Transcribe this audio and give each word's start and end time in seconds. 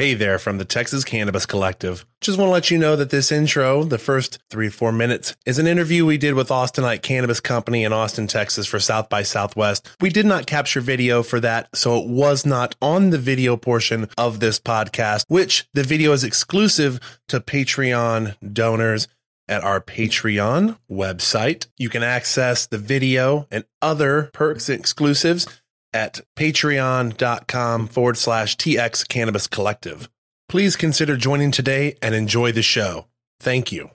Hey 0.00 0.14
there 0.14 0.38
from 0.38 0.56
the 0.56 0.64
Texas 0.64 1.04
Cannabis 1.04 1.44
Collective. 1.44 2.06
Just 2.22 2.38
want 2.38 2.48
to 2.48 2.52
let 2.52 2.70
you 2.70 2.78
know 2.78 2.96
that 2.96 3.10
this 3.10 3.30
intro, 3.30 3.84
the 3.84 3.98
first 3.98 4.38
three 4.48 4.70
four 4.70 4.92
minutes, 4.92 5.36
is 5.44 5.58
an 5.58 5.66
interview 5.66 6.06
we 6.06 6.16
did 6.16 6.32
with 6.32 6.48
Austinite 6.48 7.02
Cannabis 7.02 7.38
Company 7.38 7.84
in 7.84 7.92
Austin, 7.92 8.26
Texas 8.26 8.66
for 8.66 8.80
South 8.80 9.10
by 9.10 9.22
Southwest. 9.22 9.94
We 10.00 10.08
did 10.08 10.24
not 10.24 10.46
capture 10.46 10.80
video 10.80 11.22
for 11.22 11.38
that, 11.40 11.68
so 11.76 11.98
it 11.98 12.08
was 12.08 12.46
not 12.46 12.76
on 12.80 13.10
the 13.10 13.18
video 13.18 13.58
portion 13.58 14.08
of 14.16 14.40
this 14.40 14.58
podcast, 14.58 15.26
which 15.28 15.68
the 15.74 15.82
video 15.82 16.12
is 16.12 16.24
exclusive 16.24 16.98
to 17.28 17.38
Patreon 17.38 18.36
donors 18.54 19.06
at 19.48 19.62
our 19.62 19.82
Patreon 19.82 20.78
website. 20.90 21.66
You 21.76 21.90
can 21.90 22.02
access 22.02 22.64
the 22.64 22.78
video 22.78 23.46
and 23.50 23.66
other 23.82 24.30
perks 24.32 24.70
and 24.70 24.80
exclusives 24.80 25.46
at 25.92 26.20
patreon.com 26.36 27.86
forward 27.88 28.16
slash 28.16 28.56
TX 28.56 29.08
Cannabis 29.08 29.46
Collective. 29.46 30.08
Please 30.48 30.76
consider 30.76 31.16
joining 31.16 31.50
today 31.50 31.96
and 32.02 32.14
enjoy 32.14 32.52
the 32.52 32.62
show. 32.62 33.06
Thank 33.38 33.72
you. 33.72 33.90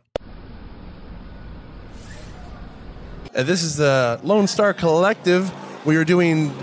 Uh, 3.35 3.43
this 3.43 3.63
is 3.63 3.75
the 3.75 4.19
Lone 4.23 4.47
Star 4.47 4.73
Collective. 4.73 5.51
We 5.85 5.97
are 5.97 6.05
doing 6.05 6.53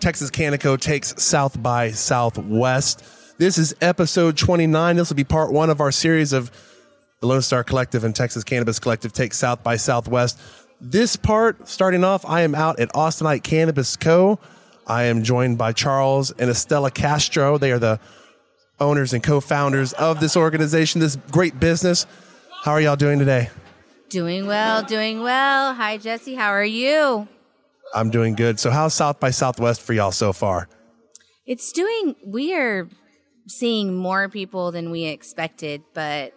Texas 0.00 0.30
Canico 0.30 0.78
takes 0.78 1.14
South 1.22 1.62
by 1.62 1.92
Southwest. 1.92 3.02
This 3.38 3.56
is 3.56 3.74
episode 3.80 4.36
29. 4.36 4.96
This 4.96 5.08
will 5.08 5.16
be 5.16 5.24
part 5.24 5.52
one 5.52 5.70
of 5.70 5.80
our 5.80 5.90
series 5.90 6.32
of 6.32 6.50
the 7.20 7.26
Lone 7.26 7.40
Star 7.40 7.64
Collective 7.64 8.04
and 8.04 8.14
Texas 8.14 8.44
Cannabis 8.44 8.78
Collective 8.78 9.12
Takes 9.12 9.38
South 9.38 9.62
by 9.62 9.76
Southwest. 9.76 10.38
This 10.84 11.14
part, 11.14 11.68
starting 11.68 12.02
off, 12.02 12.24
I 12.26 12.40
am 12.40 12.56
out 12.56 12.80
at 12.80 12.88
Austinite 12.88 13.44
Cannabis 13.44 13.94
Co. 13.94 14.40
I 14.84 15.04
am 15.04 15.22
joined 15.22 15.56
by 15.56 15.72
Charles 15.72 16.32
and 16.32 16.50
Estella 16.50 16.90
Castro. 16.90 17.56
They 17.56 17.70
are 17.70 17.78
the 17.78 18.00
owners 18.80 19.12
and 19.12 19.22
co-founders 19.22 19.92
of 19.92 20.18
this 20.18 20.36
organization, 20.36 21.00
this 21.00 21.14
great 21.30 21.60
business. 21.60 22.04
How 22.64 22.72
are 22.72 22.80
y'all 22.80 22.96
doing 22.96 23.20
today? 23.20 23.48
Doing 24.08 24.48
well, 24.48 24.82
doing 24.82 25.22
well. 25.22 25.72
Hi, 25.72 25.98
Jesse. 25.98 26.34
How 26.34 26.48
are 26.48 26.64
you? 26.64 27.28
I'm 27.94 28.10
doing 28.10 28.34
good. 28.34 28.58
So, 28.58 28.72
how's 28.72 28.92
South 28.92 29.20
by 29.20 29.30
Southwest 29.30 29.82
for 29.82 29.92
y'all 29.92 30.10
so 30.10 30.32
far? 30.32 30.68
It's 31.46 31.70
doing, 31.70 32.16
we 32.26 32.54
are 32.56 32.88
seeing 33.46 33.94
more 33.94 34.28
people 34.28 34.72
than 34.72 34.90
we 34.90 35.04
expected, 35.04 35.82
but 35.94 36.34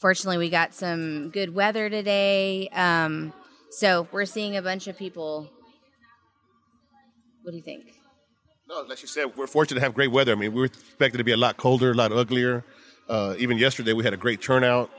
fortunately, 0.00 0.36
we 0.36 0.50
got 0.50 0.74
some 0.74 1.30
good 1.30 1.54
weather 1.54 1.88
today. 1.88 2.68
Um, 2.74 3.32
so 3.70 4.08
we're 4.12 4.24
seeing 4.24 4.56
a 4.56 4.62
bunch 4.62 4.86
of 4.86 4.96
people. 4.96 5.50
What 7.42 7.52
do 7.52 7.56
you 7.56 7.62
think? 7.62 7.94
No, 8.68 8.80
like 8.82 9.00
you 9.00 9.08
said, 9.08 9.36
we're 9.36 9.46
fortunate 9.46 9.78
to 9.78 9.84
have 9.84 9.94
great 9.94 10.10
weather. 10.10 10.32
I 10.32 10.34
mean, 10.34 10.52
we 10.52 10.60
were 10.60 10.66
expected 10.66 11.18
to 11.18 11.24
be 11.24 11.32
a 11.32 11.36
lot 11.36 11.56
colder, 11.56 11.92
a 11.92 11.94
lot 11.94 12.10
uglier. 12.10 12.64
Uh, 13.08 13.36
even 13.38 13.58
yesterday, 13.58 13.92
we 13.92 14.02
had 14.02 14.12
a 14.12 14.16
great 14.16 14.42
turnout, 14.42 14.90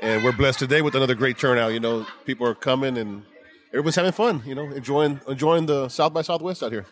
and 0.00 0.24
we're 0.24 0.32
blessed 0.32 0.58
today 0.58 0.80
with 0.80 0.94
another 0.94 1.14
great 1.14 1.38
turnout. 1.38 1.74
You 1.74 1.80
know, 1.80 2.06
people 2.24 2.46
are 2.46 2.54
coming, 2.54 2.96
and 2.96 3.22
everyone's 3.68 3.96
having 3.96 4.12
fun. 4.12 4.42
You 4.46 4.54
know, 4.54 4.64
enjoying 4.64 5.20
enjoying 5.28 5.66
the 5.66 5.88
South 5.88 6.14
by 6.14 6.22
Southwest 6.22 6.62
out 6.62 6.72
here. 6.72 6.86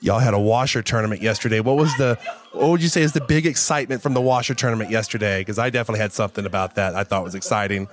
Y'all 0.00 0.18
had 0.18 0.34
a 0.34 0.38
washer 0.38 0.82
tournament 0.82 1.22
yesterday. 1.22 1.60
What 1.60 1.76
was 1.76 1.96
the? 1.96 2.18
What 2.52 2.68
would 2.68 2.82
you 2.82 2.88
say 2.88 3.00
is 3.00 3.12
the 3.12 3.22
big 3.22 3.46
excitement 3.46 4.02
from 4.02 4.12
the 4.12 4.20
washer 4.20 4.54
tournament 4.54 4.90
yesterday? 4.90 5.40
Because 5.40 5.58
I 5.58 5.70
definitely 5.70 6.00
had 6.00 6.12
something 6.12 6.44
about 6.44 6.74
that 6.74 6.94
I 6.94 7.04
thought 7.04 7.24
was 7.24 7.34
exciting. 7.34 7.88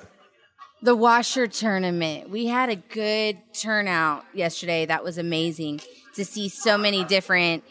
The 0.83 0.95
washer 0.95 1.47
tournament. 1.47 2.29
We 2.29 2.47
had 2.47 2.69
a 2.69 2.75
good 2.75 3.37
turnout 3.53 4.25
yesterday. 4.33 4.85
That 4.85 5.03
was 5.03 5.17
amazing 5.17 5.81
to 6.15 6.25
see 6.25 6.49
so 6.49 6.77
many 6.77 7.03
different 7.03 7.63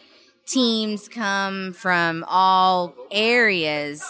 teams 0.46 1.08
come 1.08 1.72
from 1.72 2.24
all 2.28 2.94
areas 3.10 4.04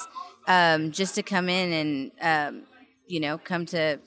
um, 0.47 0.91
just 0.91 1.15
to 1.15 1.23
come 1.23 1.49
in 1.49 1.73
and 1.73 2.11
um, 2.21 2.63
you 3.07 3.21
know 3.21 3.39
come 3.39 3.67
to 3.67 3.99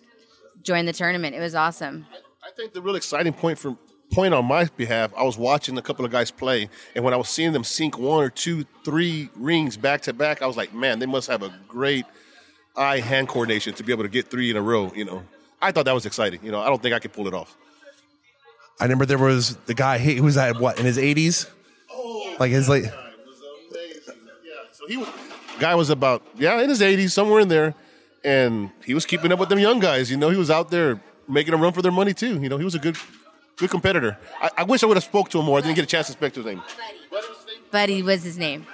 join 0.61 0.85
the 0.85 0.93
tournament. 0.93 1.35
It 1.35 1.39
was 1.39 1.55
awesome. 1.55 2.05
I 2.43 2.51
think 2.55 2.73
the 2.73 2.81
real 2.81 2.95
exciting 2.95 3.33
point 3.33 3.57
for 3.57 3.77
point 4.11 4.33
on 4.33 4.45
my 4.45 4.65
behalf, 4.65 5.11
I 5.17 5.23
was 5.23 5.37
watching 5.37 5.77
a 5.77 5.81
couple 5.81 6.05
of 6.05 6.11
guys 6.11 6.29
play, 6.29 6.69
and 6.95 7.03
when 7.03 7.13
I 7.13 7.17
was 7.17 7.29
seeing 7.29 7.51
them 7.51 7.63
sink 7.63 7.97
one 7.97 8.23
or 8.23 8.29
two, 8.29 8.65
three 8.83 9.29
rings 9.35 9.75
back 9.75 10.01
to 10.01 10.13
back, 10.13 10.41
I 10.41 10.45
was 10.45 10.55
like, 10.55 10.73
man, 10.73 10.99
they 10.99 11.07
must 11.07 11.27
have 11.29 11.41
a 11.41 11.51
great 11.67 12.05
eye 12.75 12.99
hand 12.99 13.27
coordination 13.27 13.73
to 13.75 13.83
be 13.83 13.91
able 13.91 14.03
to 14.03 14.09
get 14.09 14.29
three 14.29 14.49
in 14.49 14.57
a 14.57 14.61
row. 14.61 14.91
You 14.95 15.05
know, 15.05 15.23
I 15.61 15.71
thought 15.71 15.85
that 15.85 15.93
was 15.93 16.05
exciting. 16.05 16.39
You 16.43 16.51
know, 16.51 16.59
I 16.61 16.67
don't 16.67 16.81
think 16.81 16.93
I 16.93 16.99
could 16.99 17.13
pull 17.13 17.27
it 17.27 17.33
off. 17.33 17.55
I 18.79 18.85
remember 18.85 19.05
there 19.05 19.17
was 19.17 19.55
the 19.67 19.73
guy 19.73 19.97
he 19.97 20.19
was 20.19 20.35
at 20.37 20.59
what 20.59 20.79
in 20.79 20.85
his 20.85 20.97
80s, 20.97 21.49
like 22.39 22.51
his 22.51 22.67
like. 22.67 22.85
So 24.71 24.87
he 24.87 24.97
was, 24.97 25.07
guy 25.59 25.75
was 25.75 25.89
about 25.89 26.23
yeah 26.35 26.61
in 26.61 26.69
his 26.69 26.81
80s 26.81 27.11
somewhere 27.11 27.39
in 27.39 27.47
there, 27.47 27.75
and 28.23 28.71
he 28.83 28.93
was 28.93 29.05
keeping 29.05 29.31
up 29.31 29.39
with 29.39 29.49
them 29.49 29.59
young 29.59 29.79
guys. 29.79 30.09
You 30.09 30.17
know, 30.17 30.29
he 30.29 30.37
was 30.37 30.49
out 30.49 30.71
there 30.71 30.99
making 31.27 31.51
them 31.51 31.61
run 31.61 31.73
for 31.73 31.81
their 31.81 31.91
money 31.91 32.13
too. 32.13 32.41
You 32.41 32.49
know, 32.49 32.57
he 32.57 32.65
was 32.65 32.75
a 32.75 32.79
good 32.79 32.97
good 33.57 33.69
competitor. 33.69 34.17
I, 34.41 34.49
I 34.57 34.63
wish 34.63 34.83
I 34.83 34.87
would 34.87 34.97
have 34.97 35.03
spoke 35.03 35.29
to 35.29 35.39
him 35.39 35.45
more. 35.45 35.59
I 35.59 35.61
didn't 35.61 35.75
get 35.75 35.85
a 35.85 35.87
chance 35.87 36.07
to 36.07 36.13
speak 36.13 36.33
to 36.33 36.41
his 36.41 36.47
name. 36.47 36.63
Buddy 37.71 38.03
was 38.03 38.23
his 38.23 38.37
name. 38.37 38.65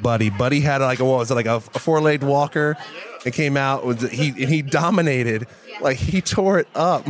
Buddy, 0.00 0.30
Buddy 0.30 0.60
had 0.60 0.80
like 0.80 1.00
a 1.00 1.04
what 1.04 1.18
was 1.18 1.30
it 1.30 1.34
like 1.34 1.46
a, 1.46 1.56
a 1.56 1.78
four 1.78 2.00
legged 2.00 2.24
walker? 2.24 2.76
It 3.24 3.32
came 3.32 3.56
out 3.56 3.86
with 3.86 4.10
he 4.10 4.28
and 4.28 4.52
he 4.52 4.62
dominated, 4.62 5.46
like 5.80 5.96
he 5.96 6.20
tore 6.20 6.58
it 6.58 6.68
up. 6.74 7.06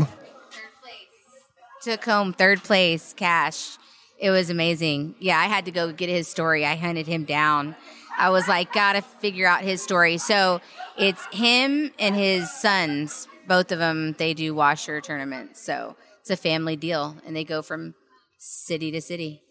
Took 1.82 2.04
home 2.04 2.32
third 2.32 2.62
place 2.62 3.12
cash. 3.16 3.78
It 4.18 4.30
was 4.30 4.48
amazing. 4.48 5.16
Yeah, 5.18 5.38
I 5.38 5.46
had 5.46 5.64
to 5.66 5.70
go 5.70 5.92
get 5.92 6.08
his 6.08 6.28
story. 6.28 6.64
I 6.64 6.76
hunted 6.76 7.06
him 7.06 7.24
down. 7.24 7.76
I 8.16 8.30
was 8.30 8.46
like, 8.48 8.72
gotta 8.72 9.02
figure 9.02 9.46
out 9.46 9.62
his 9.62 9.82
story. 9.82 10.18
So 10.18 10.60
it's 10.96 11.24
him 11.32 11.90
and 11.98 12.14
his 12.14 12.50
sons. 12.52 13.28
Both 13.46 13.72
of 13.72 13.78
them, 13.78 14.14
they 14.18 14.32
do 14.32 14.54
washer 14.54 15.00
tournaments. 15.00 15.60
So 15.60 15.96
it's 16.20 16.30
a 16.30 16.36
family 16.36 16.76
deal, 16.76 17.16
and 17.26 17.36
they 17.36 17.44
go 17.44 17.60
from 17.60 17.94
city 18.38 18.90
to 18.92 19.00
city. 19.00 19.42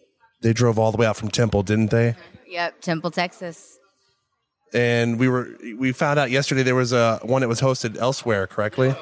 They 0.44 0.54
drove 0.54 0.78
all 0.78 0.92
the 0.92 0.98
way 0.98 1.08
out 1.08 1.18
from 1.18 1.30
Temple, 1.31 1.64
didn't 1.64 1.90
they? 1.90 2.09
Mm-hmm. 2.12 2.52
Yep, 2.52 2.81
Temple, 2.81 3.09
Texas. 3.12 3.80
And 4.74 5.20
we 5.20 5.28
were 5.28 5.50
we 5.78 5.92
found 5.92 6.20
out 6.20 6.30
yesterday 6.31 6.62
there 6.64 6.76
was 6.76 6.94
a 6.94 7.20
one 7.24 7.42
that 7.42 7.48
was 7.48 7.62
hosted 7.62 7.98
elsewhere, 7.98 8.46
correctly? 8.48 8.94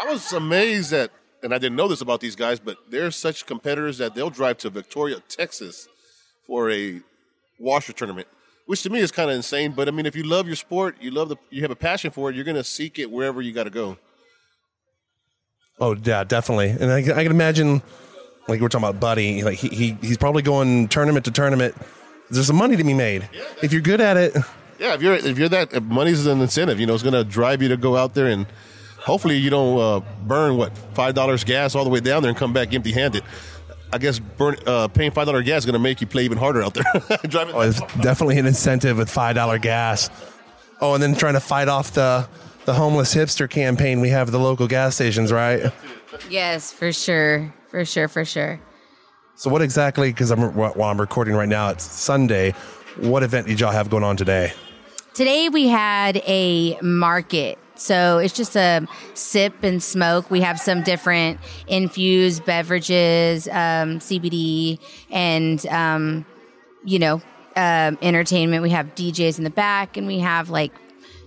I 0.00 0.10
was 0.10 0.32
amazed 0.32 0.90
that, 0.90 1.10
and 1.42 1.54
I 1.54 1.58
didn't 1.58 1.76
know 1.76 1.88
this 1.88 2.00
about 2.00 2.20
these 2.20 2.34
guys, 2.36 2.58
but 2.60 2.76
they're 2.90 3.10
such 3.10 3.46
competitors 3.46 3.98
that 3.98 4.14
they'll 4.14 4.30
drive 4.30 4.58
to 4.58 4.70
Victoria, 4.70 5.20
Texas, 5.28 5.86
for 6.46 6.70
a 6.70 7.00
washer 7.58 7.92
tournament, 7.92 8.26
which 8.66 8.82
to 8.82 8.90
me 8.90 9.00
is 9.00 9.10
kind 9.12 9.28
of 9.30 9.36
insane. 9.36 9.72
But 9.72 9.86
I 9.88 9.90
mean, 9.90 10.06
if 10.06 10.16
you 10.16 10.22
love 10.22 10.46
your 10.46 10.56
sport, 10.56 10.96
you 11.00 11.10
love 11.10 11.28
the, 11.28 11.36
you 11.50 11.60
have 11.62 11.70
a 11.70 11.76
passion 11.76 12.10
for 12.10 12.30
it, 12.30 12.36
you're 12.36 12.44
going 12.44 12.56
to 12.56 12.64
seek 12.64 12.98
it 12.98 13.10
wherever 13.10 13.42
you 13.42 13.52
got 13.52 13.64
to 13.64 13.70
go. 13.70 13.98
Oh 15.80 15.94
yeah, 16.02 16.24
definitely. 16.24 16.70
And 16.70 16.90
I, 16.90 17.02
can- 17.02 17.12
I 17.12 17.22
can 17.22 17.32
imagine, 17.32 17.82
like 18.48 18.60
we're 18.60 18.68
talking 18.68 18.88
about 18.88 19.00
Buddy, 19.00 19.42
like 19.42 19.58
he, 19.58 19.68
he 19.68 19.92
he's 20.00 20.18
probably 20.18 20.42
going 20.42 20.88
tournament 20.88 21.24
to 21.26 21.30
tournament. 21.30 21.74
There's 22.30 22.46
some 22.46 22.56
money 22.56 22.76
to 22.76 22.84
be 22.84 22.94
made 22.94 23.28
if 23.62 23.72
you're 23.72 23.82
good 23.82 24.00
at 24.00 24.16
it. 24.16 24.36
Yeah, 24.78 24.94
if 24.94 25.02
you're 25.02 25.14
if 25.14 25.38
you're 25.38 25.48
that 25.48 25.72
if 25.72 25.82
money's 25.82 26.26
an 26.26 26.40
incentive, 26.40 26.78
you 26.80 26.86
know, 26.86 26.94
it's 26.94 27.02
going 27.02 27.14
to 27.14 27.24
drive 27.24 27.62
you 27.62 27.68
to 27.68 27.76
go 27.76 27.96
out 27.96 28.14
there 28.14 28.26
and 28.26 28.46
hopefully 28.98 29.36
you 29.36 29.50
don't 29.50 29.78
uh, 29.78 30.00
burn 30.26 30.56
what 30.56 30.76
five 30.94 31.14
dollars 31.14 31.44
gas 31.44 31.74
all 31.74 31.84
the 31.84 31.90
way 31.90 32.00
down 32.00 32.22
there 32.22 32.30
and 32.30 32.38
come 32.38 32.52
back 32.52 32.72
empty 32.72 32.92
handed. 32.92 33.24
I 33.92 33.98
guess 33.98 34.18
burn, 34.18 34.56
uh, 34.66 34.88
paying 34.88 35.10
five 35.10 35.26
dollar 35.26 35.42
gas 35.42 35.62
is 35.62 35.66
going 35.66 35.72
to 35.72 35.78
make 35.78 36.00
you 36.00 36.06
play 36.06 36.24
even 36.24 36.38
harder 36.38 36.62
out 36.62 36.74
there. 36.74 36.84
Driving 37.28 37.54
Oh, 37.54 37.60
it's 37.60 37.80
definitely 37.96 38.38
an 38.38 38.46
incentive 38.46 38.98
with 38.98 39.10
five 39.10 39.34
dollar 39.34 39.58
gas. 39.58 40.10
Oh, 40.80 40.94
and 40.94 41.02
then 41.02 41.14
trying 41.14 41.34
to 41.34 41.40
fight 41.40 41.68
off 41.68 41.92
the 41.92 42.28
the 42.66 42.74
homeless 42.74 43.14
hipster 43.14 43.48
campaign 43.48 44.00
we 44.00 44.10
have 44.10 44.28
at 44.28 44.32
the 44.32 44.38
local 44.38 44.68
gas 44.68 44.94
stations, 44.94 45.32
right? 45.32 45.72
Yes, 46.28 46.70
for 46.70 46.92
sure, 46.92 47.52
for 47.68 47.84
sure, 47.84 48.08
for 48.08 48.24
sure. 48.24 48.60
So 49.34 49.50
what 49.50 49.62
exactly? 49.62 50.10
Because 50.10 50.30
I'm 50.30 50.54
while 50.54 50.82
I'm 50.82 51.00
recording 51.00 51.34
right 51.34 51.48
now, 51.48 51.68
it's 51.68 51.84
Sunday. 51.84 52.54
What 52.96 53.22
event 53.22 53.46
did 53.46 53.60
y'all 53.60 53.70
have 53.70 53.88
going 53.88 54.02
on 54.02 54.16
today? 54.16 54.52
Today 55.14 55.48
we 55.48 55.68
had 55.68 56.22
a 56.26 56.78
market. 56.80 57.58
So 57.76 58.18
it's 58.18 58.34
just 58.34 58.56
a 58.56 58.86
sip 59.14 59.62
and 59.62 59.80
smoke. 59.82 60.30
We 60.30 60.40
have 60.40 60.58
some 60.58 60.82
different 60.82 61.38
infused 61.68 62.44
beverages, 62.44 63.46
um, 63.48 64.00
CBD, 64.00 64.80
and, 65.10 65.64
um, 65.66 66.26
you 66.84 66.98
know, 66.98 67.22
um, 67.54 67.98
entertainment. 68.02 68.62
We 68.62 68.70
have 68.70 68.94
DJs 68.96 69.38
in 69.38 69.44
the 69.44 69.50
back, 69.50 69.96
and 69.96 70.06
we 70.08 70.18
have 70.18 70.50
like 70.50 70.72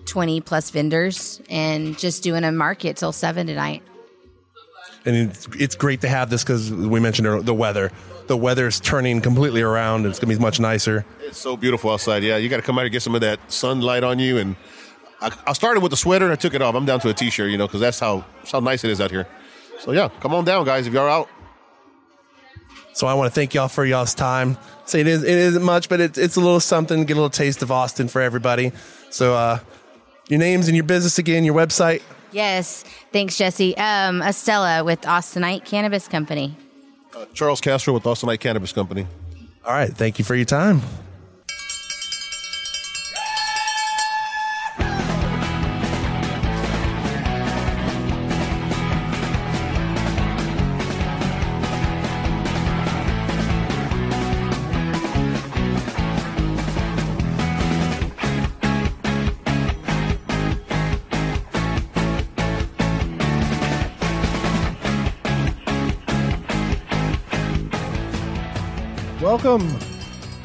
20 0.05 0.41
plus 0.41 0.69
vendors, 0.71 1.41
and 1.49 1.97
just 1.97 2.23
doing 2.23 2.43
a 2.43 2.51
market 2.51 2.97
till 2.97 3.13
7 3.13 3.47
tonight. 3.47 3.83
And 5.05 5.15
it's, 5.15 5.47
it's 5.57 5.75
great 5.75 6.01
to 6.01 6.07
have 6.07 6.29
this 6.29 6.43
because 6.43 6.71
we 6.71 6.99
mentioned 6.99 7.27
earlier, 7.27 7.41
the 7.41 7.53
weather. 7.53 7.91
The 8.27 8.37
weather's 8.37 8.79
turning 8.79 9.19
completely 9.21 9.61
around. 9.61 10.05
It's 10.05 10.19
gonna 10.19 10.33
be 10.33 10.39
much 10.39 10.59
nicer. 10.59 11.05
It's 11.21 11.39
so 11.39 11.57
beautiful 11.57 11.91
outside. 11.91 12.23
Yeah, 12.23 12.37
you 12.37 12.49
got 12.49 12.57
to 12.57 12.61
come 12.61 12.77
out 12.77 12.85
and 12.85 12.91
get 12.91 13.01
some 13.01 13.15
of 13.15 13.21
that 13.21 13.39
sunlight 13.51 14.03
on 14.03 14.19
you. 14.19 14.37
And 14.37 14.55
I, 15.19 15.31
I 15.47 15.53
started 15.53 15.81
with 15.81 15.89
the 15.89 15.97
sweater 15.97 16.25
and 16.25 16.31
I 16.31 16.35
took 16.35 16.53
it 16.53 16.61
off. 16.61 16.75
I'm 16.75 16.85
down 16.85 16.99
to 17.01 17.09
a 17.09 17.13
t-shirt, 17.13 17.49
you 17.49 17.57
know, 17.57 17.67
because 17.67 17.81
that's 17.81 17.99
how 17.99 18.23
that's 18.37 18.51
how 18.51 18.59
nice 18.59 18.83
it 18.83 18.91
is 18.91 19.01
out 19.01 19.11
here. 19.11 19.27
So 19.79 19.91
yeah, 19.91 20.09
come 20.19 20.33
on 20.33 20.45
down, 20.45 20.65
guys. 20.65 20.85
If 20.85 20.93
you're 20.93 21.09
out, 21.09 21.27
So 22.93 23.07
I 23.07 23.13
want 23.15 23.31
to 23.31 23.33
thank 23.33 23.53
y'all 23.53 23.67
for 23.67 23.85
y'all's 23.85 24.13
time. 24.13 24.57
Say 24.85 25.01
it 25.01 25.07
is 25.07 25.23
it 25.23 25.37
isn't 25.37 25.63
much, 25.63 25.89
but 25.89 25.99
it's 25.99 26.17
it's 26.17 26.35
a 26.35 26.39
little 26.41 26.59
something. 26.59 27.05
Get 27.05 27.13
a 27.13 27.15
little 27.15 27.29
taste 27.29 27.61
of 27.63 27.71
Austin 27.71 28.07
for 28.07 28.21
everybody. 28.21 28.71
So 29.09 29.33
uh, 29.33 29.59
your 30.27 30.39
names 30.39 30.67
and 30.67 30.75
your 30.75 30.83
business 30.83 31.17
again, 31.17 31.43
your 31.43 31.55
website. 31.55 32.01
Yes. 32.31 32.83
Thanks, 33.11 33.37
Jesse. 33.37 33.75
Um, 33.77 34.21
Estella 34.21 34.83
with 34.83 35.01
Austinite 35.01 35.65
Cannabis 35.65 36.07
Company. 36.07 36.55
Uh, 37.15 37.25
Charles 37.33 37.61
Castro 37.61 37.93
with 37.93 38.03
Austinite 38.03 38.39
Cannabis 38.39 38.71
Company. 38.71 39.05
All 39.65 39.73
right. 39.73 39.91
Thank 39.91 40.17
you 40.17 40.25
for 40.25 40.35
your 40.35 40.45
time. 40.45 40.81
Welcome 69.51 69.77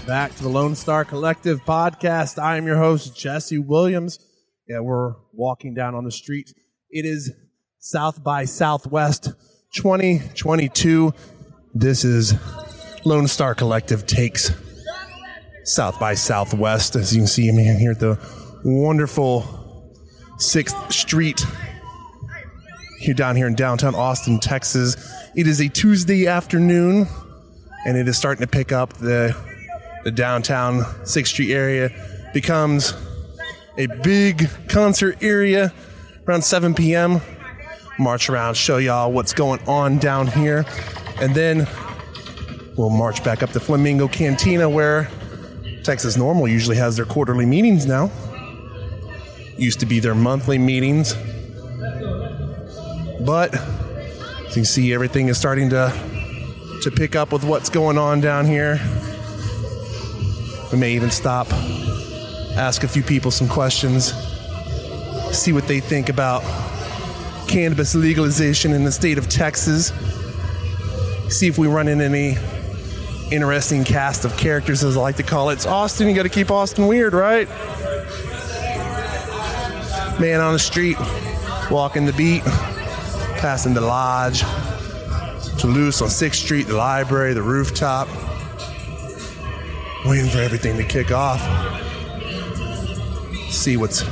back 0.05 0.35
to 0.35 0.43
the 0.43 0.49
Lone 0.49 0.75
Star 0.75 1.05
Collective 1.05 1.65
podcast. 1.65 2.43
I 2.43 2.57
am 2.57 2.67
your 2.67 2.79
host, 2.79 3.17
Jesse 3.17 3.57
Williams. 3.57 4.19
Yeah, 4.67 4.81
we're 4.81 5.15
walking 5.33 5.75
down 5.75 5.95
on 5.95 6.03
the 6.03 6.11
street. 6.11 6.53
It 6.91 7.05
is 7.05 7.31
South 7.79 8.25
by 8.25 8.47
Southwest 8.47 9.31
2022. 9.77 11.15
This 11.73 12.05
is 12.05 12.35
Lone 13.05 13.29
Star 13.29 13.55
Collective 13.55 14.09
takes 14.09 14.51
South 15.63 16.01
by 16.01 16.15
Southwest. 16.15 16.97
As 16.97 17.15
you 17.15 17.21
can 17.21 17.29
see, 17.29 17.49
I'm 17.49 17.59
here 17.59 17.93
at 17.93 18.01
the 18.01 18.19
wonderful 18.65 19.93
6th 20.39 20.93
Street 20.93 21.47
here 22.99 23.15
down 23.15 23.37
here 23.37 23.47
in 23.47 23.55
downtown 23.55 23.95
Austin, 23.95 24.41
Texas. 24.41 24.97
It 25.37 25.47
is 25.47 25.61
a 25.61 25.69
Tuesday 25.69 26.27
afternoon 26.27 27.07
and 27.87 27.97
it 27.97 28.09
is 28.09 28.19
starting 28.19 28.45
to 28.45 28.51
pick 28.51 28.73
up. 28.73 28.93
The 28.95 29.35
the 30.05 30.11
downtown 30.13 30.85
Sixth 31.05 31.33
Street 31.33 31.53
area 31.53 31.91
becomes 32.35 32.95
a 33.79 33.87
big 34.03 34.49
concert 34.69 35.19
area 35.21 35.73
around 36.29 36.43
7 36.43 36.75
p.m. 36.75 37.21
March 37.99 38.29
around, 38.29 38.57
show 38.57 38.77
y'all 38.77 39.11
what's 39.11 39.33
going 39.33 39.61
on 39.67 39.99
down 39.99 40.27
here, 40.27 40.65
and 41.21 41.35
then 41.35 41.67
we'll 42.77 42.91
march 42.91 43.25
back 43.25 43.43
up 43.43 43.51
to 43.51 43.59
Flamingo 43.59 44.07
Cantina 44.07 44.69
where 44.69 45.11
Texas 45.83 46.17
Normal 46.17 46.47
usually 46.47 46.77
has 46.77 46.97
their 46.97 47.07
quarterly 47.07 47.47
meetings 47.47 47.87
now. 47.87 48.11
Used 49.57 49.81
to 49.81 49.87
be 49.87 49.99
their 50.01 50.15
monthly 50.15 50.59
meetings, 50.59 51.15
but 53.25 53.55
as 54.47 54.57
you 54.57 54.65
see, 54.65 54.93
everything 54.93 55.29
is 55.29 55.39
starting 55.39 55.71
to 55.71 56.16
to 56.87 56.93
pick 56.93 57.17
up 57.17 57.33
with 57.33 57.43
what's 57.43 57.69
going 57.69 57.99
on 57.99 58.21
down 58.21 58.47
here. 58.47 58.79
We 60.71 60.79
may 60.79 60.93
even 60.93 61.11
stop, 61.11 61.53
ask 62.57 62.85
a 62.85 62.89
few 62.89 63.03
people 63.03 63.33
some 63.33 63.49
questions, 63.49 64.13
see 65.33 65.53
what 65.53 65.67
they 65.67 65.81
think 65.81 66.09
about 66.09 66.45
cannabis 67.49 67.97
legalization 67.97 68.73
in 68.73 68.85
the 68.85 68.93
state 68.93 69.19
of 69.19 69.29
Texas, 69.29 69.89
see 71.29 71.49
if 71.49 71.59
we 71.59 71.67
run 71.67 71.89
into 71.89 72.05
any 72.05 72.37
interesting 73.35 73.83
cast 73.83 74.25
of 74.25 74.37
characters, 74.37 74.85
as 74.85 74.97
I 74.97 75.01
like 75.01 75.17
to 75.17 75.25
call 75.25 75.51
it. 75.51 75.55
It's 75.55 75.67
Austin, 75.67 76.09
you 76.09 76.15
got 76.15 76.23
to 76.23 76.29
keep 76.29 76.53
Austin 76.53 76.87
weird, 76.87 77.15
right? 77.15 77.49
Man 80.21 80.41
on 80.41 80.53
the 80.53 80.61
street, 80.61 80.97
walking 81.69 82.07
the 82.07 82.13
beat, 82.13 82.45
passing 82.45 83.75
the 83.75 83.81
lodge, 83.81 84.45
Toulouse 85.67 86.01
on 86.01 86.07
6th 86.07 86.37
Street, 86.37 86.69
the 86.69 86.77
library, 86.77 87.35
the 87.35 87.43
rooftop. 87.43 88.07
Waiting 90.05 90.31
for 90.31 90.39
everything 90.39 90.77
to 90.77 90.85
kick 90.85 91.11
off. 91.11 91.41
See 93.51 93.77
what's 93.77 94.05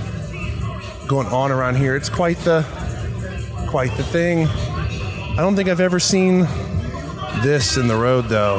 going 1.06 1.28
on 1.28 1.52
around 1.52 1.76
here. 1.76 1.94
It's 1.94 2.08
quite 2.08 2.38
the 2.38 2.66
quite 3.68 3.96
the 3.96 4.02
thing. 4.02 4.48
I 4.48 5.36
don't 5.36 5.54
think 5.54 5.68
I've 5.68 5.78
ever 5.78 6.00
seen 6.00 6.40
this 7.44 7.76
in 7.76 7.86
the 7.86 7.94
road 7.94 8.22
though. 8.22 8.58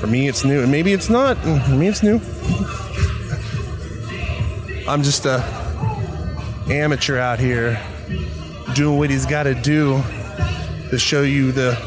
For 0.00 0.06
me 0.06 0.28
it's 0.28 0.44
new. 0.44 0.60
And 0.60 0.70
maybe 0.70 0.92
it's 0.92 1.08
not. 1.08 1.38
For 1.38 1.70
me 1.70 1.88
it's 1.88 2.02
new. 2.02 2.20
I'm 4.86 5.02
just 5.02 5.24
a 5.24 5.42
amateur 6.68 7.16
out 7.16 7.38
here 7.38 7.82
doing 8.74 8.98
what 8.98 9.08
he's 9.08 9.24
got 9.24 9.44
to 9.44 9.54
do 9.54 10.04
to 10.90 10.98
show 10.98 11.22
you 11.22 11.52
the 11.52 11.78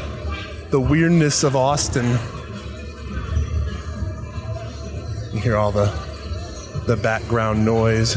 the 0.70 0.80
weirdness 0.80 1.42
of 1.42 1.56
Austin. 1.56 2.06
You 5.32 5.40
hear 5.40 5.56
all 5.56 5.72
the 5.72 5.92
the 6.86 6.96
background 6.96 7.64
noise. 7.64 8.16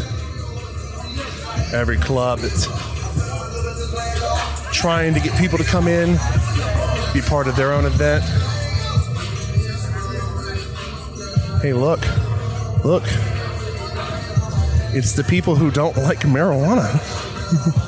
Every 1.74 1.98
club 1.98 2.40
that's 2.40 2.66
trying 4.72 5.14
to 5.16 5.20
get 5.20 5.36
people 5.38 5.58
to 5.58 5.64
come 5.64 5.88
in, 5.88 6.18
be 7.14 7.22
part 7.22 7.48
of 7.48 7.56
their 7.56 7.74
own 7.74 7.86
event. 7.86 8.24
Hey, 11.62 11.74
look, 11.74 12.02
look. 12.84 13.04
It's 14.94 15.14
the 15.14 15.24
people 15.24 15.56
who 15.56 15.72
don't 15.72 15.98
like 15.98 16.20
marijuana. 16.20 17.82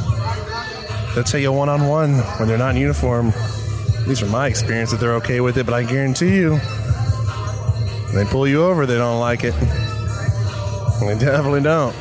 they'll 1.18 1.24
tell 1.24 1.40
you 1.40 1.52
one 1.52 1.68
on 1.68 1.88
one 1.88 2.14
when 2.38 2.48
they're 2.48 2.60
not 2.60 2.76
in 2.76 2.82
uniform. 2.82 3.30
At 3.30 4.08
least 4.08 4.22
from 4.22 4.30
my 4.30 4.46
experience, 4.46 4.92
that 4.92 5.00
they're 5.00 5.16
okay 5.16 5.42
with 5.42 5.58
it. 5.58 5.66
But 5.66 5.74
I 5.74 5.82
guarantee 5.82 6.36
you, 6.36 6.58
when 6.58 8.24
they 8.24 8.26
pull 8.26 8.48
you 8.48 8.64
over, 8.64 8.86
they 8.86 8.98
don't 8.98 9.20
like 9.20 9.44
it. 9.44 9.56
They 11.00 11.18
definitely 11.18 11.62
don't. 11.62 11.96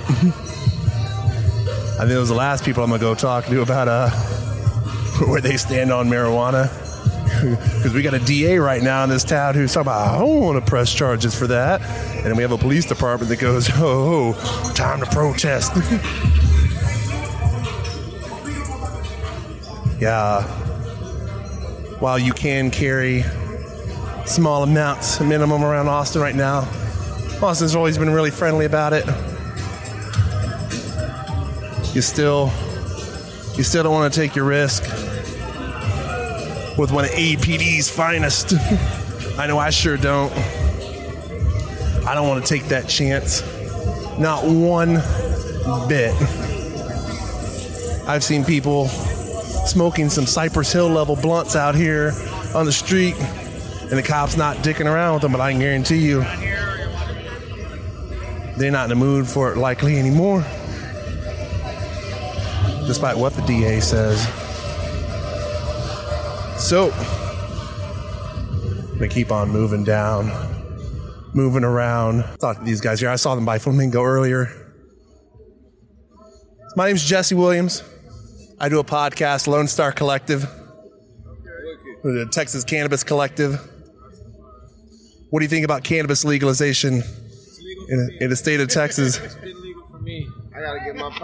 I 1.95 2.01
think 2.01 2.11
those 2.11 2.31
are 2.31 2.35
the 2.35 2.39
last 2.39 2.63
people 2.63 2.85
I'm 2.85 2.91
gonna 2.91 3.01
go 3.01 3.15
talk 3.15 3.47
to 3.47 3.63
about 3.63 3.89
uh, 3.89 4.11
where 5.27 5.41
they 5.41 5.57
stand 5.57 5.91
on 5.91 6.09
marijuana. 6.09 6.71
Because 7.37 7.93
we 7.93 8.03
got 8.03 8.15
a 8.15 8.19
DA 8.19 8.59
right 8.59 8.83
now 8.83 9.05
in 9.05 9.11
this 9.11 9.23
town 9.23 9.55
who's 9.55 9.75
talking 9.75 9.89
about, 9.89 10.15
I 10.15 10.19
don't 10.19 10.41
want 10.41 10.65
to 10.65 10.71
press 10.71 10.93
charges 10.93 11.39
for 11.39 11.47
that. 11.49 11.83
And 12.25 12.35
we 12.35 12.43
have 12.43 12.53
a 12.53 12.57
police 12.57 12.87
department 12.87 13.29
that 13.29 13.39
goes, 13.39 13.69
oh, 13.75 14.33
time 14.75 15.01
to 15.01 15.07
protest. 15.07 15.73
Yeah, 19.99 20.43
while 22.01 22.19
you 22.19 22.33
can 22.33 22.71
carry 22.71 23.25
small 24.27 24.63
amounts, 24.63 25.21
minimum 25.21 25.65
around 25.65 25.89
Austin 25.89 26.21
right 26.21 26.35
now, 26.35 26.69
Austin's 27.43 27.75
always 27.75 27.97
been 27.97 28.11
really 28.11 28.31
friendly 28.31 28.67
about 28.67 28.93
it. 28.93 29.07
You 31.95 32.03
still, 32.03 32.53
you 33.55 33.63
still 33.63 33.83
don't 33.83 33.95
want 33.95 34.13
to 34.13 34.21
take 34.21 34.37
your 34.37 34.45
risk 34.45 34.83
with 36.77 36.93
one 36.93 37.05
of 37.05 37.11
APD's 37.13 37.89
finest. 37.89 38.55
I 39.39 39.47
know 39.47 39.59
I 39.59 39.71
sure 39.71 39.97
don't. 39.97 40.33
I 42.07 42.15
don't 42.15 42.29
want 42.29 42.45
to 42.45 42.49
take 42.49 42.69
that 42.69 42.89
chance. 42.89 43.43
Not 44.19 44.45
one 44.45 45.03
bit. 45.89 46.15
I've 48.07 48.23
seen 48.23 48.45
people 48.45 48.89
smoking 49.77 50.09
some 50.09 50.25
Cypress 50.25 50.73
Hill 50.73 50.89
level 50.89 51.17
blunts 51.17 51.55
out 51.55 51.75
here 51.75 52.15
on 52.55 52.65
the 52.65 52.73
street, 52.73 53.15
and 53.21 53.91
the 53.91 54.03
cops 54.03 54.35
not 54.35 54.57
dicking 54.59 54.87
around 54.87 55.13
with 55.13 55.23
them. 55.23 55.33
But 55.33 55.43
I 55.43 55.51
can 55.51 55.61
guarantee 55.61 55.99
you, 55.99 56.23
they're 58.57 58.71
not 58.71 58.85
in 58.85 58.89
the 58.89 58.95
mood 58.95 59.29
for 59.29 59.53
it 59.53 59.59
likely 59.59 59.99
anymore, 59.99 60.41
despite 62.87 63.19
what 63.19 63.35
the 63.35 63.43
DA 63.43 63.81
says. 63.81 64.27
So, 66.59 66.89
they 68.99 69.09
keep 69.09 69.31
on 69.31 69.51
moving 69.51 69.85
down, 69.85 70.33
moving 71.35 71.65
around. 71.65 72.25
To 72.41 72.57
these 72.63 72.81
guys 72.81 72.99
here. 73.01 73.11
I 73.11 73.17
saw 73.17 73.35
them 73.35 73.45
by 73.45 73.59
Flamingo 73.59 74.03
earlier. 74.03 74.49
My 76.77 76.87
name's 76.87 77.05
Jesse 77.05 77.35
Williams. 77.35 77.83
I 78.59 78.69
do 78.69 78.79
a 78.81 78.85
podcast, 78.85 79.47
Lone 79.47 79.69
Star 79.69 79.93
Collective, 79.93 80.43
the 82.03 82.29
Texas 82.33 82.65
Cannabis 82.65 83.05
Collective. 83.05 83.61
What 85.31 85.41
do 85.41 85.45
you 85.45 85.49
think 85.49 85.65
about 85.65 85.85
cannabis 85.85 86.25
legalization 86.25 87.03
in, 87.89 88.17
in 88.21 88.31
the 88.31 88.37
state 88.37 88.61
of 88.61 88.69
Texas? 88.69 89.21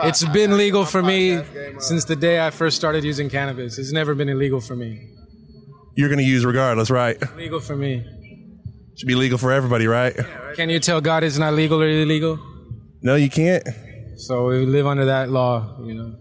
It's 0.04 0.24
been 0.26 0.56
legal 0.58 0.84
for 0.84 1.02
me 1.02 1.42
since 1.78 2.04
the 2.04 2.16
day 2.16 2.44
I 2.44 2.50
first 2.50 2.76
started 2.76 3.02
using 3.04 3.30
cannabis. 3.30 3.78
It's 3.78 3.92
never 3.92 4.14
been 4.14 4.28
illegal 4.28 4.60
for 4.60 4.76
me. 4.76 5.08
you're 5.94 6.08
going 6.08 6.18
to 6.18 6.24
use 6.24 6.44
regardless, 6.44 6.90
right? 6.90 7.16
Legal 7.36 7.60
for 7.60 7.74
me. 7.76 8.04
Should 8.96 9.06
be 9.06 9.14
legal 9.14 9.38
for 9.38 9.50
everybody, 9.52 9.86
right? 9.86 10.14
Can 10.56 10.68
you 10.68 10.80
tell 10.80 11.00
God 11.00 11.24
is 11.24 11.38
not 11.38 11.54
legal 11.54 11.80
or 11.80 11.88
illegal? 11.88 12.38
No, 13.00 13.14
you 13.14 13.30
can't. 13.30 13.66
So 14.16 14.48
we 14.48 14.66
live 14.66 14.86
under 14.86 15.06
that 15.06 15.30
law, 15.30 15.78
you 15.82 15.94
know. 15.94 16.16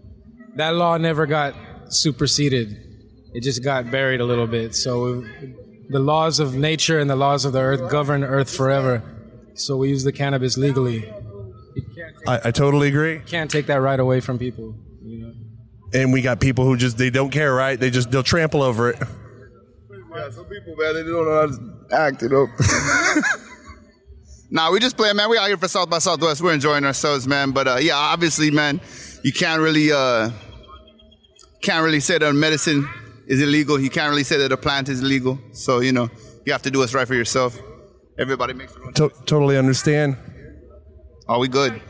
That 0.56 0.74
law 0.74 0.96
never 0.98 1.26
got 1.26 1.54
superseded. 1.88 2.76
It 3.34 3.42
just 3.42 3.64
got 3.64 3.90
buried 3.90 4.20
a 4.20 4.24
little 4.24 4.46
bit. 4.46 4.74
So 4.74 5.24
the 5.88 5.98
laws 5.98 6.40
of 6.40 6.54
nature 6.54 6.98
and 6.98 7.08
the 7.08 7.16
laws 7.16 7.44
of 7.44 7.52
the 7.52 7.60
earth 7.60 7.90
govern 7.90 8.24
earth 8.24 8.54
forever. 8.54 9.02
So 9.54 9.76
we 9.76 9.88
use 9.88 10.04
the 10.04 10.12
cannabis 10.12 10.56
legally. 10.56 11.10
I, 12.26 12.40
I 12.44 12.50
totally 12.50 12.88
agree. 12.88 13.20
Can't 13.20 13.50
take 13.50 13.66
that 13.66 13.80
right 13.80 13.98
away 13.98 14.20
from 14.20 14.38
people, 14.38 14.74
you 15.02 15.20
know. 15.20 15.32
And 15.94 16.12
we 16.12 16.22
got 16.22 16.40
people 16.40 16.64
who 16.64 16.76
just 16.76 16.96
they 16.98 17.10
don't 17.10 17.30
care, 17.30 17.52
right? 17.52 17.78
They 17.78 17.90
just 17.90 18.10
they'll 18.10 18.22
trample 18.22 18.62
over 18.62 18.90
it. 18.90 18.96
Yeah, 19.00 20.30
some 20.30 20.44
people, 20.44 20.74
man, 20.76 20.94
they 20.94 21.02
don't 21.02 21.24
know 21.24 21.40
how 21.40 21.46
to 21.46 21.96
act, 21.96 22.22
you 22.22 22.28
know. 22.28 22.46
nah, 24.50 24.70
we 24.70 24.78
just 24.78 24.96
play, 24.96 25.12
man. 25.14 25.30
We 25.30 25.38
out 25.38 25.48
here 25.48 25.56
for 25.56 25.68
South 25.68 25.88
by 25.88 25.98
Southwest. 25.98 26.42
We're 26.42 26.52
enjoying 26.52 26.84
ourselves, 26.84 27.26
man. 27.26 27.52
But 27.52 27.66
uh, 27.66 27.76
yeah, 27.80 27.96
obviously, 27.96 28.50
man, 28.50 28.80
you 29.22 29.32
can't 29.32 29.60
really 29.60 29.92
uh, 29.92 30.30
can't 31.62 31.84
really 31.84 32.00
say 32.00 32.18
that 32.18 32.32
medicine 32.34 32.88
is 33.26 33.40
illegal. 33.40 33.78
You 33.80 33.90
can't 33.90 34.10
really 34.10 34.24
say 34.24 34.36
that 34.38 34.52
a 34.52 34.56
plant 34.56 34.88
is 34.88 35.00
illegal. 35.00 35.38
So 35.52 35.80
you 35.80 35.92
know, 35.92 36.10
you 36.44 36.52
have 36.52 36.62
to 36.62 36.70
do 36.70 36.78
what's 36.80 36.94
right 36.94 37.06
for 37.06 37.14
yourself. 37.14 37.58
Everybody 38.18 38.52
makes 38.52 38.72
their 38.74 38.84
own. 38.84 38.92
To- 38.94 39.12
totally 39.26 39.56
understand. 39.56 40.16
Are 41.28 41.38
we 41.38 41.48
good? 41.48 41.80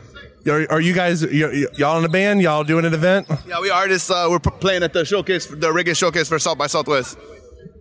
Are, 0.47 0.65
are 0.71 0.81
you 0.81 0.93
guys 0.93 1.25
y- 1.25 1.65
y'all 1.77 1.97
in 1.99 2.05
a 2.05 2.09
band? 2.09 2.41
Y'all 2.41 2.63
doing 2.63 2.85
an 2.85 2.93
event? 2.93 3.27
Yeah, 3.47 3.59
we 3.61 3.69
artists. 3.69 4.09
Uh, 4.11 4.27
we're 4.29 4.39
p- 4.39 4.49
playing 4.59 4.83
at 4.83 4.93
the 4.93 5.05
showcase, 5.05 5.45
the 5.47 5.71
reggae 5.71 5.95
showcase 5.97 6.27
for 6.27 6.37
South 6.39 6.57
by 6.57 6.67
Southwest. 6.67 7.17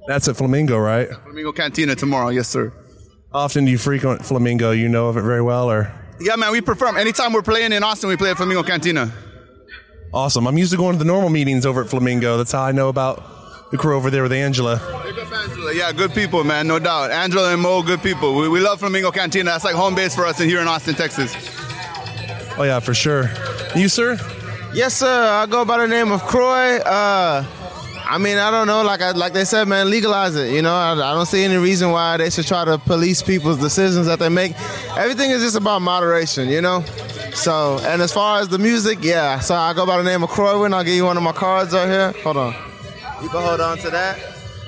That's 0.07 0.27
at 0.29 0.37
Flamingo, 0.37 0.79
right? 0.79 1.09
Flamingo 1.25 1.53
Cantina 1.53 1.95
tomorrow. 1.95 2.29
Yes, 2.31 2.49
sir. 2.49 2.73
Often 3.33 3.65
do 3.67 3.71
you 3.71 3.79
frequent 3.79 4.25
Flamingo? 4.25 4.71
You 4.73 4.89
know 4.89 5.09
of 5.09 5.17
it 5.17 5.23
very 5.23 5.43
well, 5.43 5.71
or 5.71 5.93
Yeah, 6.21 6.37
man, 6.37 6.53
we 6.53 6.61
perform. 6.61 6.97
Anytime 6.97 7.33
we're 7.33 7.43
playing 7.43 7.73
in 7.73 7.83
Austin, 7.83 8.09
we 8.09 8.17
play 8.17 8.31
at 8.31 8.37
Flamingo 8.37 8.63
Cantina. 8.63 9.13
Awesome. 10.13 10.47
I'm 10.47 10.59
used 10.59 10.73
to 10.73 10.79
going 10.79 10.93
to 10.95 10.99
the 10.99 11.05
normal 11.05 11.31
meetings 11.31 11.67
over 11.67 11.83
at 11.83 11.89
Flamingo. 11.89 12.37
That's 12.37 12.53
how 12.53 12.63
I 12.63 12.73
know 12.73 12.89
about 12.89 13.71
the 13.71 13.79
crew 13.79 13.97
over 13.97 14.11
there 14.11 14.23
with 14.23 14.33
Angela. 14.33 14.81
Yeah, 15.75 15.93
good 15.93 16.13
people, 16.13 16.45
man, 16.45 16.67
no 16.67 16.79
doubt. 16.79 17.11
Angela 17.11 17.53
and 17.53 17.63
Mo, 17.63 17.83
good 17.83 18.03
people. 18.03 18.37
We, 18.37 18.49
we 18.49 18.61
love 18.61 18.81
Flamingo 18.81 19.11
Cantina. 19.11 19.51
That's 19.51 19.65
like 19.65 19.75
home 19.75 19.95
base 19.95 20.15
for 20.15 20.27
us 20.27 20.41
in 20.41 20.49
here 20.49 20.61
in 20.61 20.69
Austin, 20.69 20.95
Texas. 20.95 21.35
Oh 22.59 22.65
yeah, 22.65 22.81
for 22.81 22.95
sure. 22.95 23.31
You 23.75 23.89
sir? 23.89 24.19
Yes, 24.75 24.95
sir. 24.95 25.29
I 25.29 25.47
go 25.47 25.65
by 25.65 25.79
the 25.79 25.89
name 25.89 26.13
of 26.13 26.23
Croy. 26.23 26.77
Uh, 26.79 27.45
I 28.13 28.19
mean, 28.19 28.37
I 28.37 28.51
don't 28.51 28.67
know. 28.67 28.83
Like 28.83 29.01
I, 29.01 29.13
like 29.13 29.33
they 29.33 29.47
said, 29.47 29.67
man, 29.69 29.89
legalize 29.89 30.37
it. 30.37 30.53
You 30.53 30.61
know, 30.61 30.75
I, 30.75 30.93
I 30.93 31.15
don't 31.15 31.25
see 31.25 31.45
any 31.45 31.57
reason 31.57 31.93
why 31.93 32.19
they 32.19 32.29
should 32.29 32.47
try 32.47 32.63
to 32.63 32.77
police 32.77 33.23
people's 33.23 33.57
decisions 33.57 34.05
that 34.05 34.19
they 34.19 34.29
make. 34.29 34.53
Everything 34.99 35.31
is 35.31 35.41
just 35.41 35.57
about 35.57 35.81
moderation. 35.81 36.51
You 36.51 36.61
know. 36.61 36.83
So, 37.33 37.79
and 37.85 38.03
as 38.03 38.13
far 38.13 38.41
as 38.41 38.49
the 38.49 38.59
music, 38.59 38.99
yeah. 39.01 39.39
So 39.39 39.55
I 39.55 39.73
go 39.73 39.87
by 39.87 39.97
the 39.97 40.03
name 40.03 40.23
of 40.23 40.29
Croywin. 40.29 40.75
I'll 40.75 40.85
give 40.85 40.93
you 40.93 41.07
one 41.07 41.17
of 41.17 41.23
my 41.23 41.33
cards 41.33 41.73
right 41.73 41.89
here. 41.89 42.13
Hold 42.23 42.37
on. 42.37 42.55
You 43.23 43.31
can 43.31 43.41
hold 43.41 43.63
on 43.63 43.79
to 43.79 43.89
that. 43.89 44.19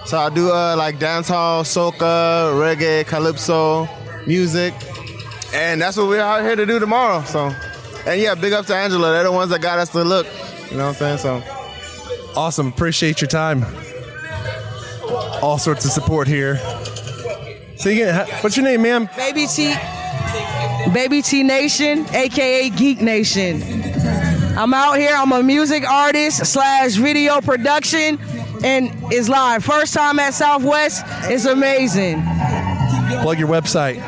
So 0.06 0.16
I 0.16 0.30
do 0.30 0.50
uh, 0.50 0.74
like 0.78 0.98
dancehall, 0.98 1.64
soca, 1.64 2.50
reggae, 2.54 3.06
calypso, 3.06 3.86
music, 4.26 4.72
and 5.52 5.82
that's 5.82 5.98
what 5.98 6.08
we're 6.08 6.18
out 6.18 6.42
here 6.42 6.56
to 6.56 6.64
do 6.64 6.78
tomorrow. 6.78 7.22
So, 7.24 7.52
and 8.06 8.18
yeah, 8.18 8.34
big 8.36 8.54
up 8.54 8.64
to 8.66 8.74
Angela. 8.74 9.12
They're 9.12 9.24
the 9.24 9.32
ones 9.32 9.50
that 9.50 9.60
got 9.60 9.78
us 9.78 9.90
to 9.90 10.02
look. 10.02 10.26
You 10.70 10.78
know 10.78 10.86
what 10.86 11.02
I'm 11.02 11.18
saying? 11.18 11.18
So. 11.18 11.53
Awesome. 12.36 12.68
Appreciate 12.68 13.20
your 13.20 13.28
time. 13.28 13.64
All 15.42 15.58
sorts 15.58 15.84
of 15.84 15.90
support 15.92 16.26
here. 16.26 16.56
So 17.76 17.90
again, 17.90 18.14
ha- 18.14 18.26
what's 18.40 18.56
your 18.56 18.64
name, 18.64 18.82
ma'am? 18.82 19.08
Baby 19.16 19.46
T, 19.46 19.74
Baby 20.92 21.22
T 21.22 21.42
Nation, 21.42 22.06
aka 22.14 22.70
Geek 22.70 23.00
Nation. 23.00 23.62
I'm 24.56 24.72
out 24.74 24.94
here. 24.98 25.14
I'm 25.14 25.32
a 25.32 25.42
music 25.42 25.88
artist 25.88 26.46
slash 26.46 26.92
video 26.94 27.40
production, 27.40 28.18
and 28.64 28.90
it's 29.12 29.28
live. 29.28 29.64
First 29.64 29.94
time 29.94 30.18
at 30.18 30.34
Southwest. 30.34 31.04
It's 31.24 31.44
amazing. 31.44 32.22
Plug 33.22 33.38
your 33.38 33.48
website. 33.48 34.00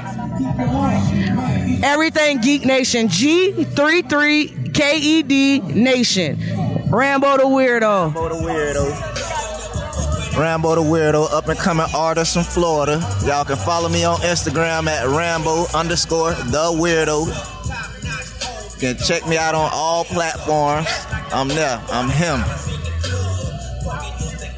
Everything 1.82 2.40
Geek 2.40 2.64
Nation. 2.64 3.08
G33KED 3.08 5.30
E 5.32 5.60
Nation. 5.74 6.38
Rambo 6.96 7.36
the 7.36 7.42
Weirdo. 7.42 8.14
Rambo 8.14 8.28
the 8.30 8.36
Weirdo. 8.36 10.38
Rambo 10.38 10.76
the 10.76 10.80
Weirdo, 10.80 11.30
up 11.30 11.46
and 11.48 11.58
coming 11.58 11.84
artist 11.94 12.32
from 12.32 12.44
Florida. 12.44 13.06
Y'all 13.26 13.44
can 13.44 13.56
follow 13.56 13.90
me 13.90 14.04
on 14.04 14.16
Instagram 14.20 14.86
at 14.86 15.06
Rambo 15.06 15.66
underscore 15.74 16.30
the 16.30 16.72
Weirdo. 16.72 17.26
You 18.72 18.80
can 18.80 18.96
check 18.96 19.28
me 19.28 19.36
out 19.36 19.54
on 19.54 19.68
all 19.74 20.06
platforms. 20.06 20.88
I'm 21.34 21.48
there. 21.48 21.82
I'm 21.90 22.08
him. 22.08 22.42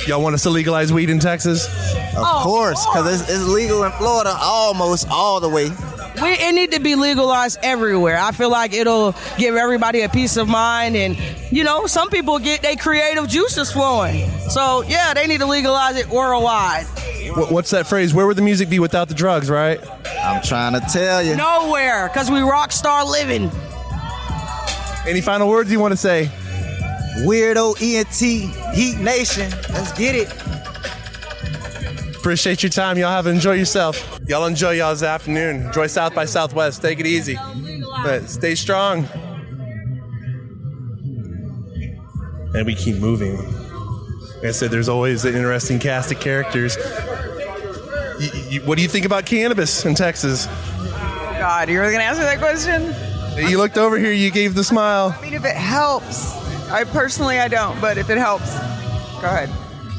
Y'all 0.06 0.22
want 0.22 0.36
us 0.36 0.44
to 0.44 0.50
legalize 0.50 0.92
weed 0.92 1.10
in 1.10 1.18
Texas? 1.18 1.66
Of 1.66 2.18
oh. 2.18 2.40
course, 2.44 2.86
because 2.86 3.20
it's, 3.20 3.28
it's 3.28 3.48
legal 3.48 3.82
in 3.82 3.90
Florida 3.92 4.32
almost 4.40 5.08
all 5.10 5.40
the 5.40 5.48
way. 5.48 5.70
We, 6.22 6.30
it 6.30 6.54
need 6.54 6.72
to 6.72 6.80
be 6.80 6.94
legalized 6.94 7.58
everywhere. 7.62 8.18
I 8.18 8.32
feel 8.32 8.50
like 8.50 8.72
it'll 8.72 9.14
give 9.36 9.54
everybody 9.56 10.02
a 10.02 10.08
peace 10.08 10.36
of 10.36 10.48
mind, 10.48 10.96
and 10.96 11.16
you 11.52 11.64
know, 11.64 11.86
some 11.86 12.10
people 12.10 12.38
get 12.38 12.62
their 12.62 12.76
creative 12.76 13.28
juices 13.28 13.70
flowing. 13.70 14.28
So 14.50 14.82
yeah, 14.82 15.14
they 15.14 15.26
need 15.26 15.40
to 15.40 15.46
legalize 15.46 15.96
it 15.96 16.08
worldwide. 16.08 16.86
What's 17.50 17.70
that 17.70 17.86
phrase? 17.86 18.14
Where 18.14 18.26
would 18.26 18.36
the 18.36 18.42
music 18.42 18.70
be 18.70 18.78
without 18.78 19.08
the 19.08 19.14
drugs, 19.14 19.50
right? 19.50 19.80
I'm 20.22 20.42
trying 20.42 20.72
to 20.74 20.80
tell 20.80 21.22
you. 21.22 21.36
Nowhere, 21.36 22.08
cause 22.08 22.30
we 22.30 22.40
rock 22.40 22.72
star 22.72 23.04
living. 23.04 23.50
Any 25.06 25.20
final 25.20 25.48
words 25.48 25.70
you 25.70 25.80
want 25.80 25.92
to 25.92 25.96
say? 25.96 26.30
Weirdo 27.24 27.76
ENT 27.80 28.74
Heat 28.74 28.98
Nation. 28.98 29.50
Let's 29.70 29.92
get 29.92 30.14
it. 30.14 30.28
Appreciate 32.18 32.62
your 32.62 32.70
time. 32.70 32.98
Y'all 32.98 33.10
have 33.10 33.26
enjoy 33.26 33.52
yourself. 33.54 34.20
Y'all 34.26 34.44
enjoy 34.44 34.72
y'all's 34.72 35.02
afternoon. 35.02 35.62
Enjoy 35.66 35.86
South 35.86 36.14
by 36.14 36.24
Southwest. 36.24 36.82
Take 36.82 36.98
it 37.00 37.06
easy. 37.06 37.38
But 38.02 38.28
stay 38.28 38.54
strong. 38.54 39.08
And 42.54 42.66
we 42.66 42.74
keep 42.74 42.96
moving. 42.96 43.36
Like 43.36 44.46
I 44.46 44.50
said, 44.50 44.70
there's 44.70 44.88
always 44.88 45.24
an 45.24 45.34
interesting 45.34 45.78
cast 45.78 46.10
of 46.10 46.18
characters. 46.20 46.76
What 48.64 48.76
do 48.76 48.82
you 48.82 48.88
think 48.88 49.06
about 49.06 49.24
cannabis 49.24 49.84
in 49.84 49.94
Texas? 49.94 50.46
Oh, 50.48 51.36
God, 51.38 51.68
you're 51.68 51.80
really 51.80 51.92
gonna 51.92 52.04
answer 52.04 52.22
that 52.22 52.38
question? 52.38 52.94
You 53.48 53.58
looked 53.58 53.78
over 53.78 53.96
here, 53.96 54.10
you 54.12 54.32
gave 54.32 54.54
the 54.54 54.64
smile. 54.64 55.14
I 55.16 55.22
mean, 55.22 55.34
if 55.34 55.44
it 55.44 55.56
helps, 55.56 56.32
I 56.68 56.82
personally 56.84 57.38
I 57.38 57.46
don't, 57.46 57.80
but 57.80 57.96
if 57.96 58.10
it 58.10 58.18
helps, 58.18 58.52
go 59.20 59.28
ahead. 59.28 59.50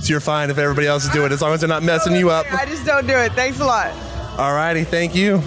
So 0.02 0.12
you're 0.12 0.20
fine 0.20 0.50
if 0.50 0.58
everybody 0.58 0.88
else 0.88 1.04
is 1.04 1.12
doing 1.12 1.28
it, 1.28 1.34
as 1.34 1.42
long 1.42 1.54
as 1.54 1.60
they're 1.60 1.70
not 1.70 1.84
messing 1.84 2.16
you 2.16 2.30
up. 2.30 2.52
I 2.54 2.66
just 2.66 2.86
don't 2.86 3.06
do 3.06 3.16
it. 3.18 3.34
Thanks 3.34 3.60
a 3.60 3.66
lot. 3.66 3.92
Alrighty, 4.38 4.88
thank 4.88 5.14
you. 5.14 5.42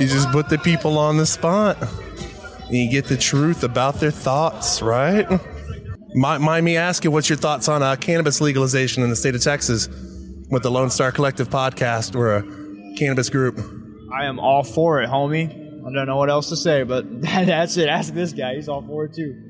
You 0.00 0.06
just 0.06 0.30
put 0.30 0.48
the 0.48 0.58
people 0.58 0.98
on 0.98 1.16
the 1.16 1.26
spot. 1.26 1.76
And 2.66 2.76
you 2.76 2.90
get 2.90 3.06
the 3.06 3.16
truth 3.16 3.64
about 3.64 3.96
their 3.96 4.10
thoughts, 4.10 4.80
right? 4.80 5.26
Mind, 6.14 6.42
mind 6.42 6.64
me 6.64 6.76
asking, 6.76 7.12
what's 7.12 7.28
your 7.28 7.38
thoughts 7.38 7.68
on 7.68 7.82
uh, 7.82 7.96
cannabis 7.96 8.40
legalization 8.40 9.02
in 9.02 9.10
the 9.10 9.16
state 9.16 9.34
of 9.34 9.42
Texas 9.42 9.88
with 10.50 10.62
the 10.62 10.70
Lone 10.70 10.90
Star 10.90 11.12
Collective 11.12 11.48
podcast? 11.48 12.14
We're 12.16 12.38
a 12.38 12.96
cannabis 12.96 13.28
group. 13.28 13.58
I 14.12 14.24
am 14.24 14.38
all 14.40 14.62
for 14.62 15.02
it, 15.02 15.08
homie. 15.08 15.50
I 15.50 15.92
don't 15.92 16.06
know 16.06 16.16
what 16.16 16.30
else 16.30 16.48
to 16.48 16.56
say, 16.56 16.82
but 16.82 17.20
that's 17.22 17.76
it. 17.76 17.88
Ask 17.88 18.12
this 18.12 18.32
guy; 18.32 18.54
he's 18.54 18.68
all 18.68 18.82
for 18.82 19.04
it 19.04 19.14
too. 19.14 19.49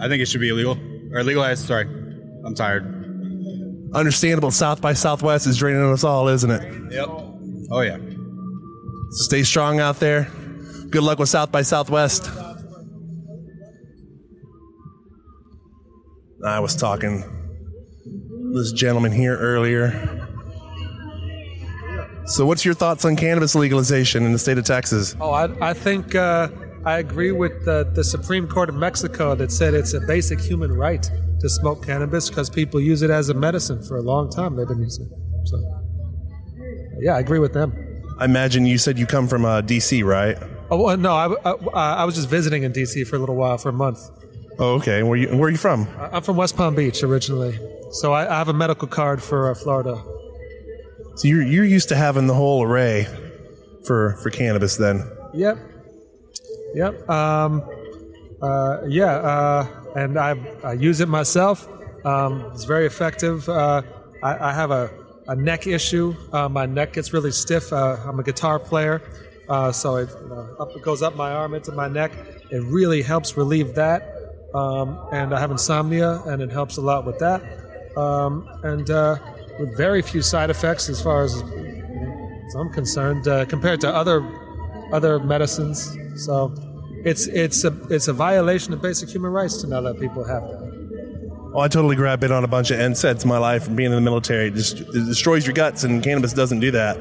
I 0.00 0.08
think 0.08 0.22
it 0.22 0.26
should 0.26 0.40
be 0.40 0.48
illegal 0.48 0.78
or 1.12 1.22
legalized. 1.22 1.66
Sorry, 1.66 1.86
I'm 2.44 2.54
tired. 2.54 2.84
Understandable. 3.94 4.50
South 4.50 4.80
by 4.80 4.94
Southwest 4.94 5.46
is 5.46 5.58
draining 5.58 5.82
us 5.92 6.04
all, 6.04 6.28
isn't 6.28 6.50
it? 6.50 6.92
Yep. 6.92 7.08
Oh 7.70 7.80
yeah. 7.80 7.98
So 9.10 9.24
stay 9.24 9.42
strong 9.42 9.80
out 9.80 10.00
there. 10.00 10.30
Good 10.90 11.02
luck 11.02 11.18
with 11.18 11.28
South 11.28 11.52
by 11.52 11.62
Southwest. 11.62 12.30
I 16.44 16.58
was 16.58 16.74
talking 16.74 17.22
to 17.22 18.52
this 18.52 18.72
gentleman 18.72 19.12
here 19.12 19.38
earlier. 19.38 20.28
So, 22.26 22.46
what's 22.46 22.64
your 22.64 22.74
thoughts 22.74 23.04
on 23.04 23.16
cannabis 23.16 23.54
legalization 23.54 24.24
in 24.24 24.32
the 24.32 24.38
state 24.38 24.58
of 24.58 24.64
Texas? 24.64 25.14
Oh, 25.20 25.30
I, 25.30 25.70
I 25.70 25.72
think 25.74 26.14
uh, 26.14 26.48
I 26.84 26.98
agree 26.98 27.32
with 27.32 27.64
the, 27.64 27.88
the 27.94 28.02
Supreme 28.02 28.48
Court 28.48 28.68
of 28.68 28.74
Mexico 28.74 29.34
that 29.36 29.52
said 29.52 29.72
it's 29.74 29.94
a 29.94 30.00
basic 30.00 30.40
human 30.40 30.72
right 30.72 31.02
to 31.40 31.48
smoke 31.48 31.86
cannabis 31.86 32.28
because 32.28 32.50
people 32.50 32.80
use 32.80 33.02
it 33.02 33.10
as 33.10 33.28
a 33.28 33.34
medicine 33.34 33.82
for 33.82 33.96
a 33.96 34.02
long 34.02 34.30
time. 34.30 34.56
They've 34.56 34.66
been 34.66 34.80
using 34.82 35.06
it. 35.06 35.46
So, 35.48 35.58
yeah, 37.00 37.16
I 37.16 37.20
agree 37.20 37.38
with 37.38 37.52
them. 37.52 37.72
I 38.18 38.24
imagine 38.24 38.66
you 38.66 38.78
said 38.78 38.98
you 38.98 39.06
come 39.06 39.28
from 39.28 39.44
uh, 39.44 39.62
DC, 39.62 40.04
right? 40.04 40.36
Oh 40.70 40.82
well, 40.82 40.96
no, 40.96 41.12
I, 41.14 41.34
I, 41.44 41.92
I 42.02 42.04
was 42.04 42.14
just 42.14 42.28
visiting 42.28 42.62
in 42.62 42.72
DC 42.72 43.06
for 43.06 43.16
a 43.16 43.18
little 43.18 43.34
while, 43.36 43.58
for 43.58 43.68
a 43.68 43.72
month. 43.72 43.98
Oh, 44.58 44.74
okay. 44.74 45.02
Where 45.02 45.16
you 45.16 45.28
where 45.36 45.48
are 45.48 45.50
you 45.50 45.56
from? 45.56 45.88
I- 45.98 46.16
I'm 46.16 46.22
from 46.22 46.36
West 46.36 46.56
Palm 46.56 46.74
Beach 46.74 47.02
originally, 47.02 47.58
so 47.92 48.12
I, 48.12 48.32
I 48.32 48.38
have 48.38 48.48
a 48.48 48.52
medical 48.52 48.86
card 48.88 49.22
for 49.22 49.50
uh, 49.50 49.54
Florida. 49.54 50.02
So 51.16 51.28
you're 51.28 51.42
you're 51.42 51.64
used 51.64 51.88
to 51.90 51.96
having 51.96 52.26
the 52.26 52.34
whole 52.34 52.62
array 52.62 53.06
for 53.84 54.16
for 54.22 54.30
cannabis 54.30 54.76
then. 54.76 55.02
Yep. 55.34 55.58
Yep. 56.74 57.08
Um, 57.08 57.62
uh, 58.42 58.78
yeah, 58.88 59.12
uh, 59.12 59.66
and 59.94 60.18
I, 60.18 60.34
I 60.64 60.72
use 60.72 61.00
it 61.00 61.08
myself. 61.08 61.68
Um, 62.04 62.50
it's 62.52 62.64
very 62.64 62.86
effective. 62.86 63.48
Uh, 63.48 63.82
I, 64.22 64.50
I 64.50 64.52
have 64.52 64.70
a, 64.72 64.90
a 65.28 65.36
neck 65.36 65.66
issue. 65.66 66.14
Uh, 66.32 66.48
my 66.48 66.66
neck 66.66 66.94
gets 66.94 67.12
really 67.12 67.30
stiff. 67.30 67.72
Uh, 67.72 67.96
I'm 68.04 68.18
a 68.18 68.24
guitar 68.24 68.58
player, 68.58 69.00
uh, 69.48 69.70
so 69.70 69.96
it, 69.96 70.08
up, 70.58 70.74
it 70.74 70.82
goes 70.82 71.02
up 71.02 71.14
my 71.14 71.32
arm 71.32 71.54
into 71.54 71.70
my 71.72 71.88
neck. 71.88 72.12
It 72.50 72.62
really 72.64 73.02
helps 73.02 73.36
relieve 73.36 73.74
that. 73.76 74.08
Um, 74.54 74.98
and 75.12 75.32
I 75.32 75.40
have 75.40 75.50
insomnia, 75.50 76.20
and 76.26 76.42
it 76.42 76.50
helps 76.50 76.76
a 76.76 76.82
lot 76.82 77.06
with 77.06 77.18
that. 77.20 77.42
Um, 77.96 78.48
and 78.64 78.88
with 79.60 79.76
very 79.76 80.02
few 80.02 80.20
side 80.22 80.50
effects 80.50 80.88
as 80.88 81.00
far 81.00 81.22
as, 81.22 81.34
as 81.34 82.54
I'm 82.54 82.70
concerned, 82.70 83.24
compared 83.48 83.80
to 83.82 83.94
other 83.94 84.20
other 84.92 85.18
medicines. 85.18 85.96
So 86.16 86.54
it's 87.04 87.26
it's 87.26 87.64
a 87.64 87.72
it's 87.90 88.08
a 88.08 88.12
violation 88.12 88.72
of 88.72 88.82
basic 88.82 89.08
human 89.08 89.32
rights 89.32 89.60
to 89.62 89.66
not 89.66 89.84
let 89.84 89.98
people 89.98 90.24
have 90.24 90.42
that. 90.42 90.72
Oh, 91.54 91.60
I 91.60 91.68
totally 91.68 91.96
grabbed 91.96 92.24
it 92.24 92.32
on 92.32 92.44
a 92.44 92.48
bunch 92.48 92.70
of 92.70 92.78
NSAIDs 92.78 93.24
in 93.24 93.28
my 93.28 93.36
life 93.36 93.64
from 93.64 93.76
being 93.76 93.90
in 93.90 93.96
the 93.96 94.00
military. 94.00 94.50
Just, 94.50 94.80
it 94.80 94.92
destroys 94.92 95.46
your 95.46 95.52
guts, 95.52 95.84
and 95.84 96.02
cannabis 96.02 96.32
doesn't 96.32 96.60
do 96.60 96.70
that. 96.70 96.96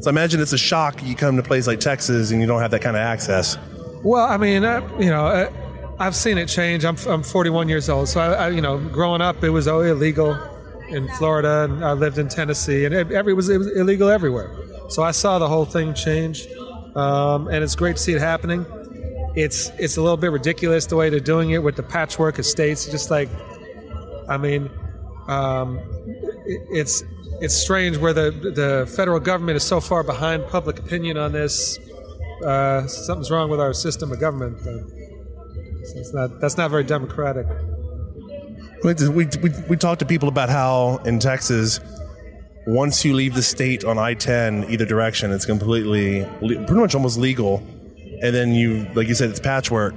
So 0.00 0.08
I 0.08 0.10
imagine 0.10 0.40
it's 0.40 0.52
a 0.52 0.58
shock 0.58 1.02
you 1.02 1.16
come 1.16 1.34
to 1.36 1.42
a 1.42 1.44
place 1.44 1.66
like 1.66 1.80
Texas 1.80 2.30
and 2.30 2.40
you 2.40 2.46
don't 2.46 2.60
have 2.60 2.70
that 2.70 2.82
kind 2.82 2.96
of 2.96 3.02
access. 3.02 3.58
Well, 4.04 4.24
I 4.24 4.36
mean, 4.36 4.64
uh, 4.64 4.88
you 4.98 5.10
know, 5.10 5.26
uh, 5.26 5.50
I've 5.98 6.14
seen 6.14 6.38
it 6.38 6.46
change. 6.46 6.84
I'm 6.84 6.96
I'm 7.06 7.22
41 7.22 7.68
years 7.68 7.88
old, 7.90 8.08
so 8.08 8.20
I, 8.20 8.46
I 8.46 8.48
you 8.50 8.62
know, 8.62 8.78
growing 8.78 9.20
up, 9.20 9.42
it 9.42 9.50
was 9.50 9.68
oh, 9.68 9.80
illegal 9.80 10.38
in 10.88 11.08
Florida, 11.16 11.64
and 11.64 11.84
I 11.84 11.92
lived 11.92 12.18
in 12.18 12.28
Tennessee, 12.28 12.84
and 12.84 12.94
it, 12.94 13.12
every, 13.12 13.34
was, 13.34 13.48
it 13.48 13.58
was 13.58 13.70
illegal 13.76 14.08
everywhere. 14.08 14.50
So 14.88 15.02
I 15.02 15.10
saw 15.12 15.38
the 15.38 15.48
whole 15.48 15.64
thing 15.64 15.94
change, 15.94 16.46
um, 16.96 17.48
and 17.48 17.62
it's 17.62 17.76
great 17.76 17.96
to 17.96 18.02
see 18.02 18.12
it 18.12 18.20
happening. 18.20 18.66
It's 19.36 19.70
it's 19.78 19.96
a 19.96 20.02
little 20.02 20.16
bit 20.16 20.32
ridiculous 20.32 20.86
the 20.86 20.96
way 20.96 21.08
they're 21.08 21.20
doing 21.20 21.50
it 21.50 21.62
with 21.62 21.76
the 21.76 21.82
patchwork 21.82 22.38
of 22.38 22.46
states. 22.46 22.86
Just 22.86 23.10
like, 23.10 23.28
I 24.28 24.36
mean, 24.36 24.70
um, 25.28 25.78
it, 26.46 26.60
it's 26.70 27.04
it's 27.40 27.54
strange 27.54 27.96
where 27.96 28.12
the 28.12 28.30
the 28.30 28.92
federal 28.96 29.20
government 29.20 29.56
is 29.56 29.62
so 29.62 29.80
far 29.80 30.02
behind 30.02 30.46
public 30.48 30.78
opinion 30.78 31.16
on 31.16 31.32
this. 31.32 31.78
Uh, 32.44 32.86
something's 32.86 33.30
wrong 33.30 33.50
with 33.50 33.60
our 33.60 33.72
system 33.72 34.10
of 34.10 34.18
government. 34.18 34.58
But 34.64 35.00
it's 35.96 36.12
not 36.12 36.40
that's 36.40 36.56
not 36.56 36.70
very 36.70 36.84
democratic. 36.84 37.46
We, 38.82 38.94
we, 38.94 39.26
we, 39.42 39.50
we 39.68 39.76
talked 39.76 39.98
to 40.00 40.06
people 40.06 40.28
about 40.28 40.48
how 40.48 40.96
in 41.04 41.18
Texas, 41.18 41.80
once 42.66 43.04
you 43.04 43.14
leave 43.14 43.34
the 43.34 43.42
state 43.42 43.84
on 43.84 43.98
I 43.98 44.14
10, 44.14 44.66
either 44.68 44.84
direction, 44.84 45.32
it's 45.32 45.46
completely, 45.46 46.24
pretty 46.40 46.74
much 46.74 46.94
almost 46.94 47.18
legal. 47.18 47.62
And 48.22 48.34
then 48.34 48.52
you, 48.52 48.86
like 48.94 49.08
you 49.08 49.14
said, 49.14 49.30
it's 49.30 49.40
patchwork. 49.40 49.94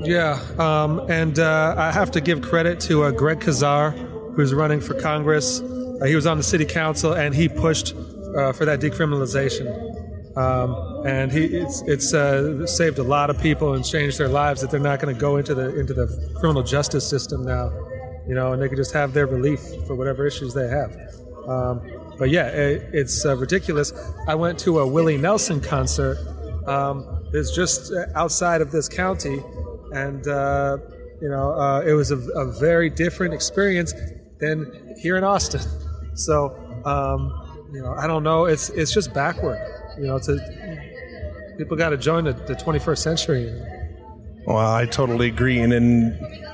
Yeah, 0.00 0.38
um, 0.58 1.10
and 1.10 1.38
uh, 1.38 1.74
I 1.78 1.92
have 1.92 2.10
to 2.12 2.20
give 2.20 2.42
credit 2.42 2.80
to 2.80 3.04
uh, 3.04 3.10
Greg 3.10 3.40
Casar, 3.40 3.92
who's 4.34 4.52
running 4.52 4.80
for 4.80 4.94
Congress. 5.00 5.60
Uh, 5.60 6.04
he 6.06 6.14
was 6.14 6.26
on 6.26 6.36
the 6.36 6.42
city 6.42 6.64
council, 6.64 7.14
and 7.14 7.34
he 7.34 7.48
pushed 7.48 7.94
uh, 8.36 8.52
for 8.52 8.64
that 8.64 8.80
decriminalization. 8.80 9.94
Um, 10.36 11.06
and 11.06 11.30
he 11.30 11.44
it's 11.44 11.82
it's 11.82 12.12
uh, 12.12 12.66
saved 12.66 12.98
a 12.98 13.04
lot 13.04 13.30
of 13.30 13.40
people 13.40 13.74
and 13.74 13.84
changed 13.84 14.18
their 14.18 14.28
lives 14.28 14.60
that 14.62 14.70
they're 14.70 14.80
not 14.80 14.98
going 14.98 15.14
to 15.14 15.20
go 15.20 15.36
into 15.36 15.54
the 15.54 15.78
into 15.78 15.94
the 15.94 16.08
criminal 16.40 16.64
justice 16.64 17.08
system 17.08 17.44
now, 17.44 17.70
you 18.26 18.34
know, 18.34 18.52
and 18.52 18.60
they 18.60 18.66
can 18.68 18.76
just 18.76 18.92
have 18.92 19.12
their 19.12 19.26
relief 19.26 19.60
for 19.86 19.94
whatever 19.94 20.26
issues 20.26 20.52
they 20.52 20.66
have. 20.66 20.90
Um, 21.48 21.82
but 22.18 22.30
yeah, 22.30 22.48
it, 22.48 22.88
it's 22.92 23.24
uh, 23.24 23.36
ridiculous. 23.36 23.92
I 24.28 24.34
went 24.34 24.58
to 24.60 24.80
a 24.80 24.86
Willie 24.86 25.16
Nelson 25.16 25.60
concert. 25.60 26.18
Um, 26.66 27.24
it's 27.32 27.54
just 27.54 27.92
outside 28.14 28.60
of 28.60 28.70
this 28.70 28.88
county, 28.88 29.42
and 29.92 30.26
uh, 30.26 30.78
you 31.20 31.28
know, 31.28 31.52
uh, 31.52 31.82
it 31.86 31.92
was 31.92 32.10
a, 32.10 32.18
a 32.32 32.52
very 32.52 32.90
different 32.90 33.34
experience 33.34 33.92
than 34.38 34.94
here 34.98 35.16
in 35.16 35.24
Austin. 35.24 35.60
So, 36.16 36.54
um, 36.84 37.68
you 37.72 37.82
know, 37.82 37.92
I 37.98 38.06
don't 38.06 38.22
know. 38.22 38.44
It's 38.44 38.68
it's 38.70 38.94
just 38.94 39.12
backward. 39.12 39.58
You 39.98 40.06
know, 40.06 40.20
to 40.20 40.38
people 41.58 41.76
got 41.76 41.90
to 41.90 41.96
join 41.96 42.22
the, 42.22 42.34
the 42.34 42.54
21st 42.54 42.98
century. 42.98 43.62
Well, 44.46 44.58
I 44.58 44.86
totally 44.86 45.26
agree. 45.26 45.58
And 45.58 45.72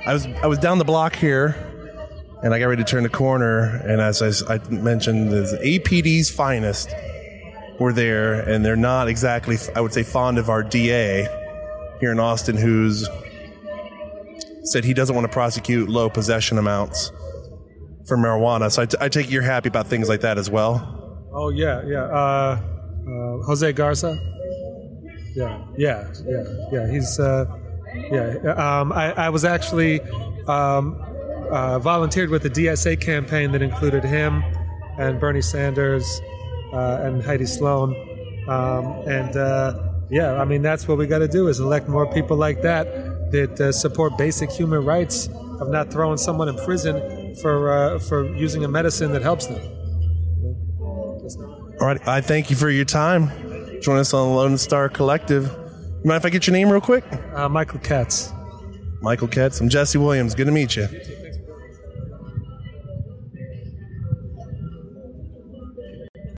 I 0.07 0.15
was 0.15 0.27
I 0.43 0.47
was 0.47 0.59
down 0.59 0.79
the 0.79 0.85
block 0.87 1.15
here, 1.15 1.57
and 2.43 2.55
I 2.55 2.59
got 2.59 2.67
ready 2.67 2.83
to 2.83 2.91
turn 2.91 3.03
the 3.03 3.09
corner. 3.09 3.77
And 3.85 4.01
as 4.01 4.23
I 4.23 4.59
mentioned, 4.69 5.31
the 5.31 5.61
APD's 5.63 6.31
finest 6.31 6.95
were 7.79 7.93
there, 7.93 8.35
and 8.35 8.65
they're 8.65 8.77
not 8.77 9.09
exactly, 9.09 9.57
I 9.75 9.81
would 9.81 9.93
say, 9.93 10.03
fond 10.03 10.39
of 10.39 10.49
our 10.49 10.63
DA 10.63 11.27
here 12.01 12.13
in 12.13 12.21
Austin, 12.21 12.57
who's 12.57 13.09
said 14.65 14.85
he 14.85 14.95
doesn't 14.95 15.15
want 15.15 15.27
to 15.27 15.33
prosecute 15.33 15.89
low 15.89 16.09
possession 16.09 16.59
amounts 16.59 17.11
for 18.07 18.17
marijuana. 18.17 18.71
So 18.71 18.83
I, 18.83 18.87
t- 18.87 18.97
I 19.01 19.09
take 19.09 19.31
you're 19.31 19.43
happy 19.43 19.69
about 19.69 19.87
things 19.87 20.09
like 20.09 20.21
that 20.21 20.39
as 20.39 20.51
well. 20.51 21.29
Oh 21.33 21.49
yeah, 21.49 21.83
yeah. 21.87 22.05
Uh, 22.05 22.61
uh, 23.07 23.47
Jose 23.47 23.73
Garza. 23.73 24.19
Yeah, 25.35 25.65
yeah, 25.77 26.13
yeah, 26.27 26.45
yeah. 26.73 26.91
He's 26.91 27.19
uh, 27.19 27.47
yeah. 28.11 28.81
Um, 28.81 28.93
I, 28.93 29.13
I 29.13 29.29
was 29.31 29.45
actually 29.45 30.01
um, 30.49 31.01
uh, 31.51 31.79
volunteered 31.79 32.31
with 32.31 32.43
the 32.43 32.51
DSA 32.51 33.01
campaign 33.01 33.53
that 33.53 33.63
included 33.63 34.05
him 34.05 34.43
and 34.99 35.19
Bernie 35.19 35.43
Sanders 35.43 36.21
uh, 36.73 37.01
and 37.03 37.23
Heidi 37.23 37.47
Sloan. 37.47 37.95
Um, 38.49 38.85
and 39.09 39.37
uh, 39.37 39.91
yeah, 40.11 40.41
I 40.41 40.45
mean 40.45 40.63
that's 40.63 40.87
what 40.89 40.99
we 40.99 41.07
got 41.07 41.19
to 41.21 41.29
do 41.29 41.49
is 41.49 41.61
elect 41.61 41.89
more 41.89 42.11
people 42.13 42.37
like 42.37 42.63
that 42.63 43.31
that 43.33 43.61
uh, 43.61 43.73
support 43.73 44.19
basic 44.19 44.51
human 44.51 44.85
rights 44.85 45.29
of 45.61 45.69
not 45.69 45.91
throwing 45.91 46.17
someone 46.19 46.49
in 46.49 46.57
prison 46.57 47.35
for 47.37 47.73
uh, 47.73 47.99
for 47.99 48.27
using 48.37 48.65
a 48.65 48.69
medicine 48.69 49.13
that 49.13 49.23
helps 49.23 49.47
them. 49.47 49.61
All 51.81 51.87
right, 51.87 52.09
I 52.09 52.21
thank 52.21 52.51
you 52.51 52.57
for 52.57 52.69
your 52.69 52.85
time. 52.85 53.31
Join 53.81 53.99
us 53.99 54.13
on 54.13 54.29
the 54.29 54.35
Lone 54.35 54.59
Star 54.59 54.89
Collective. 54.89 55.45
You 55.45 56.09
mind 56.09 56.19
if 56.19 56.27
I 56.27 56.31
get 56.31 56.47
your 56.47 56.53
name 56.53 56.71
real 56.71 56.81
quick? 56.81 57.05
Uh, 57.35 57.49
Michael 57.49 57.79
Katz. 57.79 58.33
Michael 59.01 59.29
Katz. 59.29 59.61
I'm 59.61 59.69
Jesse 59.69 59.97
Williams. 59.97 60.35
Good 60.35 60.47
to 60.47 60.53
meet 60.53 60.77
you. 60.77 60.89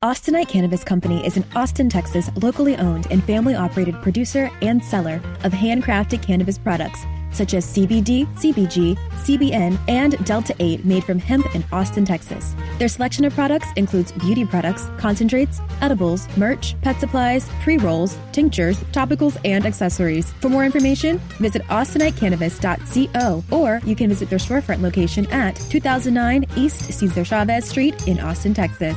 Austinite 0.02 0.48
Cannabis 0.48 0.82
Company 0.82 1.24
is 1.24 1.36
an 1.36 1.44
Austin, 1.54 1.88
Texas, 1.88 2.28
locally 2.42 2.76
owned 2.76 3.06
and 3.12 3.22
family 3.22 3.54
operated 3.54 3.94
producer 4.02 4.50
and 4.60 4.84
seller 4.84 5.20
of 5.44 5.52
handcrafted 5.52 6.20
cannabis 6.20 6.58
products 6.58 7.06
such 7.32 7.54
as 7.54 7.66
CBD, 7.66 8.26
CBG, 8.36 8.96
CBN, 9.24 9.78
and 9.88 10.22
Delta 10.24 10.54
8 10.58 10.84
made 10.84 11.04
from 11.04 11.18
hemp 11.18 11.54
in 11.54 11.64
Austin, 11.72 12.04
Texas. 12.04 12.54
Their 12.78 12.88
selection 12.88 13.24
of 13.24 13.34
products 13.34 13.68
includes 13.76 14.12
beauty 14.12 14.44
products, 14.44 14.86
concentrates, 14.98 15.60
edibles, 15.80 16.28
merch, 16.36 16.78
pet 16.82 17.00
supplies, 17.00 17.48
pre 17.62 17.78
rolls, 17.78 18.18
tinctures, 18.32 18.78
topicals, 18.92 19.38
and 19.44 19.66
accessories. 19.66 20.32
For 20.34 20.48
more 20.48 20.64
information, 20.64 21.18
visit 21.38 21.62
austinitecannabis.co 21.68 23.44
or 23.50 23.80
you 23.84 23.96
can 23.96 24.08
visit 24.08 24.28
their 24.28 24.38
storefront 24.38 24.82
location 24.82 25.26
at 25.30 25.56
2009 25.56 26.44
East 26.56 26.92
Cesar 26.92 27.24
Chavez 27.24 27.68
Street 27.68 28.06
in 28.06 28.20
Austin, 28.20 28.52
Texas. 28.54 28.96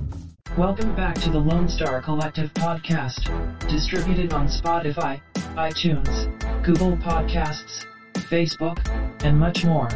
Welcome 0.57 0.93
back 0.97 1.15
to 1.21 1.29
the 1.29 1.39
Lone 1.39 1.69
Star 1.69 2.01
Collective 2.01 2.53
podcast, 2.53 3.23
distributed 3.69 4.33
on 4.33 4.47
Spotify, 4.47 5.21
iTunes, 5.55 6.27
Google 6.61 6.97
Podcasts, 6.97 7.85
Facebook, 8.13 8.85
and 9.23 9.39
much 9.39 9.63
more, 9.63 9.87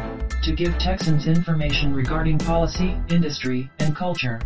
to 0.42 0.54
give 0.54 0.78
Texans 0.78 1.26
information 1.26 1.92
regarding 1.92 2.38
policy, 2.38 2.96
industry, 3.10 3.70
and 3.80 3.94
culture. 3.94 4.40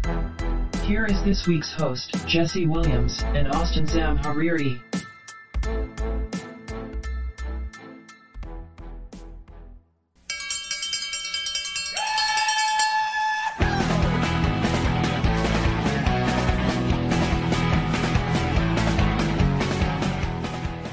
Here 0.83 1.07
is 1.07 1.23
this 1.23 1.47
week's 1.47 1.73
host, 1.73 2.27
Jesse 2.27 2.67
Williams 2.67 3.23
and 3.23 3.47
Austin 3.47 3.87
Sam 3.87 4.19
Hariri. 4.19 4.81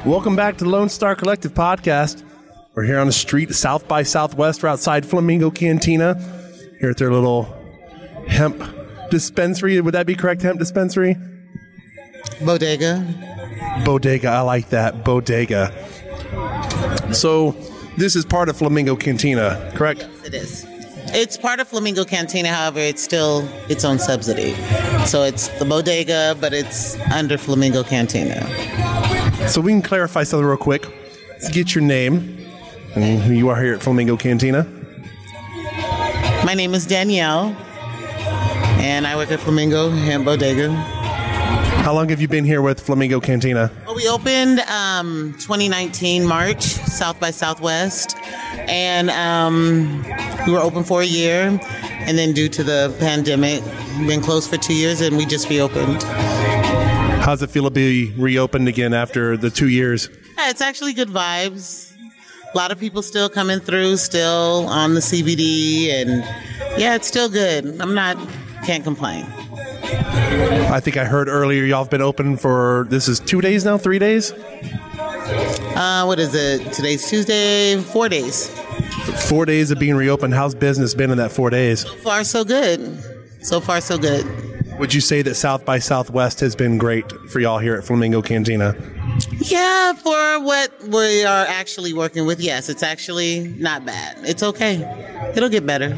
Welcome 0.07 0.37
back 0.37 0.55
to 0.59 0.63
the 0.63 0.69
Lone 0.69 0.87
Star 0.87 1.15
Collective 1.15 1.53
podcast. 1.53 2.23
We're 2.73 2.85
here 2.85 2.97
on 2.97 3.07
the 3.07 3.13
street, 3.13 3.53
South 3.53 3.89
by 3.89 4.03
Southwest, 4.03 4.63
we're 4.63 4.69
outside 4.69 5.05
Flamingo 5.05 5.51
Cantina, 5.51 6.15
here 6.79 6.91
at 6.91 6.97
their 6.97 7.11
little 7.11 7.43
hemp 8.25 8.63
dispensary. 9.11 9.81
Would 9.81 9.93
that 9.93 10.05
be 10.05 10.15
correct? 10.15 10.43
Hemp 10.43 10.59
dispensary? 10.59 11.17
Bodega. 12.45 13.03
Bodega. 13.83 14.29
I 14.29 14.39
like 14.39 14.69
that. 14.69 15.03
Bodega. 15.03 15.73
So, 17.11 17.51
this 17.97 18.15
is 18.15 18.23
part 18.23 18.47
of 18.47 18.55
Flamingo 18.55 18.95
Cantina, 18.95 19.73
correct? 19.75 20.07
Yes, 20.09 20.25
it 20.25 20.33
is. 20.33 20.65
It's 21.09 21.37
part 21.37 21.59
of 21.59 21.67
Flamingo 21.67 22.05
Cantina, 22.05 22.47
however, 22.47 22.79
it's 22.79 23.03
still 23.03 23.45
its 23.67 23.83
own 23.83 23.99
subsidy. 23.99 24.53
So 25.05 25.23
it's 25.23 25.49
the 25.59 25.65
bodega, 25.65 26.37
but 26.39 26.53
it's 26.53 26.97
under 27.11 27.37
Flamingo 27.37 27.83
Cantina. 27.83 28.47
So, 29.47 29.61
we 29.61 29.71
can 29.71 29.81
clarify 29.81 30.23
something 30.23 30.45
real 30.45 30.57
quick. 30.57 30.85
Let's 31.29 31.49
get 31.49 31.73
your 31.73 31.83
name 31.83 32.45
and 32.95 33.21
who 33.21 33.33
you 33.33 33.47
are 33.49 33.61
here 33.61 33.73
at 33.73 33.81
Flamingo 33.81 34.17
Cantina. 34.17 34.63
My 36.45 36.53
name 36.53 36.73
is 36.73 36.85
Danielle, 36.85 37.55
and 38.79 39.07
I 39.07 39.15
work 39.15 39.31
at 39.31 39.39
Flamingo 39.39 39.89
and 39.91 40.25
Bodega. 40.25 40.71
How 40.71 41.93
long 41.93 42.09
have 42.09 42.19
you 42.19 42.27
been 42.27 42.43
here 42.43 42.61
with 42.61 42.81
Flamingo 42.81 43.21
Cantina? 43.21 43.71
Well, 43.85 43.95
we 43.95 44.09
opened 44.09 44.59
um, 44.59 45.33
2019 45.39 46.25
March, 46.25 46.61
South 46.63 47.17
by 47.19 47.31
Southwest, 47.31 48.17
and 48.67 49.09
um, 49.11 50.03
we 50.45 50.51
were 50.51 50.59
open 50.59 50.83
for 50.83 51.01
a 51.01 51.05
year. 51.05 51.57
And 51.81 52.17
then, 52.17 52.33
due 52.33 52.49
to 52.49 52.63
the 52.63 52.93
pandemic, 52.99 53.63
we've 53.97 54.07
been 54.07 54.21
closed 54.21 54.49
for 54.49 54.57
two 54.57 54.75
years, 54.75 54.99
and 54.99 55.15
we 55.15 55.25
just 55.25 55.49
reopened. 55.49 56.03
How's 57.27 57.41
it 57.41 57.49
feel 57.49 57.65
to 57.65 57.71
be 57.71 58.13
reopened 58.13 58.69
again 58.69 58.93
after 58.93 59.35
the 59.35 59.49
two 59.49 59.67
years? 59.67 60.09
Yeah, 60.37 60.49
it's 60.49 60.61
actually 60.61 60.93
good 60.93 61.09
vibes. 61.09 61.93
A 62.53 62.55
lot 62.55 62.71
of 62.71 62.79
people 62.79 63.01
still 63.01 63.27
coming 63.27 63.59
through, 63.59 63.97
still 63.97 64.65
on 64.69 64.93
the 64.93 65.01
CBD, 65.01 65.89
and 65.89 66.23
yeah, 66.79 66.95
it's 66.95 67.05
still 67.05 67.27
good. 67.27 67.81
I'm 67.81 67.93
not, 67.93 68.15
can't 68.63 68.81
complain. 68.81 69.25
I 70.71 70.79
think 70.79 70.95
I 70.95 71.03
heard 71.03 71.27
earlier 71.27 71.65
y'all 71.65 71.83
have 71.83 71.91
been 71.91 72.01
open 72.01 72.37
for 72.37 72.87
this 72.89 73.09
is 73.09 73.19
two 73.19 73.41
days 73.41 73.65
now, 73.65 73.77
three 73.77 73.99
days? 73.99 74.31
Uh, 74.31 76.05
what 76.05 76.19
is 76.19 76.33
it? 76.33 76.71
Today's 76.71 77.09
Tuesday, 77.09 77.75
four 77.75 78.07
days. 78.07 78.47
Four 79.27 79.45
days 79.45 79.69
of 79.69 79.79
being 79.79 79.95
reopened. 79.95 80.33
How's 80.33 80.55
business 80.55 80.93
been 80.93 81.11
in 81.11 81.17
that 81.17 81.33
four 81.33 81.49
days? 81.49 81.81
So 81.81 81.93
far, 81.95 82.23
so 82.23 82.45
good. 82.45 83.43
So 83.43 83.59
far, 83.59 83.81
so 83.81 83.97
good. 83.97 84.46
Would 84.79 84.93
you 84.93 85.01
say 85.01 85.23
that 85.23 85.35
South 85.35 85.65
by 85.65 85.79
Southwest 85.79 86.39
has 86.41 86.55
been 86.55 86.77
great 86.77 87.11
for 87.29 87.39
y'all 87.39 87.57
here 87.57 87.75
at 87.75 87.83
Flamingo 87.83 88.21
Cantina? 88.21 88.75
Yeah, 89.39 89.93
for 89.93 90.39
what 90.43 90.71
we 90.83 91.23
are 91.25 91.45
actually 91.47 91.93
working 91.93 92.27
with, 92.27 92.39
yes, 92.39 92.69
it's 92.69 92.83
actually 92.83 93.47
not 93.57 93.85
bad. 93.85 94.17
It's 94.21 94.43
okay. 94.43 94.75
It'll 95.35 95.49
get 95.49 95.65
better. 95.65 95.89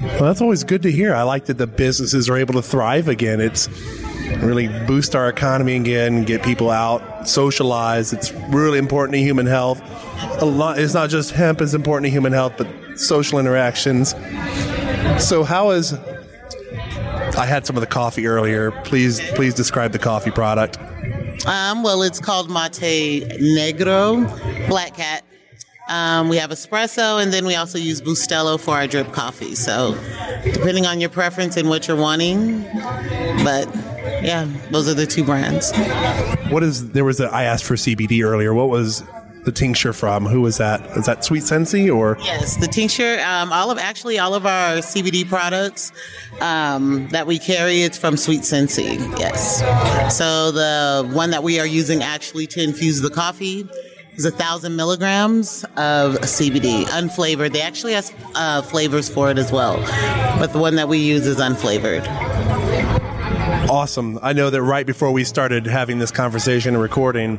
Well, 0.00 0.24
that's 0.24 0.40
always 0.40 0.62
good 0.62 0.82
to 0.82 0.92
hear. 0.92 1.12
I 1.14 1.22
like 1.22 1.46
that 1.46 1.58
the 1.58 1.66
businesses 1.66 2.28
are 2.28 2.36
able 2.36 2.54
to 2.54 2.62
thrive 2.62 3.08
again. 3.08 3.40
It's 3.40 3.68
really 4.38 4.68
boost 4.86 5.16
our 5.16 5.28
economy 5.28 5.74
again, 5.74 6.22
get 6.22 6.44
people 6.44 6.70
out, 6.70 7.28
socialize. 7.28 8.12
It's 8.12 8.32
really 8.50 8.78
important 8.78 9.14
to 9.14 9.20
human 9.20 9.46
health. 9.46 9.82
A 10.40 10.44
lot. 10.44 10.78
It's 10.78 10.94
not 10.94 11.10
just 11.10 11.32
hemp 11.32 11.60
is 11.60 11.74
important 11.74 12.04
to 12.04 12.10
human 12.10 12.32
health, 12.32 12.54
but 12.56 12.68
social 12.96 13.40
interactions. 13.40 14.14
So, 15.18 15.42
how 15.42 15.70
is? 15.70 15.94
I 17.36 17.44
had 17.44 17.66
some 17.66 17.76
of 17.76 17.80
the 17.82 17.86
coffee 17.86 18.26
earlier. 18.26 18.70
Please, 18.70 19.20
please 19.32 19.54
describe 19.54 19.92
the 19.92 19.98
coffee 19.98 20.30
product. 20.30 20.78
Um, 21.46 21.82
well, 21.82 22.02
it's 22.02 22.18
called 22.18 22.50
Mate 22.50 23.28
Negro, 23.38 24.68
Black 24.68 24.94
Cat. 24.94 25.22
Um, 25.88 26.28
we 26.28 26.36
have 26.38 26.50
espresso, 26.50 27.22
and 27.22 27.32
then 27.32 27.46
we 27.46 27.54
also 27.54 27.78
use 27.78 28.00
Bustelo 28.00 28.58
for 28.58 28.74
our 28.74 28.86
drip 28.88 29.12
coffee. 29.12 29.54
So, 29.54 29.96
depending 30.44 30.86
on 30.86 31.00
your 31.00 31.10
preference 31.10 31.56
and 31.56 31.68
what 31.68 31.86
you're 31.86 31.96
wanting, 31.96 32.62
but 33.44 33.68
yeah, 34.22 34.48
those 34.70 34.88
are 34.88 34.94
the 34.94 35.06
two 35.06 35.22
brands. 35.22 35.72
What 36.50 36.62
is 36.62 36.90
there 36.90 37.04
was 37.04 37.20
a 37.20 37.26
I 37.32 37.44
asked 37.44 37.64
for 37.64 37.74
CBD 37.74 38.24
earlier. 38.24 38.52
What 38.52 38.68
was 38.68 39.04
the 39.46 39.52
tincture 39.52 39.94
from? 39.94 40.26
Who 40.26 40.42
was 40.42 40.58
that? 40.58 40.84
Is 40.96 41.06
that 41.06 41.24
Sweet 41.24 41.44
Sensei 41.44 41.88
or? 41.88 42.18
Yes, 42.20 42.56
the 42.56 42.66
tincture. 42.66 43.18
Um, 43.20 43.52
all 43.52 43.70
of 43.70 43.78
actually 43.78 44.18
all 44.18 44.34
of 44.34 44.44
our 44.44 44.78
CBD 44.78 45.26
products 45.26 45.92
um, 46.40 47.08
that 47.08 47.26
we 47.26 47.38
carry, 47.38 47.82
it's 47.82 47.96
from 47.96 48.16
Sweet 48.18 48.44
Sensei. 48.44 48.96
Yes. 49.18 49.60
So 50.14 50.50
the 50.50 51.08
one 51.14 51.30
that 51.30 51.42
we 51.42 51.58
are 51.58 51.66
using 51.66 52.02
actually 52.02 52.46
to 52.48 52.62
infuse 52.62 53.00
the 53.00 53.08
coffee 53.08 53.66
is 54.16 54.24
a 54.24 54.30
thousand 54.30 54.76
milligrams 54.76 55.64
of 55.76 56.16
CBD, 56.16 56.84
unflavored. 56.86 57.52
They 57.52 57.62
actually 57.62 57.92
have 57.92 58.12
uh, 58.34 58.62
flavors 58.62 59.08
for 59.08 59.30
it 59.30 59.38
as 59.38 59.52
well, 59.52 59.76
but 60.38 60.52
the 60.52 60.58
one 60.58 60.74
that 60.74 60.88
we 60.88 60.98
use 60.98 61.26
is 61.26 61.36
unflavored. 61.36 62.04
Awesome. 63.68 64.18
I 64.22 64.32
know 64.32 64.50
that 64.50 64.62
right 64.62 64.86
before 64.86 65.12
we 65.12 65.24
started 65.24 65.66
having 65.66 65.98
this 65.98 66.10
conversation 66.10 66.74
and 66.74 66.82
recording, 66.82 67.38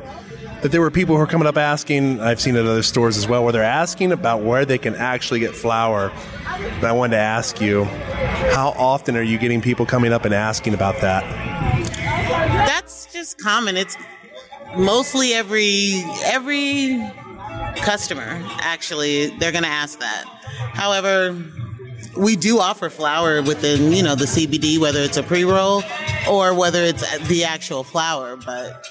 that 0.62 0.72
there 0.72 0.80
were 0.80 0.90
people 0.90 1.16
who 1.16 1.22
are 1.22 1.26
coming 1.26 1.46
up 1.46 1.56
asking, 1.56 2.20
I've 2.20 2.40
seen 2.40 2.56
it 2.56 2.60
at 2.60 2.66
other 2.66 2.82
stores 2.82 3.16
as 3.16 3.28
well, 3.28 3.44
where 3.44 3.52
they're 3.52 3.62
asking 3.62 4.12
about 4.12 4.42
where 4.42 4.64
they 4.64 4.78
can 4.78 4.94
actually 4.94 5.40
get 5.40 5.54
flour. 5.54 6.10
And 6.58 6.84
I 6.84 6.92
wanted 6.92 7.16
to 7.16 7.22
ask 7.22 7.60
you, 7.60 7.84
how 7.84 8.74
often 8.76 9.16
are 9.16 9.22
you 9.22 9.38
getting 9.38 9.60
people 9.60 9.86
coming 9.86 10.12
up 10.12 10.24
and 10.24 10.34
asking 10.34 10.74
about 10.74 11.00
that? 11.00 11.22
That's 12.66 13.06
just 13.12 13.38
common. 13.38 13.76
It's 13.76 13.96
mostly 14.76 15.32
every 15.32 16.02
every 16.24 17.02
customer 17.76 18.42
actually 18.60 19.28
they're 19.38 19.52
going 19.52 19.64
to 19.64 19.70
ask 19.70 19.98
that. 20.00 20.24
However, 20.74 21.36
we 22.16 22.36
do 22.36 22.58
offer 22.58 22.90
flour 22.90 23.42
within, 23.42 23.92
you 23.92 24.02
know, 24.02 24.14
the 24.14 24.24
CBD 24.24 24.78
whether 24.78 25.00
it's 25.00 25.16
a 25.16 25.22
pre-roll 25.22 25.82
or 26.28 26.54
whether 26.54 26.82
it's 26.82 27.18
the 27.28 27.44
actual 27.44 27.84
flour, 27.84 28.36
but 28.36 28.86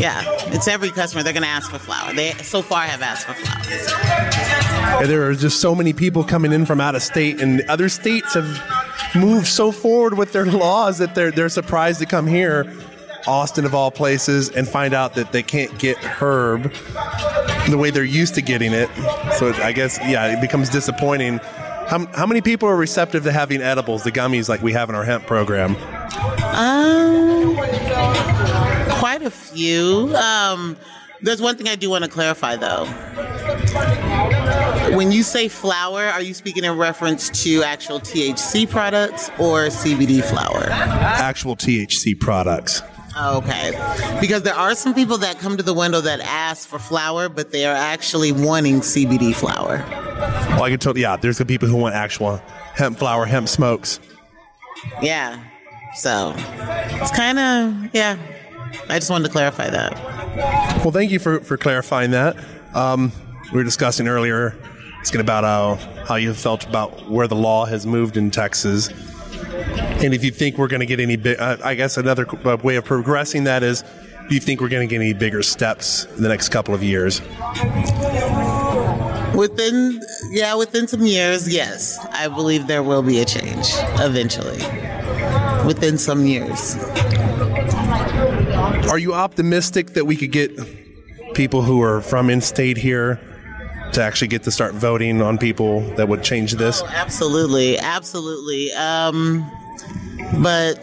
yeah, 0.00 0.22
it's 0.48 0.68
every 0.68 0.90
customer 0.90 1.22
they're 1.22 1.32
going 1.32 1.42
to 1.42 1.48
ask 1.48 1.70
for 1.70 1.78
flour. 1.78 2.12
They 2.12 2.32
so 2.34 2.62
far 2.62 2.82
have 2.82 3.02
asked 3.02 3.26
for 3.26 3.34
flour. 3.34 5.00
And 5.02 5.10
there 5.10 5.28
are 5.28 5.34
just 5.34 5.60
so 5.60 5.74
many 5.74 5.92
people 5.92 6.24
coming 6.24 6.52
in 6.52 6.66
from 6.66 6.80
out 6.80 6.94
of 6.94 7.02
state, 7.02 7.40
and 7.40 7.62
other 7.62 7.88
states 7.88 8.34
have 8.34 8.62
moved 9.14 9.46
so 9.46 9.72
forward 9.72 10.16
with 10.18 10.32
their 10.32 10.46
laws 10.46 10.98
that 10.98 11.14
they're 11.14 11.30
they're 11.30 11.48
surprised 11.48 12.00
to 12.00 12.06
come 12.06 12.26
here, 12.26 12.72
Austin 13.26 13.64
of 13.64 13.74
all 13.74 13.90
places, 13.90 14.50
and 14.50 14.68
find 14.68 14.94
out 14.94 15.14
that 15.14 15.32
they 15.32 15.42
can't 15.42 15.76
get 15.78 15.96
herb 15.98 16.72
the 17.68 17.78
way 17.78 17.90
they're 17.90 18.04
used 18.04 18.34
to 18.34 18.42
getting 18.42 18.72
it. 18.72 18.88
So 19.38 19.52
I 19.54 19.72
guess 19.72 19.98
yeah, 20.02 20.36
it 20.36 20.40
becomes 20.40 20.68
disappointing. 20.68 21.38
How, 21.88 22.04
how 22.14 22.26
many 22.26 22.40
people 22.40 22.68
are 22.68 22.76
receptive 22.76 23.22
to 23.24 23.32
having 23.32 23.62
edibles, 23.62 24.02
the 24.02 24.10
gummies 24.10 24.48
like 24.48 24.60
we 24.60 24.72
have 24.72 24.88
in 24.88 24.96
our 24.96 25.04
hemp 25.04 25.24
program? 25.24 25.76
Um, 26.42 27.56
quite 29.16 29.26
a 29.26 29.30
few. 29.30 30.14
Um, 30.14 30.76
there's 31.22 31.40
one 31.40 31.56
thing 31.56 31.68
I 31.68 31.76
do 31.76 31.88
want 31.88 32.04
to 32.04 32.10
clarify 32.10 32.56
though. 32.56 32.84
When 34.94 35.10
you 35.10 35.22
say 35.22 35.48
flour, 35.48 36.04
are 36.04 36.20
you 36.20 36.34
speaking 36.34 36.64
in 36.64 36.76
reference 36.76 37.30
to 37.44 37.62
actual 37.62 37.98
THC 37.98 38.68
products 38.68 39.30
or 39.38 39.68
CBD 39.68 40.22
flour? 40.22 40.68
Actual 40.70 41.56
THC 41.56 42.18
products. 42.18 42.82
Okay. 43.18 43.70
Because 44.20 44.42
there 44.42 44.54
are 44.54 44.74
some 44.74 44.92
people 44.92 45.16
that 45.18 45.38
come 45.38 45.56
to 45.56 45.62
the 45.62 45.72
window 45.72 46.02
that 46.02 46.20
ask 46.20 46.68
for 46.68 46.78
flour, 46.78 47.30
but 47.30 47.50
they 47.50 47.64
are 47.64 47.74
actually 47.74 48.32
wanting 48.32 48.80
CBD 48.80 49.34
flour. 49.34 49.82
Well, 49.88 50.64
I 50.64 50.68
can 50.68 50.78
tell. 50.78 50.96
Yeah, 50.98 51.16
there's 51.16 51.38
the 51.38 51.46
people 51.46 51.66
who 51.66 51.76
want 51.76 51.94
actual 51.94 52.36
hemp 52.74 52.98
flour, 52.98 53.24
hemp 53.24 53.48
smokes. 53.48 53.98
Yeah. 55.00 55.42
So 55.94 56.34
it's 56.36 57.10
kind 57.10 57.38
of, 57.38 57.94
yeah. 57.94 58.18
I 58.88 58.98
just 58.98 59.10
wanted 59.10 59.24
to 59.26 59.32
clarify 59.32 59.70
that. 59.70 59.94
Well, 60.82 60.92
thank 60.92 61.10
you 61.10 61.18
for, 61.18 61.40
for 61.40 61.56
clarifying 61.56 62.10
that. 62.12 62.36
Um, 62.74 63.12
we 63.52 63.58
were 63.58 63.64
discussing 63.64 64.08
earlier, 64.08 64.56
asking 65.00 65.20
about 65.20 65.44
how, 65.44 65.74
how 66.04 66.14
you 66.16 66.34
felt 66.34 66.66
about 66.66 67.08
where 67.10 67.26
the 67.28 67.36
law 67.36 67.64
has 67.64 67.86
moved 67.86 68.16
in 68.16 68.30
Texas. 68.30 68.88
And 70.02 70.12
if 70.12 70.24
you 70.24 70.30
think 70.30 70.58
we're 70.58 70.68
going 70.68 70.80
to 70.80 70.86
get 70.86 71.00
any 71.00 71.16
big, 71.16 71.38
uh, 71.38 71.56
I 71.64 71.74
guess 71.74 71.96
another 71.96 72.26
way 72.62 72.76
of 72.76 72.84
progressing 72.84 73.44
that 73.44 73.62
is, 73.62 73.82
do 74.28 74.34
you 74.34 74.40
think 74.40 74.60
we're 74.60 74.68
going 74.68 74.86
to 74.86 74.92
get 74.92 75.00
any 75.00 75.12
bigger 75.12 75.42
steps 75.42 76.04
in 76.16 76.22
the 76.22 76.28
next 76.28 76.48
couple 76.48 76.74
of 76.74 76.82
years? 76.82 77.20
Within, 79.36 80.00
yeah, 80.30 80.54
within 80.54 80.88
some 80.88 81.06
years, 81.06 81.52
yes. 81.52 81.98
I 82.10 82.28
believe 82.28 82.66
there 82.66 82.82
will 82.82 83.02
be 83.02 83.20
a 83.20 83.24
change 83.24 83.68
eventually. 84.00 84.58
Within 85.66 85.96
some 85.98 86.26
years. 86.26 86.76
Are 88.88 88.98
you 88.98 89.14
optimistic 89.14 89.94
that 89.94 90.04
we 90.04 90.16
could 90.16 90.32
get 90.32 90.52
people 91.34 91.62
who 91.62 91.82
are 91.82 92.00
from 92.00 92.30
in 92.30 92.40
state 92.40 92.76
here 92.76 93.20
to 93.92 94.02
actually 94.02 94.28
get 94.28 94.42
to 94.44 94.50
start 94.50 94.74
voting 94.74 95.22
on 95.22 95.38
people 95.38 95.80
that 95.96 96.08
would 96.08 96.22
change 96.22 96.52
this? 96.52 96.82
Oh, 96.82 96.86
absolutely, 96.86 97.78
absolutely. 97.78 98.72
Um, 98.72 99.50
but 100.42 100.78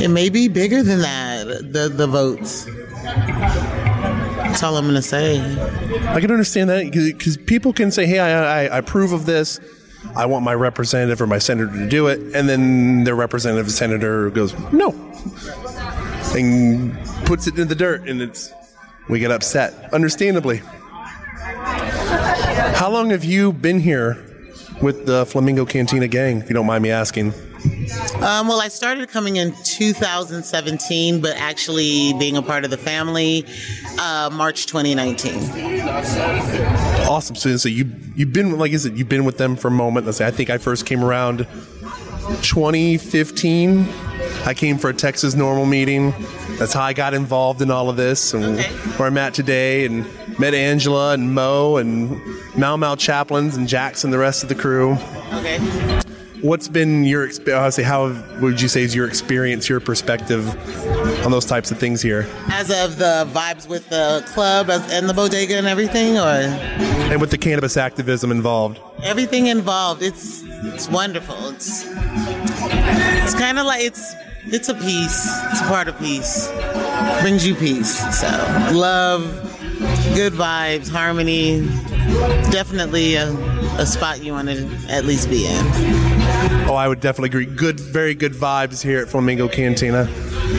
it 0.00 0.08
may 0.08 0.28
be 0.28 0.48
bigger 0.48 0.82
than 0.82 1.00
that. 1.00 1.72
The 1.72 1.88
the 1.88 2.06
votes. 2.06 2.66
That's 3.04 4.62
all 4.62 4.76
I'm 4.76 4.84
going 4.84 4.94
to 4.94 5.02
say. 5.02 5.40
I 6.08 6.20
can 6.20 6.30
understand 6.30 6.70
that 6.70 6.90
because 6.92 7.36
people 7.36 7.72
can 7.72 7.90
say, 7.90 8.06
"Hey, 8.06 8.18
I, 8.18 8.64
I, 8.64 8.66
I 8.66 8.78
approve 8.78 9.12
of 9.12 9.26
this. 9.26 9.60
I 10.14 10.26
want 10.26 10.44
my 10.44 10.54
representative 10.54 11.20
or 11.20 11.26
my 11.26 11.38
senator 11.38 11.72
to 11.72 11.88
do 11.88 12.06
it," 12.08 12.20
and 12.34 12.48
then 12.48 13.04
their 13.04 13.14
representative 13.14 13.70
senator 13.72 14.30
goes, 14.30 14.54
"No," 14.72 14.90
and 16.34 16.96
puts 17.26 17.46
it 17.46 17.58
in 17.58 17.68
the 17.68 17.74
dirt, 17.74 18.08
and 18.08 18.20
it's 18.20 18.52
we 19.08 19.18
get 19.18 19.30
upset, 19.30 19.92
understandably. 19.92 20.62
How 22.74 22.90
long 22.90 23.10
have 23.10 23.24
you 23.24 23.52
been 23.52 23.80
here 23.80 24.24
with 24.80 25.06
the 25.06 25.26
Flamingo 25.26 25.64
Cantina 25.64 26.08
gang, 26.08 26.38
if 26.38 26.48
you 26.48 26.54
don't 26.54 26.66
mind 26.66 26.82
me 26.82 26.90
asking? 26.90 27.32
Um, 28.16 28.48
well, 28.48 28.60
I 28.60 28.68
started 28.68 29.08
coming 29.08 29.36
in 29.36 29.54
2017, 29.64 31.20
but 31.20 31.36
actually 31.36 32.12
being 32.14 32.36
a 32.36 32.42
part 32.42 32.64
of 32.64 32.70
the 32.70 32.76
family, 32.76 33.46
uh, 33.98 34.30
March 34.32 34.66
2019. 34.66 35.88
Awesome. 37.08 37.36
So, 37.36 37.56
so 37.56 37.68
you 37.68 37.90
you've 38.14 38.32
been 38.32 38.58
like 38.58 38.72
I 38.72 38.76
said, 38.76 38.98
you've 38.98 39.08
been 39.08 39.24
with 39.24 39.38
them 39.38 39.56
for 39.56 39.68
a 39.68 39.70
moment. 39.70 40.06
Let's 40.06 40.18
say 40.18 40.26
I 40.26 40.30
think 40.30 40.50
I 40.50 40.58
first 40.58 40.84
came 40.86 41.02
around 41.02 41.46
2015. 42.42 43.88
I 44.44 44.54
came 44.54 44.78
for 44.78 44.90
a 44.90 44.94
Texas 44.94 45.34
normal 45.34 45.66
meeting. 45.66 46.12
That's 46.58 46.72
how 46.72 46.82
I 46.82 46.92
got 46.92 47.14
involved 47.14 47.62
in 47.62 47.70
all 47.70 47.88
of 47.90 47.96
this, 47.96 48.32
and 48.34 48.58
where 48.98 49.08
I'm 49.08 49.18
at 49.18 49.34
today, 49.34 49.84
and 49.86 50.06
met 50.38 50.54
Angela 50.54 51.12
and 51.14 51.34
Mo 51.34 51.76
and 51.76 52.20
Mal 52.56 52.76
Mal 52.76 52.96
Chaplains 52.96 53.56
and 53.56 53.66
Jackson, 53.68 54.10
the 54.10 54.18
rest 54.18 54.42
of 54.42 54.48
the 54.48 54.54
crew. 54.54 54.92
Okay. 55.32 55.58
What's 56.42 56.68
been 56.68 57.04
your 57.04 57.24
experience? 57.24 57.76
How 57.78 58.08
would 58.40 58.60
you 58.60 58.68
say 58.68 58.82
is 58.82 58.94
your 58.94 59.06
experience, 59.08 59.66
your 59.66 59.80
perspective 59.80 60.46
on 61.24 61.30
those 61.32 61.46
types 61.46 61.70
of 61.70 61.78
things 61.78 62.02
here, 62.02 62.28
As 62.52 62.70
of 62.70 62.98
the 62.98 63.26
vibes 63.32 63.66
with 63.66 63.88
the 63.88 64.22
club 64.34 64.68
as- 64.68 64.92
and 64.92 65.08
the 65.08 65.14
bodega 65.14 65.56
and 65.56 65.66
everything, 65.66 66.18
or 66.18 66.28
and 66.28 67.18
with 67.18 67.30
the 67.30 67.38
cannabis 67.38 67.78
activism 67.78 68.30
involved? 68.30 68.78
everything 69.02 69.46
involved, 69.46 70.02
it's 70.02 70.43
it's 70.72 70.88
wonderful. 70.88 71.50
It's 71.50 71.84
it's 71.86 73.34
kind 73.34 73.58
of 73.58 73.66
like 73.66 73.82
it's 73.82 74.14
it's 74.46 74.68
a 74.68 74.74
piece. 74.74 75.28
It's 75.50 75.60
a 75.60 75.64
part 75.64 75.88
of 75.88 75.98
peace. 75.98 76.50
Brings 77.20 77.46
you 77.46 77.54
peace. 77.54 77.98
So 78.18 78.26
love, 78.72 79.22
good 80.14 80.32
vibes, 80.32 80.88
harmony. 80.88 81.66
Definitely 82.50 83.16
a, 83.16 83.30
a 83.78 83.86
spot 83.86 84.22
you 84.22 84.32
want 84.32 84.48
to 84.48 84.66
at 84.88 85.04
least 85.04 85.30
be 85.30 85.46
in. 85.46 85.64
Oh, 86.68 86.74
I 86.74 86.88
would 86.88 87.00
definitely 87.00 87.28
agree. 87.28 87.46
Good, 87.46 87.80
very 87.80 88.14
good 88.14 88.32
vibes 88.32 88.82
here 88.82 89.00
at 89.00 89.08
Flamingo 89.08 89.48
Cantina. 89.48 90.08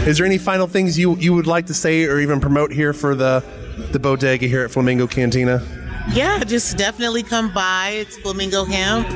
Is 0.08 0.18
there 0.18 0.26
any 0.26 0.38
final 0.38 0.68
things 0.68 0.98
you 0.98 1.15
you 1.18 1.34
would 1.34 1.48
like 1.48 1.68
to 1.68 1.74
say 1.74 2.06
or 2.06 2.20
even 2.20 2.39
promote 2.39 2.72
here 2.72 2.94
for 2.94 3.15
the 3.15 3.44
the 3.91 4.00
bodega 4.00 4.48
here 4.48 4.63
at 4.63 4.72
Flamingo 4.72 5.08
Cantina? 5.08 5.63
Yeah, 6.12 6.44
just 6.44 6.78
definitely 6.78 7.24
come 7.24 7.52
by. 7.54 7.89
It's 7.89 8.18
Flamingo 8.18 8.65
Hemp. 8.65 9.08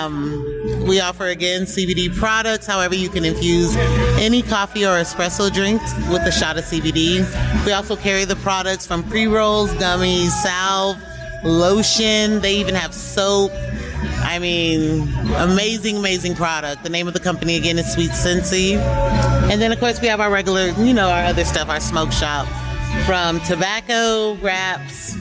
Um, 0.00 0.86
we 0.86 1.00
offer 1.00 1.26
again 1.26 1.62
CBD 1.62 2.14
products. 2.14 2.66
However, 2.66 2.94
you 2.94 3.08
can 3.08 3.24
infuse 3.24 3.74
any 4.18 4.42
coffee 4.42 4.84
or 4.84 4.96
espresso 4.96 5.52
drinks 5.52 5.94
with 6.08 6.22
a 6.22 6.32
shot 6.32 6.56
of 6.56 6.64
CBD. 6.64 7.24
We 7.66 7.72
also 7.72 7.96
carry 7.96 8.24
the 8.24 8.36
products 8.36 8.86
from 8.86 9.02
pre 9.04 9.26
rolls, 9.26 9.70
gummies, 9.74 10.30
salve, 10.30 10.96
lotion. 11.44 12.40
They 12.40 12.56
even 12.56 12.74
have 12.74 12.94
soap. 12.94 13.52
I 14.22 14.38
mean, 14.38 15.12
amazing, 15.36 15.96
amazing 15.98 16.34
product. 16.34 16.82
The 16.82 16.88
name 16.88 17.06
of 17.06 17.14
the 17.14 17.20
company 17.20 17.56
again 17.56 17.78
is 17.78 17.92
Sweet 17.92 18.10
Scentsy. 18.10 18.76
And 19.50 19.60
then, 19.60 19.72
of 19.72 19.80
course, 19.80 20.00
we 20.00 20.08
have 20.08 20.20
our 20.20 20.30
regular, 20.30 20.68
you 20.68 20.94
know, 20.94 21.10
our 21.10 21.24
other 21.24 21.44
stuff, 21.44 21.68
our 21.68 21.80
smoke 21.80 22.12
shop 22.12 22.46
from 23.06 23.40
tobacco, 23.40 24.34
wraps, 24.36 25.16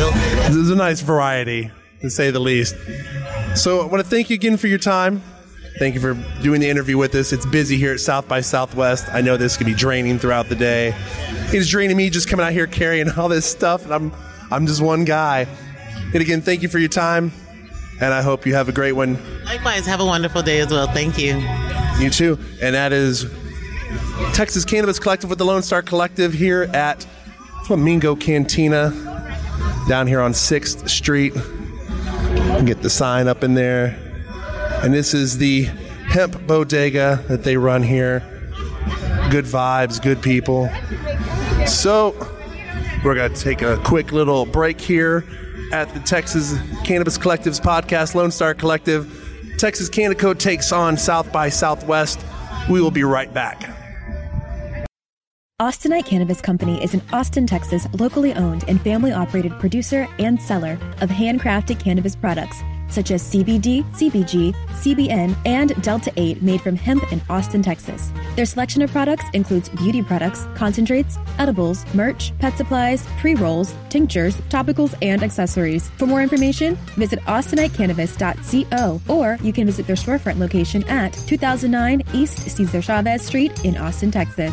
This 0.00 0.56
is 0.56 0.70
a 0.70 0.74
nice 0.74 1.02
variety, 1.02 1.70
to 2.00 2.10
say 2.10 2.30
the 2.30 2.40
least. 2.40 2.74
So 3.54 3.80
I 3.80 3.86
want 3.86 4.02
to 4.02 4.08
thank 4.08 4.30
you 4.30 4.34
again 4.34 4.56
for 4.56 4.66
your 4.66 4.78
time. 4.78 5.22
Thank 5.78 5.94
you 5.94 6.00
for 6.00 6.14
doing 6.42 6.60
the 6.60 6.68
interview 6.68 6.98
with 6.98 7.14
us. 7.14 7.32
It's 7.32 7.46
busy 7.46 7.76
here 7.76 7.92
at 7.92 8.00
South 8.00 8.28
by 8.28 8.40
Southwest. 8.40 9.08
I 9.12 9.20
know 9.20 9.36
this 9.36 9.56
can 9.56 9.66
be 9.66 9.74
draining 9.74 10.18
throughout 10.18 10.48
the 10.48 10.56
day. 10.56 10.94
It's 11.52 11.68
draining 11.68 11.96
me 11.96 12.10
just 12.10 12.28
coming 12.28 12.44
out 12.44 12.52
here 12.52 12.66
carrying 12.66 13.10
all 13.10 13.28
this 13.28 13.46
stuff, 13.46 13.84
and 13.84 13.94
I'm 13.94 14.12
I'm 14.50 14.66
just 14.66 14.82
one 14.82 15.04
guy. 15.04 15.46
And 16.12 16.16
again, 16.16 16.42
thank 16.42 16.62
you 16.62 16.68
for 16.68 16.78
your 16.78 16.88
time, 16.88 17.32
and 18.00 18.12
I 18.12 18.20
hope 18.20 18.46
you 18.46 18.54
have 18.54 18.68
a 18.68 18.72
great 18.72 18.92
one. 18.92 19.18
Likewise, 19.44 19.86
have 19.86 20.00
a 20.00 20.04
wonderful 20.04 20.42
day 20.42 20.60
as 20.60 20.70
well. 20.70 20.86
Thank 20.88 21.18
you. 21.18 21.36
You 21.98 22.10
too. 22.10 22.38
And 22.60 22.74
that 22.74 22.92
is 22.92 23.26
Texas 24.32 24.64
Cannabis 24.64 24.98
Collective 24.98 25.30
with 25.30 25.38
the 25.38 25.44
Lone 25.44 25.62
Star 25.62 25.82
Collective 25.82 26.32
here 26.32 26.64
at 26.74 27.06
Flamingo 27.64 28.16
Cantina 28.16 28.90
down 29.88 30.06
here 30.06 30.20
on 30.20 30.32
6th 30.32 30.88
Street. 30.88 31.32
Get 32.64 32.82
the 32.82 32.90
sign 32.90 33.26
up 33.26 33.42
in 33.42 33.54
there. 33.54 33.98
And 34.82 34.92
this 34.92 35.14
is 35.14 35.38
the 35.38 35.64
hemp 36.08 36.46
bodega 36.46 37.24
that 37.28 37.42
they 37.42 37.56
run 37.56 37.82
here. 37.82 38.20
Good 39.30 39.44
vibes, 39.44 40.00
good 40.00 40.22
people. 40.22 40.68
So, 41.66 42.14
we're 43.04 43.14
going 43.14 43.32
to 43.32 43.40
take 43.40 43.62
a 43.62 43.78
quick 43.78 44.12
little 44.12 44.44
break 44.44 44.80
here 44.80 45.24
at 45.72 45.92
the 45.94 46.00
Texas 46.00 46.58
Cannabis 46.84 47.16
Collective's 47.16 47.60
podcast, 47.60 48.14
Lone 48.14 48.30
Star 48.30 48.54
Collective. 48.54 49.54
Texas 49.58 49.88
Canico 49.88 50.38
takes 50.38 50.70
on 50.70 50.96
South 50.96 51.32
by 51.32 51.48
Southwest. 51.48 52.24
We 52.68 52.80
will 52.80 52.90
be 52.90 53.04
right 53.04 53.32
back. 53.32 53.79
Austinite 55.60 56.06
Cannabis 56.06 56.40
Company 56.40 56.82
is 56.82 56.94
an 56.94 57.02
Austin, 57.12 57.46
Texas, 57.46 57.86
locally 57.98 58.32
owned 58.32 58.64
and 58.66 58.80
family 58.80 59.12
operated 59.12 59.52
producer 59.60 60.08
and 60.18 60.40
seller 60.40 60.78
of 61.02 61.10
handcrafted 61.10 61.78
cannabis 61.78 62.16
products 62.16 62.62
such 62.88 63.10
as 63.10 63.22
CBD, 63.22 63.84
CBG, 63.92 64.54
CBN, 64.82 65.36
and 65.46 65.80
Delta 65.82 66.12
8 66.16 66.42
made 66.42 66.60
from 66.60 66.76
hemp 66.76 67.12
in 67.12 67.20
Austin, 67.30 67.62
Texas. 67.62 68.10
Their 68.36 68.46
selection 68.46 68.82
of 68.82 68.90
products 68.90 69.24
includes 69.32 69.68
beauty 69.68 70.02
products, 70.02 70.46
concentrates, 70.54 71.18
edibles, 71.38 71.84
merch, 71.94 72.36
pet 72.38 72.56
supplies, 72.56 73.06
pre 73.18 73.34
rolls, 73.34 73.74
tinctures, 73.90 74.36
topicals, 74.48 74.94
and 75.02 75.22
accessories. 75.22 75.88
For 75.90 76.06
more 76.06 76.22
information, 76.22 76.76
visit 76.96 77.20
austinitecannabis.co 77.20 79.00
or 79.08 79.38
you 79.42 79.52
can 79.52 79.66
visit 79.66 79.86
their 79.86 79.96
storefront 79.96 80.38
location 80.38 80.82
at 80.84 81.12
2009 81.12 82.02
East 82.12 82.38
Cesar 82.50 82.82
Chavez 82.82 83.22
Street 83.22 83.64
in 83.64 83.76
Austin, 83.76 84.10
Texas. 84.10 84.52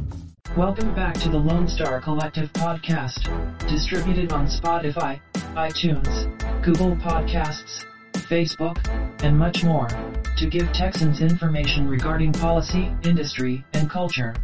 Welcome 0.57 0.93
back 0.93 1.13
to 1.19 1.29
the 1.29 1.37
Lone 1.37 1.65
Star 1.65 2.01
Collective 2.01 2.51
podcast, 2.51 3.23
distributed 3.69 4.33
on 4.33 4.47
Spotify, 4.47 5.21
iTunes, 5.55 6.27
Google 6.61 6.97
Podcasts, 6.97 7.85
Facebook, 8.11 8.77
and 9.23 9.39
much 9.39 9.63
more, 9.63 9.87
to 10.35 10.49
give 10.49 10.69
Texans 10.73 11.21
information 11.21 11.87
regarding 11.87 12.33
policy, 12.33 12.91
industry, 13.03 13.63
and 13.71 13.89
culture. 13.89 14.35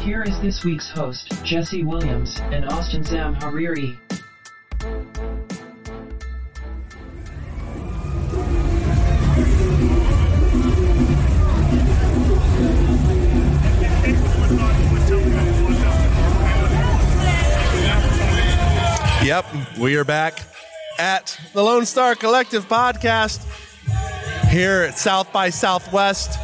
Here 0.00 0.22
is 0.22 0.40
this 0.40 0.64
week's 0.64 0.88
host, 0.88 1.30
Jesse 1.44 1.84
Williams 1.84 2.40
and 2.50 2.64
Austin 2.64 3.04
Sam 3.04 3.34
Hariri. 3.34 3.98
Yep, 19.28 19.44
we 19.78 19.94
are 19.96 20.04
back 20.04 20.40
at 20.98 21.38
the 21.52 21.62
Lone 21.62 21.84
Star 21.84 22.14
Collective 22.14 22.66
podcast 22.66 23.44
here 24.48 24.80
at 24.80 24.96
South 24.96 25.30
by 25.34 25.50
Southwest. 25.50 26.38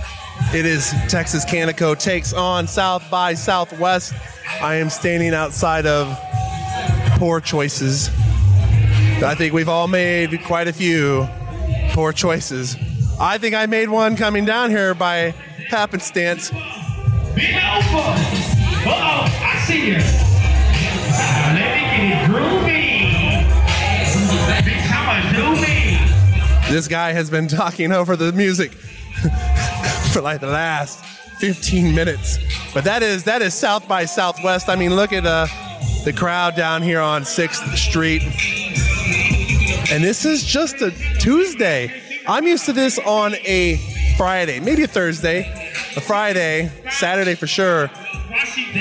It 0.52 0.66
is 0.66 0.90
Texas 1.08 1.46
Canico 1.46 1.98
takes 1.98 2.34
on 2.34 2.66
South 2.66 3.02
by 3.10 3.32
Southwest. 3.32 4.12
I 4.60 4.74
am 4.74 4.90
standing 4.90 5.32
outside 5.32 5.86
of 5.86 6.14
poor 7.16 7.40
choices. 7.40 8.10
I 9.24 9.34
think 9.34 9.54
we've 9.54 9.70
all 9.70 9.88
made 9.88 10.44
quite 10.44 10.68
a 10.68 10.72
few 10.74 11.26
poor 11.92 12.12
choices. 12.12 12.76
I 13.18 13.38
think 13.38 13.54
I 13.54 13.64
made 13.64 13.88
one 13.88 14.14
coming 14.14 14.44
down 14.44 14.68
here 14.68 14.92
by 14.92 15.30
happenstance. 15.68 16.50
Be 16.50 16.58
Uh-oh, 17.56 18.14
I 19.42 19.64
see 19.66 19.86
you. 19.86 21.73
This 26.68 26.88
guy 26.88 27.12
has 27.12 27.30
been 27.30 27.46
talking 27.48 27.92
over 27.92 28.16
the 28.16 28.32
music 28.32 28.72
for 30.12 30.20
like 30.20 30.40
the 30.40 30.48
last 30.48 31.04
15 31.38 31.94
minutes. 31.94 32.38
But 32.72 32.84
that 32.84 33.02
is 33.02 33.24
that 33.24 33.42
is 33.42 33.54
South 33.54 33.86
by 33.86 34.06
Southwest. 34.06 34.68
I 34.68 34.76
mean, 34.76 34.96
look 34.96 35.12
at 35.12 35.26
uh, 35.26 35.46
the 36.04 36.12
crowd 36.12 36.56
down 36.56 36.82
here 36.82 37.00
on 37.00 37.22
6th 37.22 37.76
Street. 37.76 38.22
And 39.90 40.02
this 40.02 40.24
is 40.24 40.42
just 40.42 40.80
a 40.80 40.90
Tuesday. 41.20 42.02
I'm 42.26 42.46
used 42.46 42.64
to 42.66 42.72
this 42.72 42.98
on 42.98 43.34
a 43.44 43.76
Friday, 44.16 44.58
maybe 44.60 44.84
a 44.84 44.88
Thursday, 44.88 45.50
a 45.96 46.00
Friday, 46.00 46.70
Saturday 46.90 47.34
for 47.34 47.46
sure, 47.46 47.90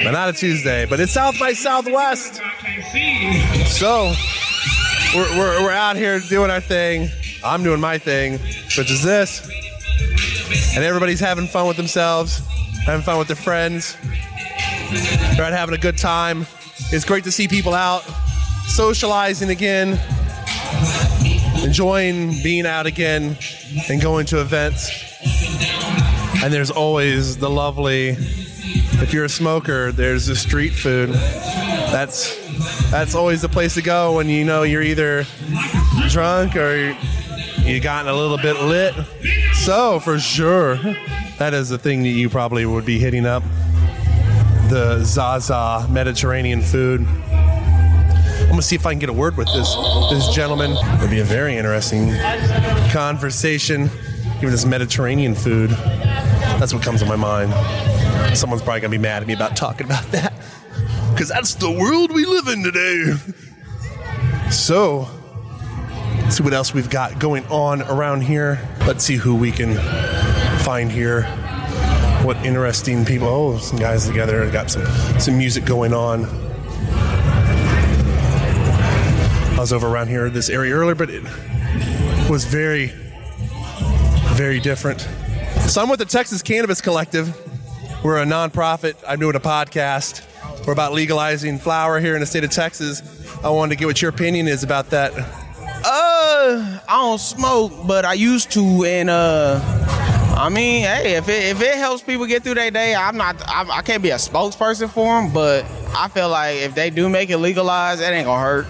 but 0.03 0.11
not 0.11 0.29
a 0.29 0.33
Tuesday. 0.33 0.85
But 0.85 0.99
it's 0.99 1.11
South 1.11 1.37
by 1.39 1.53
Southwest. 1.53 2.41
So 3.67 4.13
we're, 5.13 5.37
we're, 5.37 5.63
we're 5.63 5.71
out 5.71 5.97
here 5.97 6.19
doing 6.29 6.49
our 6.49 6.61
thing. 6.61 7.09
I'm 7.43 7.63
doing 7.63 7.79
my 7.81 7.97
thing, 7.97 8.33
which 8.77 8.89
is 8.89 9.03
this. 9.03 9.49
And 10.75 10.83
everybody's 10.83 11.19
having 11.19 11.47
fun 11.47 11.67
with 11.67 11.77
themselves, 11.77 12.39
having 12.85 13.03
fun 13.03 13.17
with 13.17 13.27
their 13.27 13.35
friends. 13.35 13.97
They're 15.35 15.45
out 15.45 15.53
having 15.53 15.75
a 15.75 15.79
good 15.79 15.97
time. 15.97 16.45
It's 16.91 17.05
great 17.05 17.23
to 17.25 17.31
see 17.31 17.47
people 17.47 17.73
out 17.73 18.03
socializing 18.67 19.49
again, 19.49 19.99
enjoying 21.63 22.31
being 22.43 22.65
out 22.65 22.85
again, 22.85 23.37
and 23.89 24.01
going 24.01 24.25
to 24.27 24.41
events. 24.41 24.89
And 26.43 26.53
there's 26.53 26.71
always 26.71 27.37
the 27.37 27.49
lovely, 27.49 28.09
if 28.09 29.13
you're 29.13 29.25
a 29.25 29.29
smoker, 29.29 29.91
there's 29.91 30.27
the 30.27 30.35
street 30.35 30.73
food. 30.73 31.09
That's 31.09 32.39
that's 32.89 33.15
always 33.15 33.41
the 33.41 33.49
place 33.49 33.73
to 33.75 33.81
go 33.81 34.17
when 34.17 34.29
you 34.29 34.45
know 34.45 34.63
you're 34.63 34.81
either 34.81 35.25
drunk 36.09 36.55
or 36.55 36.95
you 37.63 37.79
gotten 37.79 38.09
a 38.09 38.13
little 38.13 38.37
bit 38.37 38.61
lit. 38.61 38.93
So 39.53 39.99
for 39.99 40.19
sure, 40.19 40.75
that 41.37 41.53
is 41.53 41.69
the 41.69 41.77
thing 41.77 42.03
that 42.03 42.09
you 42.09 42.29
probably 42.29 42.65
would 42.65 42.85
be 42.85 42.99
hitting 42.99 43.25
up. 43.25 43.43
The 44.69 45.03
Zaza 45.03 45.87
Mediterranean 45.89 46.61
food. 46.61 47.01
I'm 47.01 48.49
gonna 48.49 48.61
see 48.61 48.75
if 48.75 48.85
I 48.85 48.91
can 48.91 48.99
get 48.99 49.09
a 49.09 49.13
word 49.13 49.37
with 49.37 49.47
this 49.47 49.75
this 50.09 50.27
gentleman. 50.33 50.71
It'll 50.95 51.07
be 51.07 51.21
a 51.21 51.25
very 51.25 51.57
interesting 51.57 52.13
conversation. 52.91 53.89
Even 54.37 54.51
this 54.51 54.65
Mediterranean 54.65 55.35
food. 55.35 55.69
That's 55.69 56.73
what 56.73 56.83
comes 56.83 57.01
to 57.01 57.05
my 57.05 57.15
mind. 57.15 57.53
Someone's 58.37 58.61
probably 58.61 58.81
gonna 58.81 58.91
be 58.91 58.97
mad 58.97 59.21
at 59.21 59.27
me 59.27 59.33
about 59.33 59.55
talking 59.55 59.85
about 59.85 60.03
that. 60.11 60.33
Because 61.11 61.29
that's 61.29 61.55
the 61.55 61.71
world 61.71 62.11
we 62.11 62.25
live 62.25 62.47
in 62.47 62.63
today. 62.63 63.13
So, 64.51 65.07
see 66.33 66.43
what 66.43 66.53
else 66.53 66.73
we've 66.73 66.89
got 66.89 67.19
going 67.19 67.45
on 67.45 67.83
around 67.83 68.21
here. 68.21 68.59
Let's 68.87 69.03
see 69.03 69.17
who 69.17 69.35
we 69.35 69.51
can 69.51 69.75
find 70.61 70.91
here. 70.91 71.23
What 72.23 72.37
interesting 72.37 73.05
people. 73.05 73.27
Oh, 73.27 73.57
some 73.59 73.77
guys 73.77 74.07
together. 74.07 74.49
Got 74.49 74.71
some, 74.71 74.85
some 75.19 75.37
music 75.37 75.63
going 75.63 75.93
on. 75.93 76.25
I 79.51 79.57
was 79.59 79.71
over 79.71 79.87
around 79.87 80.07
here, 80.07 80.29
this 80.31 80.49
area 80.49 80.73
earlier, 80.73 80.95
but 80.95 81.11
it 81.11 81.21
was 82.27 82.45
very, 82.45 82.87
very 84.33 84.59
different. 84.59 85.01
So 85.67 85.83
I'm 85.83 85.89
with 85.89 85.99
the 85.99 86.05
Texas 86.05 86.41
Cannabis 86.41 86.81
Collective. 86.81 87.37
We're 88.03 88.21
a 88.21 88.25
nonprofit. 88.25 88.95
I'm 89.07 89.19
doing 89.19 89.35
a 89.35 89.39
podcast. 89.39 90.25
We're 90.65 90.73
about 90.73 90.93
legalizing 90.93 91.59
flower 91.59 91.99
here 91.99 92.15
in 92.15 92.21
the 92.21 92.25
state 92.25 92.43
of 92.43 92.49
Texas. 92.49 93.03
I 93.43 93.49
wanted 93.49 93.75
to 93.75 93.79
get 93.79 93.85
what 93.85 94.01
your 94.01 94.09
opinion 94.09 94.47
is 94.47 94.63
about 94.63 94.89
that. 94.89 95.42
I 96.93 96.97
don't 96.97 97.17
smoke, 97.17 97.87
but 97.87 98.05
I 98.05 98.13
used 98.13 98.51
to, 98.51 98.85
and 98.85 99.09
uh, 99.09 99.59
I 100.37 100.49
mean, 100.49 100.83
hey, 100.83 101.15
if 101.15 101.27
it 101.27 101.45
if 101.45 101.59
it 101.59 101.73
helps 101.73 102.03
people 102.03 102.27
get 102.27 102.43
through 102.43 102.53
their 102.53 102.69
day, 102.69 102.93
I'm 102.93 103.17
not, 103.17 103.35
I'm, 103.47 103.71
I 103.71 103.81
can't 103.81 104.03
be 104.03 104.11
a 104.11 104.17
spokesperson 104.17 104.91
for 104.91 105.19
them, 105.19 105.33
but 105.33 105.65
I 105.97 106.07
feel 106.07 106.29
like 106.29 106.57
if 106.57 106.75
they 106.75 106.91
do 106.91 107.09
make 107.09 107.31
it 107.31 107.37
legalized, 107.39 107.99
it 107.99 108.11
ain't 108.11 108.27
gonna 108.27 108.39
hurt. 108.39 108.67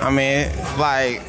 I 0.00 0.08
mean, 0.08 0.48
like, 0.78 1.20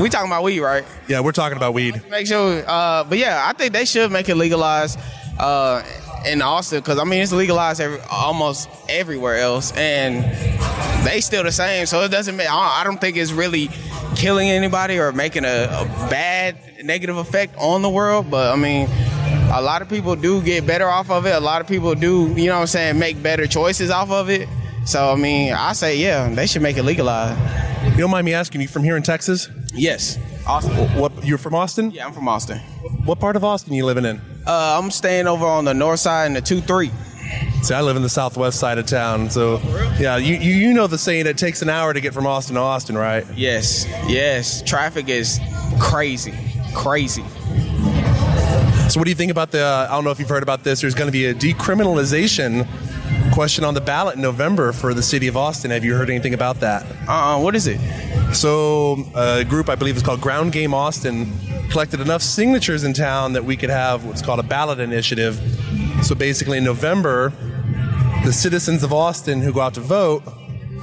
we 0.00 0.08
talking 0.08 0.30
about 0.30 0.44
weed, 0.44 0.60
right? 0.60 0.86
Yeah, 1.08 1.20
we're 1.20 1.32
talking 1.32 1.58
about 1.58 1.74
weed. 1.74 2.00
Make 2.08 2.26
sure, 2.26 2.64
uh, 2.66 3.04
but 3.04 3.18
yeah, 3.18 3.44
I 3.46 3.52
think 3.52 3.74
they 3.74 3.84
should 3.84 4.10
make 4.10 4.30
it 4.30 4.36
legalized 4.36 4.98
uh, 5.38 5.82
in 6.26 6.42
Austin 6.42 6.80
because 6.80 6.98
I 6.98 7.04
mean 7.04 7.20
it's 7.20 7.32
legalized 7.32 7.80
every, 7.80 8.00
almost 8.10 8.68
everywhere 8.88 9.38
else, 9.38 9.72
and 9.76 10.24
they 11.06 11.20
still 11.20 11.44
the 11.44 11.52
same. 11.52 11.86
So 11.86 12.02
it 12.02 12.10
doesn't. 12.10 12.36
Make, 12.36 12.50
I 12.50 12.80
I 12.80 12.84
don't 12.84 13.00
think 13.00 13.16
it's 13.16 13.32
really 13.32 13.68
killing 14.16 14.48
anybody 14.50 14.98
or 14.98 15.12
making 15.12 15.44
a, 15.44 15.64
a 15.64 15.84
bad 16.10 16.56
negative 16.84 17.16
effect 17.16 17.54
on 17.58 17.82
the 17.82 17.90
world. 17.90 18.30
But 18.30 18.52
I 18.52 18.56
mean, 18.56 18.88
a 19.52 19.62
lot 19.62 19.82
of 19.82 19.88
people 19.88 20.16
do 20.16 20.42
get 20.42 20.66
better 20.66 20.88
off 20.88 21.10
of 21.10 21.26
it. 21.26 21.34
A 21.34 21.40
lot 21.40 21.60
of 21.60 21.66
people 21.66 21.94
do, 21.94 22.28
you 22.36 22.46
know 22.46 22.56
what 22.56 22.62
I'm 22.62 22.66
saying, 22.66 22.98
make 22.98 23.22
better 23.22 23.46
choices 23.46 23.90
off 23.90 24.10
of 24.10 24.28
it. 24.30 24.48
So 24.84 25.12
I 25.12 25.16
mean, 25.16 25.52
I 25.52 25.72
say 25.72 25.98
yeah, 25.98 26.28
they 26.28 26.46
should 26.46 26.62
make 26.62 26.76
it 26.76 26.82
legalized. 26.82 27.38
You 27.92 27.98
don't 27.98 28.10
mind 28.10 28.24
me 28.24 28.34
asking 28.34 28.60
you 28.60 28.68
from 28.68 28.84
here 28.84 28.96
in 28.96 29.02
Texas? 29.02 29.48
Yes, 29.74 30.18
Austin. 30.46 30.74
What 30.98 31.24
you're 31.24 31.38
from 31.38 31.54
Austin? 31.54 31.90
Yeah, 31.90 32.06
I'm 32.06 32.12
from 32.12 32.28
Austin. 32.28 32.58
What 33.04 33.20
part 33.20 33.36
of 33.36 33.44
Austin 33.44 33.74
you 33.74 33.84
living 33.84 34.04
in? 34.04 34.20
Uh, 34.48 34.80
I'm 34.82 34.90
staying 34.90 35.26
over 35.26 35.44
on 35.44 35.66
the 35.66 35.74
north 35.74 36.00
side 36.00 36.26
in 36.26 36.32
the 36.32 36.40
two 36.40 36.62
three. 36.62 36.90
See, 37.62 37.74
I 37.74 37.82
live 37.82 37.96
in 37.96 38.02
the 38.02 38.08
southwest 38.08 38.58
side 38.58 38.78
of 38.78 38.86
town, 38.86 39.28
so 39.28 39.60
yeah, 39.98 40.16
you, 40.16 40.36
you 40.36 40.54
you 40.54 40.72
know 40.72 40.86
the 40.86 40.96
saying 40.96 41.26
it 41.26 41.36
takes 41.36 41.60
an 41.60 41.68
hour 41.68 41.92
to 41.92 42.00
get 42.00 42.14
from 42.14 42.26
Austin 42.26 42.54
to 42.54 42.60
Austin, 42.62 42.96
right? 42.96 43.26
Yes, 43.34 43.86
yes. 44.08 44.62
Traffic 44.62 45.10
is 45.10 45.38
crazy, 45.78 46.32
crazy. 46.74 47.24
So, 48.88 48.98
what 48.98 49.04
do 49.04 49.10
you 49.10 49.16
think 49.16 49.30
about 49.30 49.50
the? 49.50 49.60
Uh, 49.60 49.86
I 49.90 49.92
don't 49.92 50.04
know 50.04 50.12
if 50.12 50.18
you've 50.18 50.30
heard 50.30 50.42
about 50.42 50.64
this. 50.64 50.80
There's 50.80 50.94
going 50.94 51.08
to 51.08 51.12
be 51.12 51.26
a 51.26 51.34
decriminalization 51.34 52.66
question 53.38 53.62
on 53.62 53.72
the 53.72 53.80
ballot 53.80 54.16
in 54.16 54.20
November 54.20 54.72
for 54.72 54.92
the 54.92 55.00
city 55.00 55.28
of 55.28 55.36
Austin. 55.36 55.70
Have 55.70 55.84
you 55.84 55.94
heard 55.94 56.10
anything 56.10 56.34
about 56.34 56.58
that? 56.58 56.84
Uh, 57.06 57.38
what 57.38 57.54
is 57.54 57.68
it? 57.68 57.78
So, 58.34 58.96
a 59.14 59.44
group 59.44 59.68
I 59.68 59.76
believe 59.76 59.96
is 59.96 60.02
called 60.02 60.20
Ground 60.20 60.50
Game 60.50 60.74
Austin 60.74 61.30
collected 61.70 62.00
enough 62.00 62.20
signatures 62.20 62.82
in 62.82 62.94
town 62.94 63.34
that 63.34 63.44
we 63.44 63.56
could 63.56 63.70
have 63.70 64.04
what's 64.04 64.22
called 64.22 64.40
a 64.40 64.42
ballot 64.42 64.80
initiative. 64.80 65.36
So, 66.02 66.16
basically, 66.16 66.58
in 66.58 66.64
November, 66.64 67.32
the 68.24 68.32
citizens 68.32 68.82
of 68.82 68.92
Austin 68.92 69.40
who 69.40 69.52
go 69.52 69.60
out 69.60 69.74
to 69.74 69.82
vote 69.82 70.24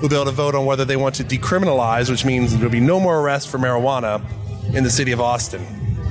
will 0.01 0.07
be 0.07 0.15
able 0.15 0.23
to 0.23 0.31
vote 0.31 0.55
on 0.55 0.65
whether 0.65 0.85
they 0.85 0.95
want 0.95 1.15
to 1.15 1.25
decriminalize, 1.25 2.09
which 2.09 2.23
means 2.23 2.55
there'll 2.55 2.71
be 2.71 2.79
no 2.79 3.01
more 3.01 3.19
arrests 3.19 3.51
for 3.51 3.57
marijuana 3.57 4.23
in 4.73 4.85
the 4.85 4.89
city 4.89 5.11
of 5.11 5.19
Austin. 5.19 5.61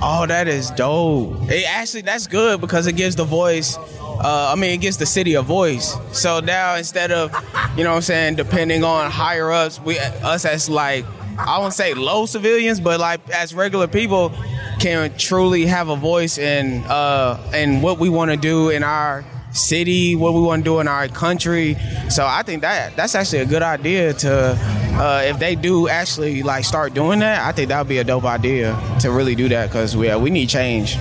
Oh, 0.03 0.27
that 0.27 0.47
is 0.49 0.71
dope. 0.73 1.51
It 1.51 1.65
actually 1.67 2.03
that's 2.03 2.27
good 2.27 2.61
because 2.61 2.87
it 2.87 2.97
gives 2.97 3.17
the 3.17 3.25
voice. 3.25 3.79
Uh, 4.19 4.53
I 4.53 4.55
mean, 4.55 4.71
it 4.73 4.81
gives 4.81 4.97
the 4.97 5.07
city 5.07 5.35
a 5.35 5.43
voice. 5.43 5.97
So 6.13 6.41
now 6.41 6.77
instead 6.77 7.13
of, 7.13 7.33
you 7.77 7.85
know, 7.85 7.91
what 7.91 7.97
I'm 7.97 8.03
saying, 8.03 8.37
depending 8.37 8.85
on 8.85 9.11
higher 9.11 9.51
ups, 9.51 9.81
we 9.81 9.99
us 9.99 10.45
as 10.45 10.69
like 10.69 11.05
I 11.39 11.59
won't 11.59 11.75
say 11.75 11.95
low 11.95 12.27
civilians, 12.27 12.81
but 12.81 13.01
like 13.01 13.29
as 13.31 13.55
regular 13.55 13.87
people 13.87 14.33
can 14.81 15.17
truly 15.17 15.67
have 15.67 15.89
a 15.89 15.97
voice 15.97 16.39
in 16.39 16.83
uh 16.85 17.53
in 17.55 17.81
what 17.81 17.99
we 17.99 18.09
want 18.09 18.31
to 18.31 18.37
do 18.37 18.71
in 18.71 18.83
our 18.83 19.25
city, 19.53 20.17
what 20.17 20.35
we 20.35 20.41
want 20.41 20.61
to 20.61 20.65
do 20.65 20.81
in 20.81 20.89
our 20.89 21.09
country. 21.09 21.77
So 22.09 22.27
I 22.27 22.43
think 22.43 22.63
that 22.63 22.97
that's 22.97 23.15
actually 23.15 23.39
a 23.39 23.47
good 23.47 23.63
idea 23.63 24.13
to 24.15 24.59
uh, 24.97 25.23
if 25.25 25.39
they 25.39 25.55
do 25.55 25.89
actually 25.89 26.43
like 26.43 26.65
start 26.65 26.95
doing 26.95 27.21
that. 27.21 27.43
I 27.43 27.53
think 27.53 27.69
that 27.69 27.79
would 27.79 27.89
be 27.89 27.99
a 27.99 28.05
dope 28.05 28.25
idea 28.25 28.79
to 29.01 29.11
really 29.11 29.35
do 29.35 29.49
that 29.49 29.69
because 29.69 29.97
we 29.97 30.09
uh, 30.09 30.19
we 30.19 30.31
need 30.31 30.49
change. 30.49 30.97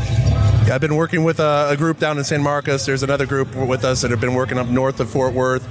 I've 0.69 0.81
been 0.81 0.95
working 0.95 1.23
with 1.23 1.39
a, 1.39 1.67
a 1.71 1.77
group 1.77 1.99
down 1.99 2.17
in 2.17 2.23
San 2.23 2.41
Marcos. 2.41 2.85
There's 2.85 3.03
another 3.03 3.25
group 3.25 3.53
with 3.55 3.83
us 3.83 4.01
that 4.01 4.11
have 4.11 4.21
been 4.21 4.33
working 4.33 4.57
up 4.57 4.67
north 4.67 4.99
of 4.99 5.09
Fort 5.09 5.33
Worth. 5.33 5.67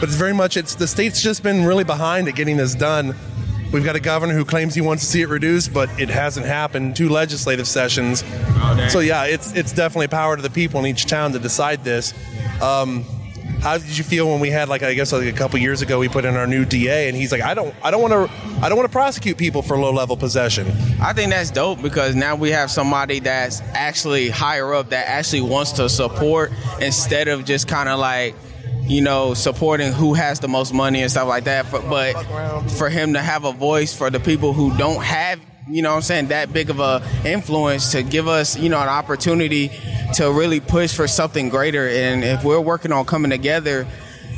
But 0.00 0.08
it's 0.08 0.16
very 0.16 0.32
much 0.32 0.56
it's 0.56 0.74
the 0.74 0.86
state's 0.86 1.20
just 1.20 1.42
been 1.42 1.64
really 1.64 1.84
behind 1.84 2.26
at 2.26 2.34
getting 2.34 2.56
this 2.56 2.74
done. 2.74 3.14
We've 3.72 3.84
got 3.84 3.96
a 3.96 4.00
governor 4.00 4.34
who 4.34 4.44
claims 4.44 4.74
he 4.74 4.80
wants 4.80 5.04
to 5.04 5.10
see 5.10 5.20
it 5.22 5.28
reduced, 5.28 5.72
but 5.72 5.88
it 6.00 6.08
hasn't 6.08 6.46
happened. 6.46 6.96
Two 6.96 7.08
legislative 7.08 7.68
sessions. 7.68 8.24
so 8.88 9.00
yeah, 9.00 9.24
it's 9.24 9.52
it's 9.54 9.72
definitely 9.72 10.08
power 10.08 10.36
to 10.36 10.42
the 10.42 10.50
people 10.50 10.80
in 10.80 10.86
each 10.86 11.06
town 11.06 11.32
to 11.32 11.38
decide 11.38 11.84
this. 11.84 12.14
Um, 12.62 13.04
how 13.60 13.76
did 13.76 13.96
you 13.96 14.04
feel 14.04 14.28
when 14.28 14.40
we 14.40 14.50
had 14.50 14.68
like 14.68 14.82
I 14.82 14.94
guess 14.94 15.12
like 15.12 15.26
a 15.26 15.32
couple 15.32 15.58
years 15.58 15.82
ago 15.82 15.98
we 15.98 16.08
put 16.08 16.24
in 16.24 16.36
our 16.36 16.46
new 16.46 16.64
DA 16.64 17.08
and 17.08 17.16
he's 17.16 17.30
like 17.30 17.42
I 17.42 17.54
don't 17.54 17.74
I 17.82 17.90
don't 17.90 18.00
want 18.00 18.12
to 18.12 18.62
I 18.62 18.68
don't 18.68 18.78
want 18.78 18.88
to 18.88 18.92
prosecute 18.92 19.36
people 19.36 19.62
for 19.62 19.76
low 19.76 19.92
level 19.92 20.16
possession. 20.16 20.66
I 21.00 21.12
think 21.12 21.30
that's 21.30 21.50
dope 21.50 21.82
because 21.82 22.14
now 22.14 22.36
we 22.36 22.50
have 22.50 22.70
somebody 22.70 23.20
that's 23.20 23.60
actually 23.74 24.30
higher 24.30 24.72
up 24.74 24.90
that 24.90 25.08
actually 25.08 25.42
wants 25.42 25.72
to 25.72 25.88
support 25.88 26.52
instead 26.80 27.28
of 27.28 27.44
just 27.44 27.68
kind 27.68 27.88
of 27.88 27.98
like 27.98 28.34
you 28.84 29.02
know 29.02 29.34
supporting 29.34 29.92
who 29.92 30.14
has 30.14 30.40
the 30.40 30.48
most 30.48 30.72
money 30.72 31.02
and 31.02 31.10
stuff 31.10 31.28
like 31.28 31.44
that. 31.44 31.66
For, 31.66 31.80
but 31.80 32.14
for 32.70 32.88
him 32.88 33.12
to 33.12 33.20
have 33.20 33.44
a 33.44 33.52
voice 33.52 33.94
for 33.94 34.10
the 34.10 34.20
people 34.20 34.52
who 34.52 34.76
don't 34.78 35.02
have 35.02 35.40
you 35.70 35.82
know 35.82 35.90
what 35.90 35.96
I'm 35.96 36.02
saying 36.02 36.26
that 36.28 36.52
big 36.52 36.70
of 36.70 36.80
a 36.80 37.02
influence 37.24 37.92
to 37.92 38.02
give 38.02 38.28
us 38.28 38.58
you 38.58 38.68
know 38.68 38.80
an 38.80 38.88
opportunity 38.88 39.70
to 40.14 40.32
really 40.32 40.60
push 40.60 40.94
for 40.94 41.06
something 41.06 41.48
greater. 41.48 41.88
And 41.88 42.24
if 42.24 42.44
we're 42.44 42.60
working 42.60 42.92
on 42.92 43.04
coming 43.04 43.30
together, 43.30 43.86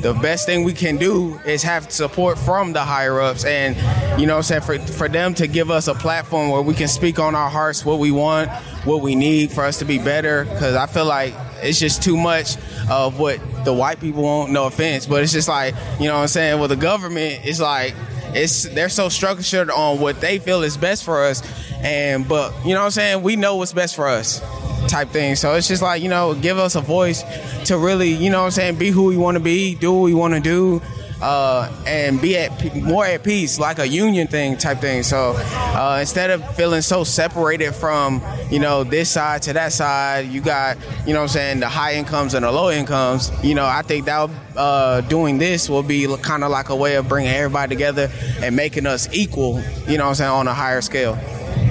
the 0.01 0.13
best 0.13 0.45
thing 0.45 0.63
we 0.63 0.73
can 0.73 0.97
do 0.97 1.39
is 1.45 1.63
have 1.63 1.91
support 1.91 2.37
from 2.37 2.73
the 2.73 2.81
higher 2.81 3.21
ups. 3.21 3.45
And 3.45 3.75
you 4.19 4.27
know 4.27 4.33
what 4.33 4.51
I'm 4.51 4.61
saying 4.61 4.61
for, 4.61 4.93
for 4.93 5.07
them 5.07 5.33
to 5.35 5.47
give 5.47 5.71
us 5.71 5.87
a 5.87 5.93
platform 5.93 6.49
where 6.49 6.61
we 6.61 6.73
can 6.73 6.87
speak 6.87 7.19
on 7.19 7.35
our 7.35 7.49
hearts 7.49 7.85
what 7.85 7.99
we 7.99 8.11
want 8.11 8.49
what 8.85 9.01
we 9.01 9.15
need 9.15 9.51
for 9.51 9.63
us 9.63 9.79
to 9.79 9.85
be 9.85 9.97
better. 9.97 10.45
Because 10.45 10.75
I 10.75 10.87
feel 10.87 11.05
like 11.05 11.33
it's 11.61 11.79
just 11.79 12.03
too 12.03 12.17
much 12.17 12.57
of 12.89 13.17
what 13.17 13.39
the 13.63 13.73
white 13.73 14.01
people 14.01 14.23
want. 14.23 14.51
No 14.51 14.65
offense 14.65 15.05
but 15.05 15.23
it's 15.23 15.31
just 15.31 15.47
like 15.47 15.73
you 15.99 16.07
know 16.07 16.15
what 16.15 16.21
I'm 16.21 16.27
saying 16.27 16.59
well 16.59 16.67
the 16.67 16.75
government 16.75 17.41
it's 17.45 17.61
like 17.61 17.95
it's 18.35 18.63
they're 18.63 18.89
so 18.89 19.09
structured 19.09 19.69
on 19.69 19.99
what 19.99 20.19
they 20.21 20.39
feel 20.39 20.63
is 20.63 20.77
best 20.77 21.03
for 21.03 21.23
us 21.23 21.41
and 21.83 22.27
but 22.27 22.53
you 22.65 22.73
know 22.73 22.79
what 22.79 22.85
I'm 22.85 22.91
saying 22.91 23.23
we 23.23 23.35
know 23.35 23.55
what's 23.55 23.73
best 23.73 23.95
for 23.95 24.07
us 24.07 24.41
type 24.87 25.09
thing. 25.09 25.35
So 25.35 25.55
it's 25.55 25.67
just 25.67 25.81
like, 25.81 26.01
you 26.01 26.09
know, 26.09 26.33
give 26.35 26.57
us 26.57 26.75
a 26.75 26.81
voice 26.81 27.23
to 27.65 27.77
really, 27.77 28.09
you 28.09 28.29
know 28.29 28.39
what 28.39 28.45
I'm 28.45 28.51
saying, 28.51 28.75
be 28.75 28.89
who 28.89 29.05
we 29.05 29.17
want 29.17 29.35
to 29.35 29.43
be, 29.43 29.75
do 29.75 29.91
what 29.91 30.03
we 30.03 30.13
want 30.13 30.33
to 30.33 30.39
do. 30.39 30.81
Uh, 31.23 31.71
and 31.87 32.21
be 32.21 32.37
at 32.37 32.75
more 32.75 33.05
at 33.05 33.23
peace, 33.23 33.57
like 33.57 33.79
a 33.79 33.87
union 33.87 34.27
thing 34.27 34.57
type 34.57 34.79
thing. 34.79 35.03
So 35.03 35.35
uh, 35.37 35.99
instead 36.01 36.31
of 36.31 36.55
feeling 36.57 36.81
so 36.81 37.05
separated 37.05 37.73
from 37.73 38.21
you 38.51 38.59
know 38.59 38.83
this 38.83 39.09
side 39.09 39.41
to 39.43 39.53
that 39.53 39.71
side, 39.71 40.27
you 40.27 40.41
got 40.41 40.77
you 41.07 41.13
know 41.13 41.21
I'm 41.21 41.29
saying 41.29 41.61
the 41.61 41.69
high 41.69 41.93
incomes 41.93 42.33
and 42.33 42.43
the 42.43 42.51
low 42.51 42.69
incomes. 42.69 43.31
You 43.41 43.55
know 43.55 43.65
I 43.65 43.83
think 43.83 44.03
that 44.05 44.29
uh, 44.57 44.99
doing 44.99 45.37
this 45.37 45.69
will 45.69 45.81
be 45.81 46.13
kind 46.17 46.43
of 46.43 46.51
like 46.51 46.67
a 46.67 46.75
way 46.75 46.95
of 46.95 47.07
bringing 47.07 47.31
everybody 47.31 47.73
together 47.73 48.11
and 48.41 48.53
making 48.53 48.85
us 48.85 49.07
equal. 49.13 49.63
You 49.87 49.97
know 49.97 50.03
what 50.03 50.09
I'm 50.09 50.15
saying 50.15 50.29
on 50.29 50.47
a 50.49 50.53
higher 50.53 50.81
scale. 50.81 51.17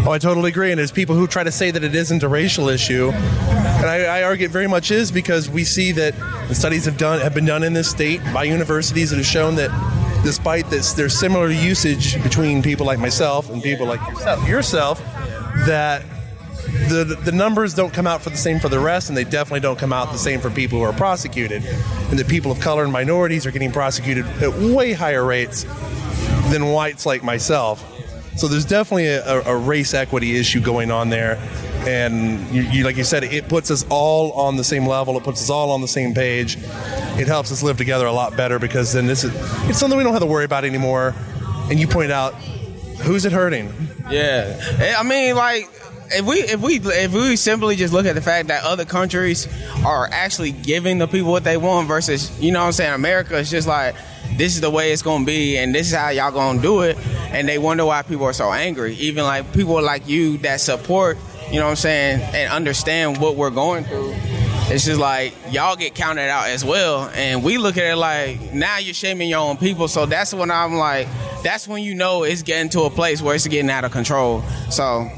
Oh, 0.05 0.11
I 0.11 0.19
totally 0.19 0.51
agree. 0.51 0.73
And 0.73 0.79
there's 0.79 0.91
people 0.91 1.15
who 1.15 1.27
try 1.27 1.45
to 1.45 1.53
say 1.53 1.71
that 1.71 1.85
it 1.85 1.95
isn't 1.95 2.23
a 2.23 2.29
racial 2.29 2.69
issue, 2.69 3.13
and 3.83 3.91
I, 3.91 4.21
I 4.21 4.23
argue 4.23 4.47
it 4.47 4.53
very 4.53 4.69
much 4.69 4.91
is 4.91 5.11
because 5.11 5.51
we 5.51 5.65
see 5.65 5.93
that 5.93 6.15
the 6.49 6.55
studies 6.55 6.85
have 6.85 6.97
done 6.97 7.21
have 7.21 7.35
been 7.35 7.45
done 7.45 7.63
in 7.65 7.73
this 7.73 7.91
state 7.91 8.23
by 8.33 8.45
universities 8.45 9.11
that 9.11 9.17
have 9.17 9.27
shown 9.27 9.57
that 9.57 9.71
despite 10.23 10.71
this, 10.71 10.93
there's 10.93 11.19
similar 11.19 11.51
usage 11.51 12.23
between 12.23 12.63
people 12.63 12.87
like 12.87 12.99
myself 12.99 13.51
and 13.51 13.63
people 13.63 13.87
like 13.87 14.01
yourself, 14.09 14.49
yourself 14.49 14.99
that 15.67 16.03
the 16.89 17.19
the 17.25 17.33
numbers 17.33 17.75
don't 17.75 17.93
come 17.93 18.07
out 18.07 18.23
for 18.23 18.31
the 18.31 18.37
same 18.37 18.61
for 18.61 18.69
the 18.69 18.79
rest, 18.79 19.09
and 19.09 19.17
they 19.17 19.25
definitely 19.25 19.61
don't 19.61 19.79
come 19.79 19.93
out 19.93 20.13
the 20.13 20.19
same 20.19 20.41
for 20.41 20.51
people 20.51 20.79
who 20.79 20.85
are 20.85 20.93
prosecuted, 20.93 21.65
and 21.65 22.19
that 22.19 22.29
people 22.29 22.53
of 22.53 22.61
color 22.61 22.85
and 22.85 22.93
minorities 22.93 23.47
are 23.47 23.51
getting 23.51 23.73
prosecuted 23.73 24.25
at 24.43 24.53
way 24.59 24.93
higher 24.93 25.25
rates 25.25 25.65
than 26.51 26.67
whites 26.67 27.05
like 27.05 27.23
myself. 27.23 27.89
So 28.37 28.49
there's 28.49 28.65
definitely 28.65 29.09
a, 29.09 29.43
a 29.43 29.57
race 29.57 29.93
equity 29.93 30.39
issue 30.39 30.61
going 30.61 30.91
on 30.91 31.11
there, 31.11 31.37
and 31.87 32.49
you, 32.51 32.63
you, 32.63 32.85
like 32.85 32.97
you 32.97 33.05
said, 33.05 33.25
it 33.25 33.49
puts 33.49 33.71
us 33.71 33.85
all 33.89 34.33
on 34.33 34.57
the 34.57 34.65
same 34.65 34.87
level. 34.87 35.17
It 35.17 35.25
puts 35.25 35.43
us 35.43 35.51
all 35.51 35.71
on 35.71 35.81
the 35.81 35.89
same 35.89 36.15
page. 36.15 36.57
It 37.19 37.27
helps 37.27 37.51
us 37.53 37.63
live 37.63 37.77
together 37.77 38.07
a 38.07 38.13
lot 38.13 38.37
better 38.37 38.59
because 38.59 38.93
then 38.93 39.07
this 39.07 39.25
is 39.25 39.33
it's 39.69 39.79
something 39.79 39.97
we 39.99 40.05
don't 40.05 40.13
have 40.13 40.23
to 40.23 40.27
worry 40.27 40.45
about 40.45 40.65
anymore. 40.65 41.15
And 41.71 41.79
you 41.81 41.87
point 41.87 42.13
out, 42.13 42.35
who's 43.03 43.25
it 43.25 43.33
hurting? 43.33 43.73
Yeah, 44.11 44.59
Eh, 44.79 44.95
I 44.97 45.03
mean, 45.03 45.37
like 45.37 45.69
if 46.11 46.25
we 46.27 46.37
if 46.41 46.61
we 46.61 46.77
if 46.77 47.13
we 47.13 47.37
simply 47.37 47.77
just 47.77 47.93
look 47.93 48.07
at 48.07 48.15
the 48.15 48.21
fact 48.21 48.49
that 48.49 48.65
other 48.65 48.85
countries 48.85 49.49
are 49.85 50.09
actually 50.13 50.53
giving 50.53 50.99
the 50.99 51.07
people 51.07 51.31
what 51.31 51.45
they 51.45 51.57
want 51.57 51.89
versus 51.89 52.31
you 52.41 52.53
know 52.53 52.61
what 52.61 52.67
I'm 52.67 52.73
saying 52.73 52.93
America 52.93 53.37
is 53.39 53.51
just 53.51 53.67
like 53.67 53.95
this 54.37 54.55
is 54.55 54.61
the 54.61 54.71
way 54.71 54.93
it's 54.93 55.01
gonna 55.03 55.25
be 55.25 55.57
and 55.57 55.75
this 55.75 55.89
is 55.91 55.97
how 55.97 56.11
y'all 56.11 56.31
gonna 56.31 56.61
do 56.61 56.83
it 56.83 56.99
and 57.31 57.49
they 57.49 57.57
wonder 57.57 57.87
why 57.87 58.03
people 58.03 58.27
are 58.27 58.33
so 58.35 58.53
angry 58.53 58.95
even 58.97 59.25
like 59.25 59.53
people 59.55 59.81
like 59.81 60.07
you 60.07 60.37
that 60.39 60.61
support 60.61 61.17
you 61.53 61.59
know 61.59 61.67
what 61.67 61.71
I'm 61.71 61.77
saying 61.77 62.21
and 62.35 62.53
understand 62.53 63.19
what 63.19 63.37
we're 63.37 63.51
going 63.51 63.85
through 63.85 64.15
it's 64.67 64.87
just 64.87 64.99
like 64.99 65.35
y'all 65.51 65.77
get 65.77 65.95
counted 65.95 66.29
out 66.31 66.49
as 66.49 66.65
well 66.65 67.11
and 67.15 67.45
we 67.45 67.59
look 67.59 67.77
at 67.77 67.85
it 67.93 67.97
like 67.97 68.53
now 68.55 68.79
you're 68.79 68.95
shaming 68.95 69.29
your 69.29 69.41
own 69.41 69.57
people 69.57 69.87
so 69.87 70.07
that's 70.07 70.33
when 70.33 70.51
I'm 70.51 70.75
like 70.75 71.09
that's 71.43 71.69
when 71.69 71.83
you 71.83 71.95
know 71.95 72.23
it's 72.23 72.43
getting 72.43 72.71
to 72.71 72.83
a 72.83 72.91
place 72.91 73.21
where 73.21 73.35
it's 73.35 73.47
getting 73.47 73.71
out 73.71 73.85
of 73.85 73.93
control 73.93 74.43
so 74.71 75.11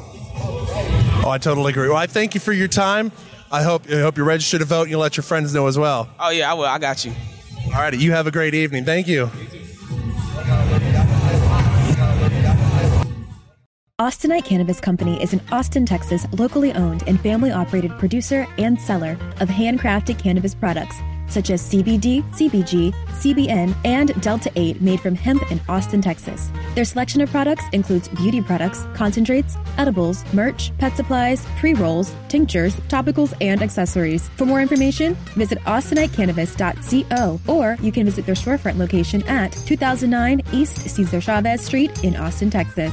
Oh, 1.26 1.30
I 1.30 1.38
totally 1.38 1.70
agree. 1.70 1.88
Well, 1.88 1.96
I 1.96 2.06
thank 2.06 2.34
you 2.34 2.40
for 2.40 2.52
your 2.52 2.68
time. 2.68 3.10
I 3.50 3.62
hope 3.62 3.88
I 3.90 4.00
hope 4.00 4.18
you're 4.18 4.26
registered 4.26 4.60
to 4.60 4.66
vote 4.66 4.82
and 4.82 4.90
you'll 4.90 5.00
let 5.00 5.16
your 5.16 5.24
friends 5.24 5.54
know 5.54 5.66
as 5.68 5.78
well. 5.78 6.06
Oh 6.20 6.28
yeah, 6.28 6.50
I 6.50 6.54
will. 6.54 6.66
I 6.66 6.78
got 6.78 7.04
you. 7.04 7.12
All 7.66 7.80
righty, 7.80 7.96
you 7.96 8.12
have 8.12 8.26
a 8.26 8.30
great 8.30 8.52
evening. 8.52 8.84
Thank 8.84 9.08
you. 9.08 9.30
Austinite 14.00 14.44
Cannabis 14.44 14.80
Company 14.80 15.22
is 15.22 15.32
an 15.34 15.40
Austin, 15.52 15.86
Texas, 15.86 16.26
locally 16.32 16.72
owned 16.72 17.04
and 17.06 17.20
family 17.20 17.52
operated 17.52 17.92
producer 17.92 18.44
and 18.58 18.80
seller 18.80 19.16
of 19.38 19.48
handcrafted 19.48 20.18
cannabis 20.18 20.52
products 20.52 20.96
such 21.28 21.50
as 21.50 21.62
CBD, 21.62 22.22
CBG, 22.32 22.92
CBN, 22.92 23.74
and 23.84 24.20
Delta 24.20 24.50
8 24.56 24.80
made 24.82 25.00
from 25.00 25.14
hemp 25.14 25.48
in 25.50 25.60
Austin, 25.68 26.02
Texas. 26.02 26.50
Their 26.74 26.84
selection 26.84 27.20
of 27.20 27.30
products 27.30 27.64
includes 27.72 28.08
beauty 28.08 28.42
products, 28.42 28.84
concentrates, 28.94 29.56
edibles, 29.78 30.24
merch, 30.34 30.76
pet 30.78 30.96
supplies, 30.96 31.46
pre 31.58 31.74
rolls, 31.74 32.14
tinctures, 32.28 32.74
topicals, 32.88 33.32
and 33.40 33.62
accessories. 33.62 34.28
For 34.30 34.44
more 34.44 34.60
information, 34.60 35.14
visit 35.36 35.58
austinitecannabis.co 35.60 37.40
or 37.46 37.78
you 37.80 37.92
can 37.92 38.04
visit 38.04 38.26
their 38.26 38.34
storefront 38.34 38.76
location 38.76 39.22
at 39.28 39.52
2009 39.52 40.42
East 40.52 40.78
Cesar 40.78 41.20
Chavez 41.20 41.62
Street 41.62 42.02
in 42.02 42.16
Austin, 42.16 42.50
Texas. 42.50 42.92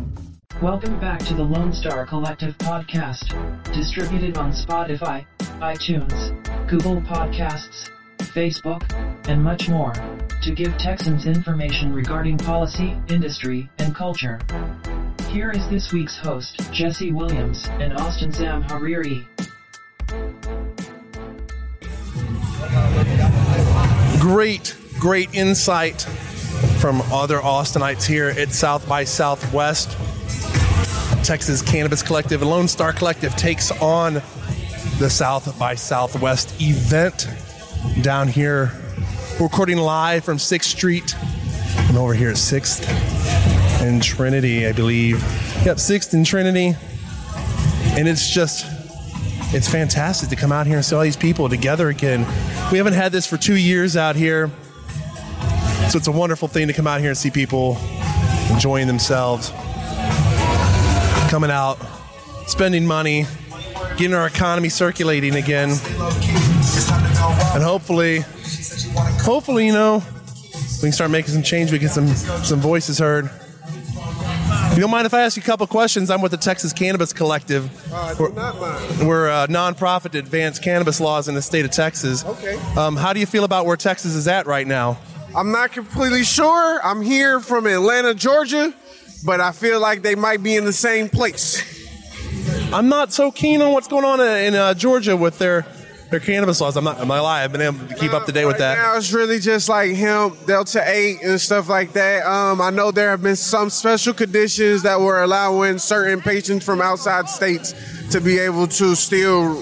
Welcome 0.61 0.99
back 0.99 1.17
to 1.21 1.33
the 1.33 1.41
Lone 1.41 1.73
Star 1.73 2.05
Collective 2.05 2.55
podcast, 2.59 3.33
distributed 3.73 4.37
on 4.37 4.51
Spotify, 4.51 5.25
iTunes, 5.59 6.69
Google 6.69 7.01
Podcasts, 7.01 7.89
Facebook, 8.19 8.83
and 9.27 9.43
much 9.43 9.67
more, 9.67 9.91
to 10.43 10.53
give 10.53 10.77
Texans 10.77 11.25
information 11.25 11.91
regarding 11.91 12.37
policy, 12.37 12.95
industry, 13.09 13.71
and 13.79 13.95
culture. 13.95 14.39
Here 15.29 15.49
is 15.49 15.67
this 15.71 15.91
week's 15.91 16.15
host, 16.19 16.71
Jesse 16.71 17.11
Williams 17.11 17.67
and 17.79 17.93
Austin 17.93 18.31
Sam 18.31 18.61
Hariri. 18.65 19.25
Great, 24.19 24.77
great 24.99 25.33
insight 25.33 26.03
from 26.79 27.01
other 27.11 27.39
Austinites 27.39 28.05
here 28.05 28.29
at 28.29 28.51
South 28.51 28.87
by 28.87 29.05
Southwest. 29.05 29.97
Texas 31.23 31.61
Cannabis 31.61 32.01
Collective 32.01 32.41
and 32.41 32.49
Lone 32.49 32.67
Star 32.67 32.91
Collective 32.91 33.35
takes 33.35 33.71
on 33.79 34.15
the 34.97 35.09
South 35.09 35.57
by 35.59 35.75
Southwest 35.75 36.59
event 36.59 37.27
down 38.01 38.27
here. 38.27 38.71
We're 39.39 39.45
recording 39.45 39.77
live 39.77 40.23
from 40.23 40.37
6th 40.37 40.63
Street 40.63 41.15
and 41.77 41.97
over 41.97 42.15
here 42.15 42.29
at 42.29 42.37
6th 42.37 42.87
and 43.81 44.01
Trinity, 44.01 44.65
I 44.65 44.71
believe. 44.71 45.21
Yep, 45.63 45.77
6th 45.77 46.13
and 46.13 46.25
Trinity. 46.25 46.75
And 47.97 48.07
it's 48.07 48.27
just, 48.27 48.65
it's 49.53 49.69
fantastic 49.69 50.29
to 50.29 50.35
come 50.35 50.51
out 50.51 50.65
here 50.65 50.77
and 50.77 50.85
see 50.85 50.95
all 50.95 51.03
these 51.03 51.17
people 51.17 51.49
together 51.49 51.89
again. 51.89 52.21
We 52.71 52.79
haven't 52.79 52.93
had 52.93 53.11
this 53.11 53.27
for 53.27 53.37
two 53.37 53.57
years 53.57 53.95
out 53.95 54.15
here. 54.15 54.49
So 55.89 55.99
it's 55.99 56.07
a 56.07 56.11
wonderful 56.11 56.47
thing 56.47 56.67
to 56.67 56.73
come 56.73 56.87
out 56.87 56.99
here 56.99 57.09
and 57.09 57.17
see 57.17 57.29
people 57.29 57.77
enjoying 58.49 58.87
themselves 58.87 59.51
coming 61.31 61.49
out, 61.49 61.77
spending 62.45 62.85
money, 62.85 63.25
getting 63.95 64.13
our 64.13 64.27
economy 64.27 64.67
circulating 64.67 65.35
again. 65.35 65.69
And 67.53 67.63
hopefully, 67.63 68.25
hopefully, 69.23 69.65
you 69.65 69.71
know, 69.71 70.03
we 70.81 70.87
can 70.87 70.91
start 70.91 71.09
making 71.09 71.33
some 71.33 71.41
change. 71.41 71.71
We 71.71 71.79
get 71.79 71.91
some 71.91 72.09
some 72.09 72.59
voices 72.59 72.99
heard. 72.99 73.29
If 74.71 74.75
you 74.75 74.81
don't 74.81 74.91
mind 74.91 75.05
if 75.05 75.13
I 75.13 75.21
ask 75.21 75.37
you 75.37 75.41
a 75.41 75.45
couple 75.45 75.65
questions? 75.67 76.09
I'm 76.09 76.21
with 76.21 76.31
the 76.31 76.37
Texas 76.37 76.73
Cannabis 76.73 77.13
Collective. 77.13 77.69
we're, 78.19 78.31
we're 79.05 79.29
a 79.29 79.47
nonprofit 79.47 80.11
to 80.11 80.19
advance 80.19 80.59
cannabis 80.59 80.99
laws 80.99 81.29
in 81.29 81.35
the 81.35 81.41
state 81.41 81.63
of 81.63 81.71
Texas. 81.71 82.25
Okay. 82.25 82.55
Um, 82.77 82.97
how 82.97 83.13
do 83.13 83.21
you 83.21 83.25
feel 83.25 83.45
about 83.45 83.65
where 83.65 83.77
Texas 83.77 84.15
is 84.15 84.27
at 84.27 84.47
right 84.47 84.67
now? 84.67 84.97
I'm 85.33 85.51
not 85.51 85.71
completely 85.71 86.23
sure. 86.23 86.81
I'm 86.83 87.01
here 87.01 87.39
from 87.39 87.67
Atlanta, 87.67 88.13
Georgia, 88.13 88.73
but 89.23 89.39
I 89.39 89.51
feel 89.51 89.79
like 89.79 90.01
they 90.01 90.15
might 90.15 90.43
be 90.43 90.55
in 90.55 90.65
the 90.65 90.73
same 90.73 91.09
place. 91.09 91.79
I'm 92.73 92.89
not 92.89 93.11
so 93.11 93.31
keen 93.31 93.61
on 93.61 93.73
what's 93.73 93.87
going 93.87 94.05
on 94.05 94.21
in 94.21 94.55
uh, 94.55 94.73
Georgia 94.73 95.17
with 95.17 95.37
their 95.37 95.65
their 96.11 96.19
cannabis 96.19 96.59
laws. 96.59 96.75
I'm 96.75 96.83
not. 96.83 96.99
I'm 96.99 97.07
not 97.07 97.23
lie. 97.23 97.43
I've 97.43 97.51
been 97.51 97.61
able 97.61 97.87
to 97.87 97.95
keep 97.95 98.13
up 98.13 98.25
to 98.25 98.31
date 98.31 98.45
with 98.45 98.57
that. 98.57 98.77
Now 98.77 98.97
it's 98.97 99.13
really 99.13 99.39
just 99.39 99.69
like 99.69 99.91
hemp, 99.91 100.45
Delta 100.45 100.83
8, 100.85 101.23
and 101.23 101.39
stuff 101.39 101.69
like 101.69 101.93
that. 101.93 102.25
Um, 102.25 102.61
I 102.61 102.69
know 102.69 102.91
there 102.91 103.09
have 103.11 103.23
been 103.23 103.37
some 103.37 103.69
special 103.69 104.13
conditions 104.13 104.83
that 104.83 104.99
were 104.99 105.23
allowing 105.23 105.79
certain 105.79 106.21
patients 106.21 106.65
from 106.65 106.81
outside 106.81 107.29
states 107.29 107.73
to 108.11 108.19
be 108.19 108.39
able 108.39 108.67
to 108.67 108.95
still 108.95 109.55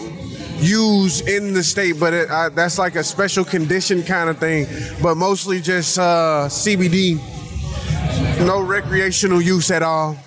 use 0.59 1.21
in 1.21 1.53
the 1.53 1.63
state, 1.63 1.99
but 1.99 2.13
it, 2.13 2.29
uh, 2.29 2.49
that's 2.49 2.79
like 2.79 2.95
a 2.95 3.03
special 3.03 3.45
condition 3.45 4.03
kind 4.03 4.29
of 4.29 4.39
thing. 4.39 4.65
But 5.01 5.15
mostly 5.15 5.61
just 5.61 5.99
uh, 5.99 6.47
CBD, 6.49 7.19
no 8.45 8.61
recreational 8.61 9.41
use 9.41 9.71
at 9.71 9.83
all. 9.83 10.17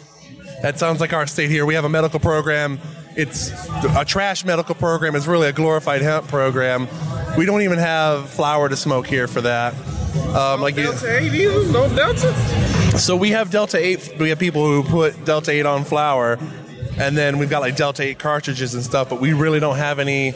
That 0.63 0.79
sounds 0.79 1.01
like 1.01 1.13
our 1.13 1.27
state 1.27 1.51
here. 1.51 1.67
We 1.67 1.75
have 1.75 1.85
a 1.85 1.89
medical 1.89 2.21
program. 2.21 2.79
It's 3.17 3.51
a 3.97 4.05
trash 4.05 4.45
medical 4.45 4.75
program. 4.75 5.15
It's 5.17 5.27
really 5.27 5.49
a 5.49 5.53
glorified 5.53 6.03
hemp 6.03 6.29
program. 6.29 6.89
We 7.37 7.47
don't 7.47 7.63
even 7.63 7.79
have 7.79 8.31
flower 8.31 8.69
to 8.69 8.77
smoke 8.77 9.07
here 9.07 9.27
for 9.27 9.41
that. 9.43 9.75
Um, 10.35 10.61
like 10.61 10.77
you, 10.77 10.85
Delta 10.85 11.19
8 11.19 11.33
either? 11.33 11.73
No 11.73 11.95
Delta? 11.95 12.33
so 12.99 13.17
we 13.17 13.31
have 13.31 13.51
Delta 13.51 13.79
8. 13.79 14.19
We 14.19 14.29
have 14.29 14.39
people 14.39 14.67
who 14.67 14.83
put 14.83 15.25
Delta 15.25 15.51
8 15.51 15.67
on 15.67 15.85
flower, 15.85 16.39
and 16.99 17.17
then 17.17 17.39
we've 17.39 17.51
got 17.51 17.61
like 17.61 17.77
Delta 17.77 18.03
8 18.03 18.19
cartridges 18.19 18.75
and 18.75 18.83
stuff, 18.83 19.09
but 19.09 19.21
we 19.21 19.33
really 19.33 19.61
don't 19.61 19.77
have 19.77 19.99
any. 19.99 20.29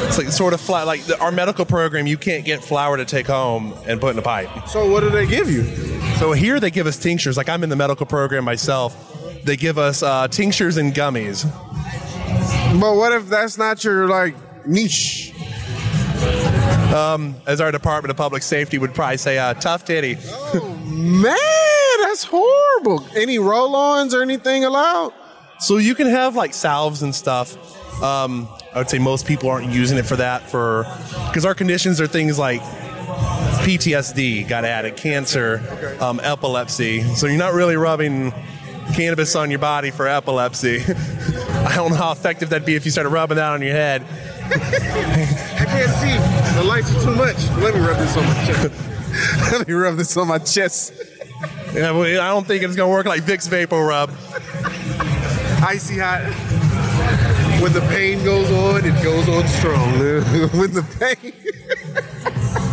It's 0.00 0.16
like 0.18 0.28
sort 0.28 0.54
of 0.54 0.60
flat. 0.60 0.86
Like 0.86 1.02
the, 1.04 1.18
our 1.20 1.32
medical 1.32 1.64
program, 1.64 2.06
you 2.06 2.16
can't 2.16 2.44
get 2.44 2.64
flower 2.64 2.96
to 2.96 3.04
take 3.04 3.26
home 3.26 3.74
and 3.86 4.00
put 4.00 4.10
in 4.12 4.18
a 4.18 4.22
pipe. 4.22 4.68
So 4.68 4.90
what 4.90 5.00
do 5.00 5.10
they 5.10 5.26
give 5.26 5.50
you? 5.50 5.97
So 6.18 6.32
here 6.32 6.58
they 6.58 6.70
give 6.70 6.86
us 6.86 6.96
tinctures. 6.96 7.36
Like 7.36 7.48
I'm 7.48 7.62
in 7.62 7.70
the 7.70 7.76
medical 7.76 8.04
program 8.04 8.44
myself. 8.44 9.42
They 9.44 9.56
give 9.56 9.78
us 9.78 10.02
uh, 10.02 10.28
tinctures 10.28 10.76
and 10.76 10.92
gummies. 10.92 11.44
But 12.80 12.96
what 12.96 13.12
if 13.12 13.28
that's 13.28 13.56
not 13.56 13.84
your 13.84 14.08
like 14.08 14.34
niche? 14.66 15.32
Um, 16.94 17.36
as 17.46 17.60
our 17.60 17.70
Department 17.70 18.10
of 18.10 18.16
Public 18.16 18.42
Safety 18.42 18.78
would 18.78 18.94
probably 18.94 19.18
say, 19.18 19.38
uh, 19.38 19.54
tough 19.54 19.84
titty. 19.84 20.16
Oh 20.54 20.74
Man, 20.88 21.36
that's 22.02 22.24
horrible. 22.24 23.06
Any 23.14 23.38
roll-ons 23.38 24.14
or 24.14 24.22
anything 24.22 24.64
allowed? 24.64 25.12
So 25.60 25.76
you 25.76 25.94
can 25.94 26.08
have 26.08 26.34
like 26.34 26.52
salves 26.54 27.02
and 27.02 27.14
stuff. 27.14 27.56
Um, 28.02 28.48
I 28.74 28.78
would 28.78 28.90
say 28.90 28.98
most 28.98 29.26
people 29.26 29.48
aren't 29.50 29.70
using 29.70 29.98
it 29.98 30.06
for 30.06 30.16
that 30.16 30.50
for 30.50 30.84
because 31.28 31.44
our 31.44 31.54
conditions 31.54 32.00
are 32.00 32.06
things 32.06 32.38
like 32.38 32.60
PTSD 33.68 34.48
got 34.48 34.64
added, 34.64 34.96
cancer, 34.96 35.62
um, 36.00 36.20
epilepsy. 36.22 37.02
So 37.02 37.26
you're 37.26 37.36
not 37.36 37.52
really 37.52 37.76
rubbing 37.76 38.32
cannabis 38.94 39.36
on 39.36 39.50
your 39.50 39.58
body 39.58 39.90
for 39.90 40.08
epilepsy. 40.08 40.80
I 40.88 41.74
don't 41.76 41.90
know 41.90 41.96
how 41.96 42.12
effective 42.12 42.48
that'd 42.48 42.64
be 42.64 42.76
if 42.76 42.86
you 42.86 42.90
started 42.90 43.10
rubbing 43.10 43.36
that 43.36 43.52
on 43.52 43.60
your 43.60 43.72
head. 43.74 44.06
I 44.46 45.66
can't 45.66 45.90
see. 45.90 46.58
The 46.58 46.64
lights 46.64 46.96
are 46.96 47.02
too 47.02 47.14
much. 47.14 47.36
Let 47.62 47.74
me 47.74 47.80
rub 47.82 47.98
this 47.98 48.16
on 48.16 48.24
my 48.24 48.46
chest. 48.46 49.52
Let 49.52 49.68
me 49.68 49.74
rub 49.74 49.96
this 49.96 50.16
on 50.16 50.28
my 50.28 50.38
chest. 50.38 50.94
Yeah, 51.74 51.90
well, 51.90 52.04
I 52.22 52.28
don't 52.28 52.46
think 52.46 52.62
it's 52.62 52.74
gonna 52.74 52.90
work 52.90 53.04
like 53.04 53.22
Vicks 53.22 53.50
VapoRub. 53.50 54.08
Icy 55.62 55.98
hot. 55.98 56.22
When 57.60 57.74
the 57.74 57.82
pain 57.82 58.24
goes 58.24 58.50
on, 58.50 58.86
it 58.86 59.04
goes 59.04 59.28
on 59.28 59.46
strong. 59.46 59.92
when 60.58 60.72
the 60.72 60.86
pain 60.98 61.34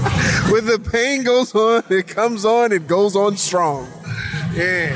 when 0.51 0.65
the 0.65 0.79
pain 0.79 1.23
goes 1.23 1.53
on, 1.55 1.83
it 1.89 2.07
comes 2.07 2.45
on, 2.45 2.71
it 2.71 2.87
goes 2.87 3.15
on 3.15 3.37
strong. 3.37 3.87
Yeah. 4.53 4.93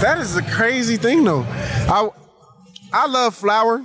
That 0.00 0.18
is 0.18 0.36
a 0.36 0.42
crazy 0.42 0.96
thing 0.96 1.24
though. 1.24 1.42
I 1.42 2.08
I 2.92 3.06
love 3.06 3.34
flower. 3.34 3.84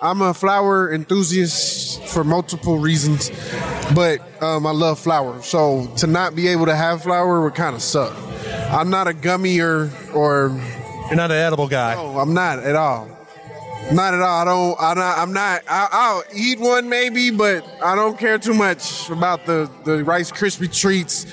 I'm 0.00 0.20
a 0.20 0.34
flower 0.34 0.92
enthusiast 0.92 2.02
for 2.04 2.24
multiple 2.24 2.78
reasons, 2.78 3.30
but 3.94 4.20
um, 4.42 4.66
I 4.66 4.72
love 4.72 4.98
flower. 4.98 5.40
So 5.42 5.86
to 5.98 6.06
not 6.06 6.36
be 6.36 6.48
able 6.48 6.66
to 6.66 6.76
have 6.76 7.02
flower 7.02 7.42
would 7.42 7.54
kind 7.54 7.74
of 7.74 7.82
suck. 7.82 8.14
I'm 8.70 8.90
not 8.90 9.08
a 9.08 9.14
gummy 9.14 9.60
or 9.60 9.90
or 10.12 10.50
you're 11.08 11.16
not 11.16 11.30
an 11.30 11.38
edible 11.38 11.68
guy. 11.68 11.94
No, 11.94 12.18
I'm 12.18 12.34
not 12.34 12.58
at 12.60 12.76
all. 12.76 13.08
Not 13.92 14.14
at 14.14 14.22
all. 14.22 14.40
I 14.40 14.44
don't. 14.44 14.80
I 14.80 14.94
don't 14.94 15.18
I'm 15.18 15.32
not. 15.32 15.62
I, 15.68 15.88
I'll 15.92 16.24
eat 16.34 16.58
one 16.58 16.88
maybe, 16.88 17.30
but 17.30 17.64
I 17.82 17.94
don't 17.94 18.18
care 18.18 18.38
too 18.38 18.54
much 18.54 19.10
about 19.10 19.44
the 19.46 19.70
the 19.84 20.02
Rice 20.04 20.32
Krispie 20.32 20.74
treats, 20.74 21.26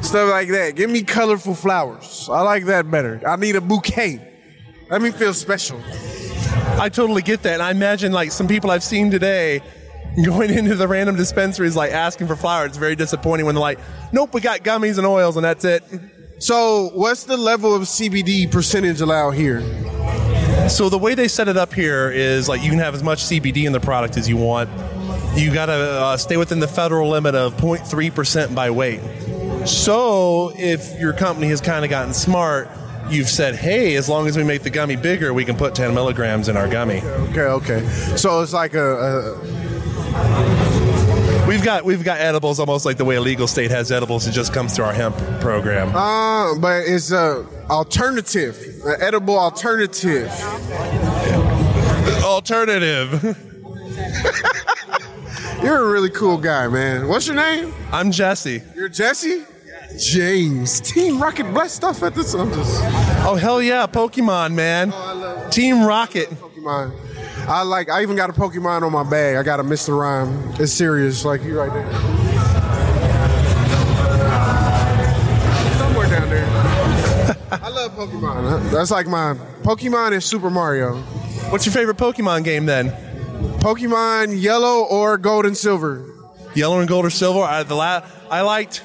stuff 0.00 0.30
like 0.30 0.48
that. 0.48 0.74
Give 0.74 0.88
me 0.88 1.02
colorful 1.02 1.54
flowers. 1.54 2.28
I 2.30 2.40
like 2.40 2.64
that 2.64 2.90
better. 2.90 3.20
I 3.26 3.36
need 3.36 3.56
a 3.56 3.60
bouquet. 3.60 4.20
Let 4.90 5.02
me 5.02 5.10
feel 5.10 5.34
special. 5.34 5.80
I 6.80 6.88
totally 6.88 7.22
get 7.22 7.42
that. 7.42 7.54
And 7.54 7.62
I 7.62 7.72
imagine 7.72 8.12
like 8.12 8.32
some 8.32 8.48
people 8.48 8.70
I've 8.70 8.84
seen 8.84 9.10
today 9.10 9.62
going 10.24 10.50
into 10.56 10.74
the 10.74 10.88
random 10.88 11.16
dispensaries 11.16 11.76
like 11.76 11.92
asking 11.92 12.26
for 12.26 12.36
flowers. 12.36 12.68
It's 12.68 12.78
very 12.78 12.96
disappointing 12.96 13.44
when 13.44 13.54
they're 13.54 13.60
like, 13.60 13.80
nope, 14.12 14.32
we 14.32 14.40
got 14.40 14.60
gummies 14.60 14.96
and 14.96 15.06
oils 15.06 15.36
and 15.36 15.44
that's 15.44 15.64
it. 15.64 15.82
So, 16.40 16.90
what's 16.94 17.24
the 17.24 17.36
level 17.36 17.74
of 17.74 17.82
CBD 17.82 18.50
percentage 18.50 19.00
allowed 19.00 19.32
here? 19.32 19.60
So 20.68 20.88
the 20.88 20.98
way 20.98 21.14
they 21.14 21.28
set 21.28 21.48
it 21.48 21.56
up 21.56 21.72
here 21.72 22.10
is 22.10 22.48
like 22.48 22.62
you 22.62 22.70
can 22.70 22.78
have 22.78 22.94
as 22.94 23.02
much 23.02 23.24
CBD 23.24 23.64
in 23.64 23.72
the 23.72 23.80
product 23.80 24.16
as 24.16 24.28
you 24.28 24.36
want. 24.36 24.68
You 25.36 25.52
got 25.52 25.66
to 25.66 25.72
uh, 25.72 26.16
stay 26.16 26.36
within 26.36 26.60
the 26.60 26.68
federal 26.68 27.08
limit 27.10 27.34
of 27.34 27.56
0.3% 27.56 28.54
by 28.54 28.70
weight. 28.70 29.00
So 29.66 30.52
if 30.56 30.98
your 31.00 31.12
company 31.12 31.48
has 31.48 31.60
kind 31.60 31.84
of 31.84 31.90
gotten 31.90 32.14
smart, 32.14 32.68
you've 33.10 33.28
said, 33.28 33.54
hey, 33.56 33.96
as 33.96 34.08
long 34.08 34.26
as 34.26 34.36
we 34.36 34.44
make 34.44 34.62
the 34.62 34.70
gummy 34.70 34.96
bigger, 34.96 35.32
we 35.32 35.44
can 35.44 35.56
put 35.56 35.74
10 35.74 35.94
milligrams 35.94 36.48
in 36.48 36.56
our 36.56 36.68
gummy. 36.68 37.00
Okay, 37.02 37.40
okay. 37.40 37.86
So 38.16 38.40
it's 38.42 38.52
like 38.52 38.74
a, 38.74 39.38
We've 41.46 41.64
got 41.64 41.84
we've 41.84 42.04
got 42.04 42.20
edibles 42.20 42.60
almost 42.60 42.84
like 42.84 42.98
the 42.98 43.06
way 43.06 43.16
a 43.16 43.22
legal 43.22 43.46
state 43.46 43.70
has 43.70 43.90
edibles. 43.90 44.26
It 44.26 44.32
just 44.32 44.52
comes 44.52 44.76
through 44.76 44.84
our 44.84 44.92
hemp 44.92 45.16
program. 45.40 45.88
uh, 45.96 46.58
but 46.58 46.82
it's 46.86 47.10
a 47.10 47.46
alternative, 47.70 48.67
an 48.84 48.96
edible 49.00 49.38
alternative. 49.38 50.30
Alternative. 52.22 53.22
You're 55.62 55.88
a 55.88 55.90
really 55.90 56.10
cool 56.10 56.38
guy, 56.38 56.68
man. 56.68 57.08
What's 57.08 57.26
your 57.26 57.36
name? 57.36 57.74
I'm 57.92 58.12
Jesse. 58.12 58.62
You're 58.76 58.88
Jesse. 58.88 59.44
James. 59.98 60.80
Team 60.80 61.20
Rocket 61.20 61.52
Bless 61.52 61.72
stuff 61.72 62.02
at 62.02 62.14
this. 62.14 62.34
I'm 62.34 62.52
just. 62.52 62.80
Oh 63.26 63.36
hell 63.40 63.60
yeah, 63.60 63.86
Pokemon 63.86 64.54
man. 64.54 64.92
Oh, 64.94 65.48
Team 65.50 65.84
Rocket. 65.84 66.30
Pokemon. 66.30 66.92
I 67.48 67.62
like. 67.62 67.90
I 67.90 68.02
even 68.02 68.14
got 68.14 68.30
a 68.30 68.32
Pokemon 68.32 68.82
on 68.82 68.92
my 68.92 69.08
bag. 69.08 69.36
I 69.36 69.42
got 69.42 69.60
a 69.60 69.64
Mr. 69.64 69.98
Mime. 69.98 70.54
It's 70.60 70.72
serious. 70.72 71.24
Like 71.24 71.42
you 71.42 71.58
right 71.58 71.72
there. 71.72 72.27
Pokemon. 77.98 78.70
That's 78.70 78.92
like 78.92 79.08
my 79.08 79.34
Pokemon 79.62 80.12
is 80.12 80.24
Super 80.24 80.50
Mario. 80.50 80.98
What's 81.50 81.66
your 81.66 81.72
favorite 81.72 81.96
Pokemon 81.96 82.44
game 82.44 82.64
then? 82.64 82.90
Pokemon 83.58 84.40
Yellow 84.40 84.84
or 84.84 85.18
Gold 85.18 85.46
and 85.46 85.56
Silver. 85.56 86.04
Yellow 86.54 86.78
and 86.78 86.88
gold 86.88 87.04
or 87.06 87.10
silver. 87.10 87.40
I, 87.40 87.64
the 87.64 87.74
la- 87.74 88.04
I 88.30 88.42
liked 88.42 88.82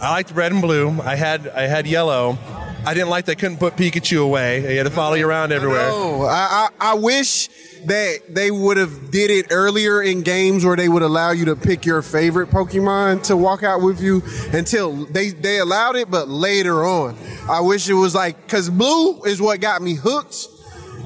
I 0.00 0.10
liked 0.10 0.30
red 0.32 0.52
and 0.52 0.62
blue. 0.62 0.98
I 1.02 1.14
had 1.14 1.46
I 1.48 1.62
had 1.66 1.86
yellow. 1.86 2.38
I 2.88 2.94
didn't 2.94 3.10
like 3.10 3.26
they 3.26 3.34
couldn't 3.34 3.58
put 3.58 3.76
Pikachu 3.76 4.24
away. 4.24 4.60
They 4.60 4.76
had 4.76 4.84
to 4.84 4.90
follow 4.90 5.14
you 5.14 5.28
around 5.28 5.52
everywhere. 5.52 5.88
No, 5.88 6.22
I, 6.22 6.70
I, 6.80 6.92
I 6.92 6.94
wish 6.94 7.48
that 7.84 8.20
they 8.30 8.50
would 8.50 8.78
have 8.78 9.10
did 9.10 9.30
it 9.30 9.48
earlier 9.50 10.00
in 10.00 10.22
games 10.22 10.64
where 10.64 10.74
they 10.74 10.88
would 10.88 11.02
allow 11.02 11.32
you 11.32 11.44
to 11.44 11.54
pick 11.54 11.84
your 11.84 12.00
favorite 12.00 12.48
Pokemon 12.48 13.24
to 13.24 13.36
walk 13.36 13.62
out 13.62 13.82
with 13.82 14.00
you 14.00 14.22
until 14.54 15.04
they, 15.04 15.28
they 15.28 15.58
allowed 15.58 15.96
it, 15.96 16.10
but 16.10 16.28
later 16.28 16.86
on. 16.86 17.14
I 17.46 17.60
wish 17.60 17.90
it 17.90 17.94
was 17.94 18.14
like, 18.14 18.48
cause 18.48 18.70
blue 18.70 19.22
is 19.24 19.38
what 19.38 19.60
got 19.60 19.82
me 19.82 19.92
hooked. 19.92 20.48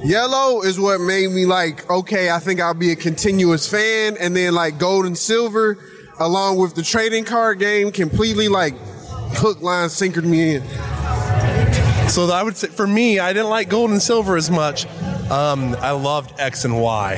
Yellow 0.05 0.61
is 0.61 0.79
what 0.79 1.01
made 1.01 1.31
me 1.31 1.45
like, 1.45 1.89
okay, 1.89 2.31
I 2.31 2.39
think 2.39 2.61
I'll 2.61 2.73
be 2.73 2.93
a 2.93 2.95
continuous 2.95 3.69
fan. 3.69 4.15
And 4.21 4.33
then 4.33 4.53
like 4.53 4.79
gold 4.79 5.05
and 5.05 5.17
silver, 5.17 5.77
along 6.17 6.59
with 6.59 6.75
the 6.75 6.83
trading 6.83 7.25
card 7.25 7.59
game, 7.59 7.91
completely 7.91 8.47
like 8.47 8.73
hook, 9.35 9.61
line, 9.61 9.89
sinkered 9.89 10.23
me 10.23 10.55
in. 10.55 10.63
So 12.09 12.29
I 12.29 12.43
would 12.43 12.57
say 12.57 12.67
for 12.67 12.85
me, 12.85 13.19
I 13.19 13.33
didn't 13.33 13.49
like 13.49 13.69
gold 13.69 13.89
and 13.89 14.01
silver 14.01 14.37
as 14.37 14.51
much. 14.51 14.85
Um, 15.31 15.75
I 15.79 15.91
loved 15.91 16.39
X 16.39 16.63
and 16.63 16.79
Y, 16.79 17.15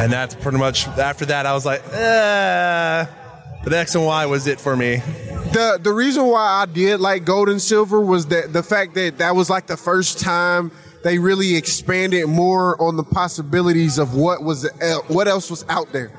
and 0.00 0.12
that's 0.12 0.34
pretty 0.34 0.58
much 0.58 0.88
after 0.88 1.26
that. 1.26 1.46
I 1.46 1.52
was 1.52 1.64
like, 1.64 1.82
eh. 1.92 3.06
But 3.62 3.72
X 3.72 3.94
and 3.94 4.04
Y 4.04 4.26
was 4.26 4.46
it 4.46 4.60
for 4.60 4.76
me. 4.76 4.96
the 5.52 5.78
the 5.80 5.92
reason 5.92 6.26
why 6.26 6.62
I 6.62 6.66
did 6.66 7.00
like 7.00 7.24
gold 7.24 7.48
and 7.48 7.60
silver 7.62 8.00
was 8.00 8.26
that 8.26 8.52
the 8.52 8.62
fact 8.62 8.94
that 8.94 9.18
that 9.18 9.36
was 9.36 9.48
like 9.48 9.66
the 9.66 9.76
first 9.76 10.18
time 10.20 10.72
they 11.04 11.18
really 11.18 11.54
expanded 11.54 12.26
more 12.26 12.80
on 12.82 12.96
the 12.96 13.04
possibilities 13.04 13.98
of 13.98 14.14
what 14.14 14.42
was 14.42 14.64
uh, 14.64 14.96
what 15.08 15.28
else 15.28 15.50
was 15.50 15.64
out 15.68 15.92
there. 15.92 16.10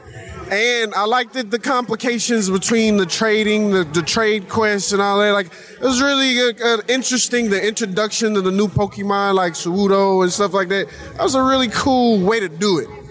And 0.50 0.94
I 0.94 1.04
liked 1.06 1.36
it, 1.36 1.52
the 1.52 1.60
complications 1.60 2.50
between 2.50 2.96
the 2.96 3.06
trading, 3.06 3.72
the, 3.72 3.84
the 3.84 4.02
trade 4.02 4.48
quests, 4.48 4.94
and 4.94 5.02
all 5.02 5.20
that. 5.20 5.32
Like, 5.32 5.48
it 5.48 5.82
was 5.82 6.02
really 6.02 6.54
interesting. 6.88 7.50
The 7.50 7.68
introduction 7.68 8.34
to 8.36 8.42
the 8.42 8.52
new 8.52 8.68
Pokemon, 8.68 9.36
like 9.36 9.54
Suudo 9.54 10.24
and 10.24 10.32
stuff 10.32 10.54
like 10.54 10.70
that. 10.70 10.88
That 11.14 11.24
was 11.24 11.36
a 11.36 11.44
really 11.44 11.68
cool 11.68 12.20
way 12.20 12.40
to 12.40 12.48
do 12.48 12.80
it. 12.80 13.07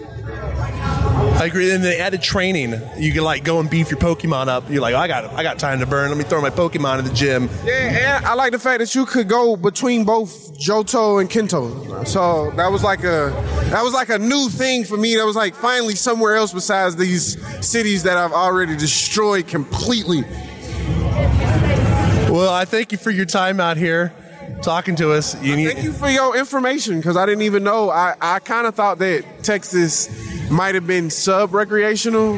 I 1.37 1.45
agree. 1.45 1.71
And 1.71 1.83
they 1.83 1.99
added 1.99 2.21
training. 2.23 2.81
You 2.97 3.13
can 3.13 3.23
like 3.23 3.43
go 3.43 3.59
and 3.59 3.69
beef 3.69 3.91
your 3.91 3.99
Pokemon 3.99 4.47
up. 4.47 4.69
You're 4.71 4.81
like, 4.81 4.95
oh, 4.95 4.97
I 4.97 5.07
got 5.07 5.25
I 5.33 5.43
got 5.43 5.59
time 5.59 5.79
to 5.79 5.85
burn. 5.85 6.09
Let 6.09 6.17
me 6.17 6.23
throw 6.23 6.41
my 6.41 6.49
Pokemon 6.49 6.99
in 6.99 7.05
the 7.05 7.13
gym. 7.13 7.47
Yeah, 7.63 8.17
and 8.17 8.25
I 8.25 8.33
like 8.33 8.51
the 8.53 8.59
fact 8.59 8.79
that 8.79 8.95
you 8.95 9.05
could 9.05 9.29
go 9.29 9.55
between 9.55 10.03
both 10.03 10.57
Johto 10.57 11.21
and 11.21 11.29
Kanto. 11.29 12.03
So 12.05 12.49
that 12.51 12.71
was 12.71 12.83
like 12.83 13.01
a 13.01 13.31
that 13.69 13.83
was 13.83 13.93
like 13.93 14.09
a 14.09 14.17
new 14.17 14.49
thing 14.49 14.83
for 14.83 14.97
me. 14.97 15.15
That 15.15 15.25
was 15.25 15.35
like 15.35 15.53
finally 15.53 15.95
somewhere 15.95 16.35
else 16.35 16.53
besides 16.53 16.95
these 16.95 17.37
cities 17.65 18.03
that 18.03 18.17
I've 18.17 18.33
already 18.33 18.75
destroyed 18.75 19.47
completely. 19.47 20.23
Well, 22.31 22.51
I 22.51 22.65
thank 22.65 22.91
you 22.91 22.97
for 22.97 23.11
your 23.11 23.25
time 23.25 23.59
out 23.59 23.77
here 23.77 24.11
talking 24.61 24.95
to 24.97 25.11
us. 25.11 25.39
You 25.41 25.55
need, 25.55 25.71
Thank 25.71 25.83
you 25.83 25.93
for 25.93 26.09
your 26.09 26.35
information 26.35 26.97
because 26.97 27.15
I 27.15 27.25
didn't 27.25 27.43
even 27.43 27.63
know. 27.63 27.89
I, 27.89 28.15
I 28.19 28.39
kind 28.39 28.67
of 28.67 28.75
thought 28.75 28.97
that 28.99 29.23
Texas 29.43 30.07
might 30.49 30.75
have 30.75 30.87
been 30.87 31.09
sub 31.09 31.53
recreational. 31.53 32.35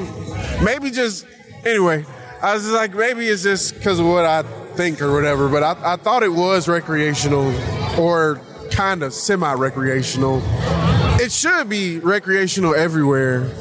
Maybe 0.64 0.92
just, 0.92 1.26
anyway, 1.66 2.06
I 2.42 2.54
was 2.54 2.70
like, 2.72 2.94
maybe 2.94 3.28
it's 3.28 3.44
just 3.44 3.76
because 3.76 4.00
of 4.00 4.06
what 4.06 4.26
I 4.26 4.44
think 4.76 5.02
or 5.02 5.14
whatever, 5.14 5.50
but 5.50 5.64
I, 5.64 5.94
I 5.94 5.96
thought 5.98 6.24
it 6.24 6.32
was 6.32 6.68
recreational 6.68 7.54
or 8.00 8.42
kind 8.72 9.04
of 9.04 9.14
semi 9.14 9.54
recreational. 9.54 10.42
It 11.22 11.32
should 11.32 11.68
be 11.68 12.00
recreational 12.00 12.76
everywhere. 12.76 13.52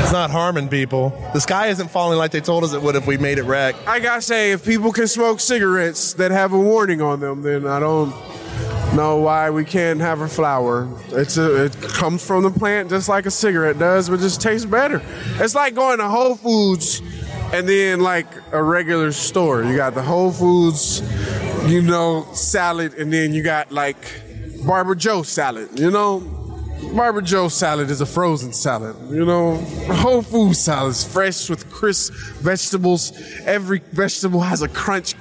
It's 0.00 0.12
not 0.12 0.30
harming 0.30 0.68
people. 0.68 1.10
The 1.32 1.40
sky 1.40 1.68
isn't 1.68 1.88
falling 1.88 2.18
like 2.18 2.30
they 2.30 2.40
told 2.40 2.64
us 2.64 2.72
it 2.72 2.82
would 2.82 2.96
if 2.96 3.06
we 3.06 3.18
made 3.18 3.38
it 3.38 3.42
wreck. 3.42 3.76
I 3.86 4.00
gotta 4.00 4.22
say, 4.22 4.52
if 4.52 4.64
people 4.64 4.90
can 4.90 5.06
smoke 5.06 5.38
cigarettes 5.38 6.14
that 6.14 6.30
have 6.30 6.52
a 6.52 6.58
warning 6.58 7.02
on 7.02 7.20
them, 7.20 7.42
then 7.42 7.66
I 7.66 7.78
don't 7.78 8.12
know 8.94 9.16
why 9.16 9.50
we 9.50 9.64
can't 9.64 10.00
have 10.00 10.20
a 10.20 10.28
flower. 10.28 10.88
It's 11.08 11.36
a, 11.36 11.66
it 11.66 11.80
comes 11.80 12.24
from 12.24 12.42
the 12.42 12.50
plant 12.50 12.90
just 12.90 13.08
like 13.08 13.26
a 13.26 13.30
cigarette 13.30 13.78
does, 13.78 14.08
but 14.08 14.20
just 14.20 14.40
tastes 14.40 14.66
better. 14.66 15.02
It's 15.36 15.54
like 15.54 15.74
going 15.74 15.98
to 15.98 16.08
Whole 16.08 16.34
Foods 16.34 17.00
and 17.52 17.68
then 17.68 18.00
like 18.00 18.26
a 18.52 18.62
regular 18.62 19.12
store. 19.12 19.62
You 19.62 19.76
got 19.76 19.94
the 19.94 20.02
Whole 20.02 20.30
Foods, 20.32 21.00
you 21.70 21.82
know, 21.82 22.26
salad, 22.32 22.94
and 22.94 23.12
then 23.12 23.32
you 23.32 23.42
got 23.42 23.72
like 23.72 24.22
Barber 24.66 24.94
Joe 24.94 25.22
salad. 25.22 25.78
You 25.78 25.90
know, 25.90 26.20
Barber 26.94 27.22
Joe 27.22 27.48
salad 27.48 27.90
is 27.90 28.00
a 28.00 28.06
frozen 28.06 28.52
salad. 28.52 28.96
You 29.10 29.24
know, 29.24 29.56
Whole 29.56 30.22
Food 30.22 30.56
salad 30.56 30.90
is 30.92 31.04
fresh 31.04 31.48
with 31.48 31.70
crisp 31.70 32.12
vegetables. 32.40 33.12
Every 33.44 33.80
vegetable 33.92 34.40
has 34.40 34.62
a 34.62 34.68
crunch. 34.68 35.14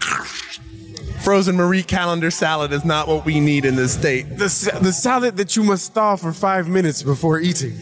Frozen 1.28 1.58
Marie 1.58 1.84
Callender 1.84 2.32
salad 2.32 2.72
is 2.72 2.86
not 2.86 3.06
what 3.10 3.26
we 3.26 3.42
need 3.42 3.66
in 3.66 3.76
this 3.76 3.94
state. 3.94 4.38
The, 4.38 4.48
sa- 4.48 4.80
the 4.80 4.94
salad 4.94 5.36
that 5.36 5.58
you 5.58 5.64
must 5.64 5.94
thaw 5.94 6.16
for 6.16 6.32
five 6.32 6.70
minutes 6.70 7.04
before 7.04 7.42
eating. 7.42 7.74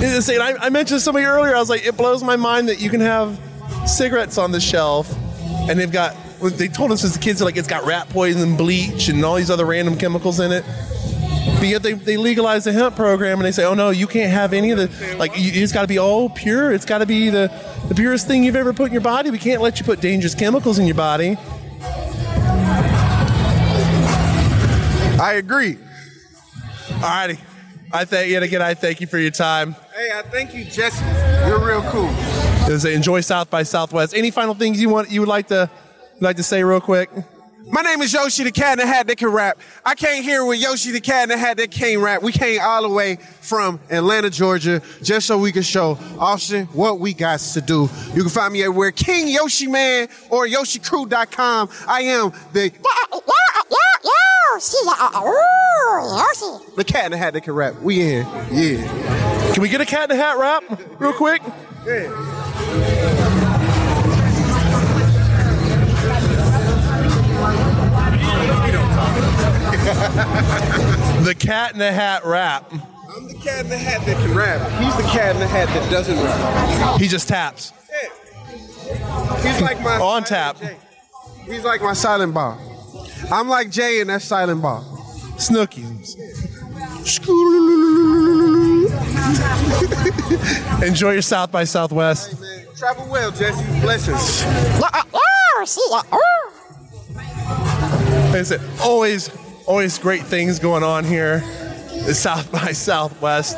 Insane. 0.00 0.40
I, 0.40 0.54
I 0.58 0.70
mentioned 0.70 1.02
somebody 1.02 1.26
earlier. 1.26 1.54
I 1.54 1.58
was 1.58 1.68
like, 1.68 1.86
it 1.86 1.98
blows 1.98 2.24
my 2.24 2.36
mind 2.36 2.70
that 2.70 2.80
you 2.80 2.88
can 2.88 3.02
have 3.02 3.38
cigarettes 3.84 4.38
on 4.38 4.52
the 4.52 4.60
shelf, 4.60 5.14
and 5.68 5.78
they've 5.78 5.92
got. 5.92 6.16
They 6.40 6.68
told 6.68 6.92
us 6.92 7.04
as 7.04 7.18
kids, 7.18 7.42
like 7.42 7.58
it's 7.58 7.68
got 7.68 7.84
rat 7.84 8.08
poison, 8.08 8.56
bleach, 8.56 9.08
and 9.08 9.22
all 9.26 9.34
these 9.34 9.50
other 9.50 9.66
random 9.66 9.98
chemicals 9.98 10.40
in 10.40 10.50
it. 10.50 10.64
But 11.44 11.68
yet 11.68 11.82
they, 11.82 11.92
they 11.92 12.16
legalize 12.16 12.64
the 12.64 12.72
hemp 12.72 12.96
program, 12.96 13.38
and 13.38 13.46
they 13.46 13.52
say, 13.52 13.64
oh 13.64 13.74
no, 13.74 13.90
you 13.90 14.06
can't 14.06 14.32
have 14.32 14.52
any 14.52 14.70
of 14.70 14.78
the 14.78 15.16
like. 15.16 15.36
You, 15.36 15.62
it's 15.62 15.72
got 15.72 15.82
to 15.82 15.88
be 15.88 15.98
all 15.98 16.28
pure. 16.28 16.72
It's 16.72 16.84
got 16.84 16.98
to 16.98 17.06
be 17.06 17.30
the 17.30 17.50
the 17.88 17.94
purest 17.94 18.26
thing 18.26 18.44
you've 18.44 18.56
ever 18.56 18.72
put 18.72 18.86
in 18.86 18.92
your 18.92 19.02
body. 19.02 19.30
We 19.30 19.38
can't 19.38 19.62
let 19.62 19.78
you 19.78 19.84
put 19.84 20.00
dangerous 20.00 20.34
chemicals 20.34 20.78
in 20.78 20.86
your 20.86 20.96
body. 20.96 21.36
I 25.20 25.34
agree. 25.36 25.78
Alrighty. 27.00 27.38
I 27.92 28.04
thank 28.06 28.30
yet 28.30 28.42
again. 28.42 28.62
I 28.62 28.74
thank 28.74 29.00
you 29.00 29.06
for 29.06 29.18
your 29.18 29.30
time. 29.30 29.76
Hey, 29.94 30.10
I 30.14 30.22
thank 30.22 30.54
you, 30.54 30.64
Jesse. 30.64 31.04
You're 31.46 31.64
real 31.64 31.82
cool. 31.90 32.08
Is 32.68 32.84
enjoy 32.84 33.20
South 33.20 33.50
by 33.50 33.64
Southwest. 33.64 34.14
Any 34.14 34.30
final 34.30 34.54
things 34.54 34.80
you 34.80 34.88
want 34.88 35.10
you 35.10 35.20
would 35.20 35.28
like 35.28 35.48
to 35.48 35.70
like 36.20 36.36
to 36.36 36.42
say 36.42 36.62
real 36.64 36.80
quick? 36.80 37.10
My 37.70 37.82
name 37.82 38.00
is 38.02 38.12
Yoshi 38.12 38.44
the 38.44 38.50
cat 38.50 38.78
in 38.78 38.86
the 38.86 38.92
hat 38.92 39.06
that 39.06 39.16
can 39.16 39.28
rap. 39.28 39.58
I 39.84 39.94
came 39.94 40.22
here 40.22 40.44
with 40.44 40.60
Yoshi 40.60 40.90
the 40.90 41.00
cat 41.00 41.24
in 41.24 41.28
the 41.30 41.36
hat 41.36 41.56
that 41.58 41.70
can 41.70 42.00
rap. 42.00 42.22
We 42.22 42.32
came 42.32 42.60
all 42.60 42.82
the 42.82 42.88
way 42.88 43.16
from 43.40 43.78
Atlanta, 43.90 44.30
Georgia, 44.30 44.82
just 45.02 45.26
so 45.26 45.38
we 45.38 45.52
can 45.52 45.62
show 45.62 45.98
Austin 46.18 46.66
what 46.66 46.98
we 46.98 47.14
got 47.14 47.40
to 47.40 47.60
do. 47.60 47.88
You 48.14 48.22
can 48.22 48.30
find 48.30 48.52
me 48.52 48.62
everywhere, 48.62 48.90
King 48.90 49.28
Yoshi 49.28 49.66
Man 49.68 50.08
or 50.30 50.46
YoshiCrew.com. 50.46 51.68
I 51.86 52.02
am 52.02 52.32
the 52.52 52.72
the 56.76 56.84
cat 56.84 57.06
in 57.06 57.12
the 57.12 57.18
hat 57.18 57.32
that 57.34 57.42
can 57.42 57.54
rap. 57.54 57.80
We 57.80 58.00
in, 58.00 58.26
yeah. 58.50 59.52
Can 59.52 59.62
we 59.62 59.68
get 59.68 59.80
a 59.80 59.86
cat 59.86 60.10
in 60.10 60.16
the 60.16 60.22
hat 60.22 60.38
rap 60.38 60.62
real 61.00 61.12
quick? 61.12 61.42
Yeah. 61.86 63.41
the 71.24 71.34
cat 71.38 71.72
in 71.72 71.78
the 71.78 71.92
hat 71.92 72.24
rap. 72.24 72.72
I'm 73.14 73.28
the 73.28 73.34
cat 73.34 73.64
in 73.64 73.70
the 73.70 73.78
hat 73.78 74.04
that 74.06 74.16
can 74.16 74.34
rap. 74.34 74.60
He's 74.82 74.96
the 74.96 75.10
cat 75.10 75.34
in 75.34 75.40
the 75.40 75.46
hat 75.46 75.68
that 75.68 75.90
doesn't 75.90 76.16
rap. 76.16 77.00
He 77.00 77.08
just 77.08 77.28
taps. 77.28 77.72
He's 79.42 79.60
like 79.60 79.80
my 79.80 79.98
on 79.98 80.24
tap. 80.24 80.56
He's 81.46 81.64
like 81.64 81.82
my 81.82 81.92
silent 81.92 82.34
bar. 82.34 82.58
I'm 83.30 83.48
like 83.48 83.70
Jay 83.70 84.00
and 84.00 84.10
that's 84.10 84.24
silent 84.24 84.62
bar. 84.62 84.82
Snookies. 85.36 86.16
Enjoy 90.82 91.12
your 91.12 91.22
South 91.22 91.50
by 91.50 91.64
Southwest. 91.64 92.42
Travel 92.76 93.08
well, 93.10 93.32
Jesse. 93.32 93.80
Blessings. 93.80 94.42
Uh, 94.82 94.88
ah, 94.92 95.06
oh. 96.12 96.52
Is 98.34 98.50
it 98.50 98.60
always 98.80 99.30
always 99.66 99.98
great 99.98 100.22
things 100.22 100.58
going 100.58 100.82
on 100.82 101.04
here? 101.04 101.40
The 102.06 102.14
South 102.14 102.50
by 102.52 102.72
Southwest. 102.72 103.56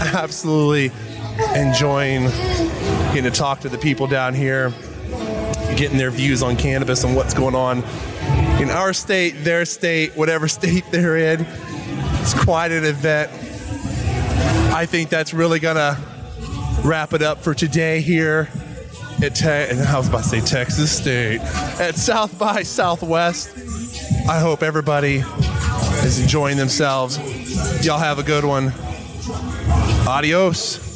Absolutely 0.00 0.90
enjoying 1.54 2.24
getting 3.12 3.24
to 3.24 3.30
talk 3.30 3.60
to 3.60 3.68
the 3.68 3.78
people 3.78 4.06
down 4.06 4.34
here, 4.34 4.72
getting 5.76 5.98
their 5.98 6.10
views 6.10 6.42
on 6.42 6.56
cannabis 6.56 7.04
and 7.04 7.16
what's 7.16 7.34
going 7.34 7.54
on 7.54 7.78
in 8.60 8.70
our 8.70 8.92
state, 8.92 9.30
their 9.44 9.64
state, 9.64 10.16
whatever 10.16 10.48
state 10.48 10.84
they're 10.90 11.16
in. 11.16 11.46
It's 12.20 12.34
quite 12.34 12.72
an 12.72 12.84
event. 12.84 13.30
I 14.72 14.86
think 14.86 15.10
that's 15.10 15.34
really 15.34 15.60
gonna 15.60 15.98
wrap 16.82 17.12
it 17.12 17.22
up 17.22 17.38
for 17.38 17.54
today 17.54 18.00
here 18.00 18.48
at 19.22 19.34
te- 19.34 19.48
I 19.48 19.96
was 19.96 20.08
about 20.08 20.24
to 20.24 20.28
say 20.28 20.40
Texas 20.40 20.96
State 20.96 21.40
at 21.80 21.96
South 21.96 22.36
by 22.38 22.62
Southwest. 22.62 23.50
I 24.28 24.38
hope 24.38 24.62
everybody 24.62 25.22
is 26.04 26.20
enjoying 26.20 26.56
themselves. 26.56 27.18
Y'all 27.84 27.98
have 27.98 28.18
a 28.18 28.22
good 28.22 28.44
one. 28.44 28.72
Adios. 30.06 30.93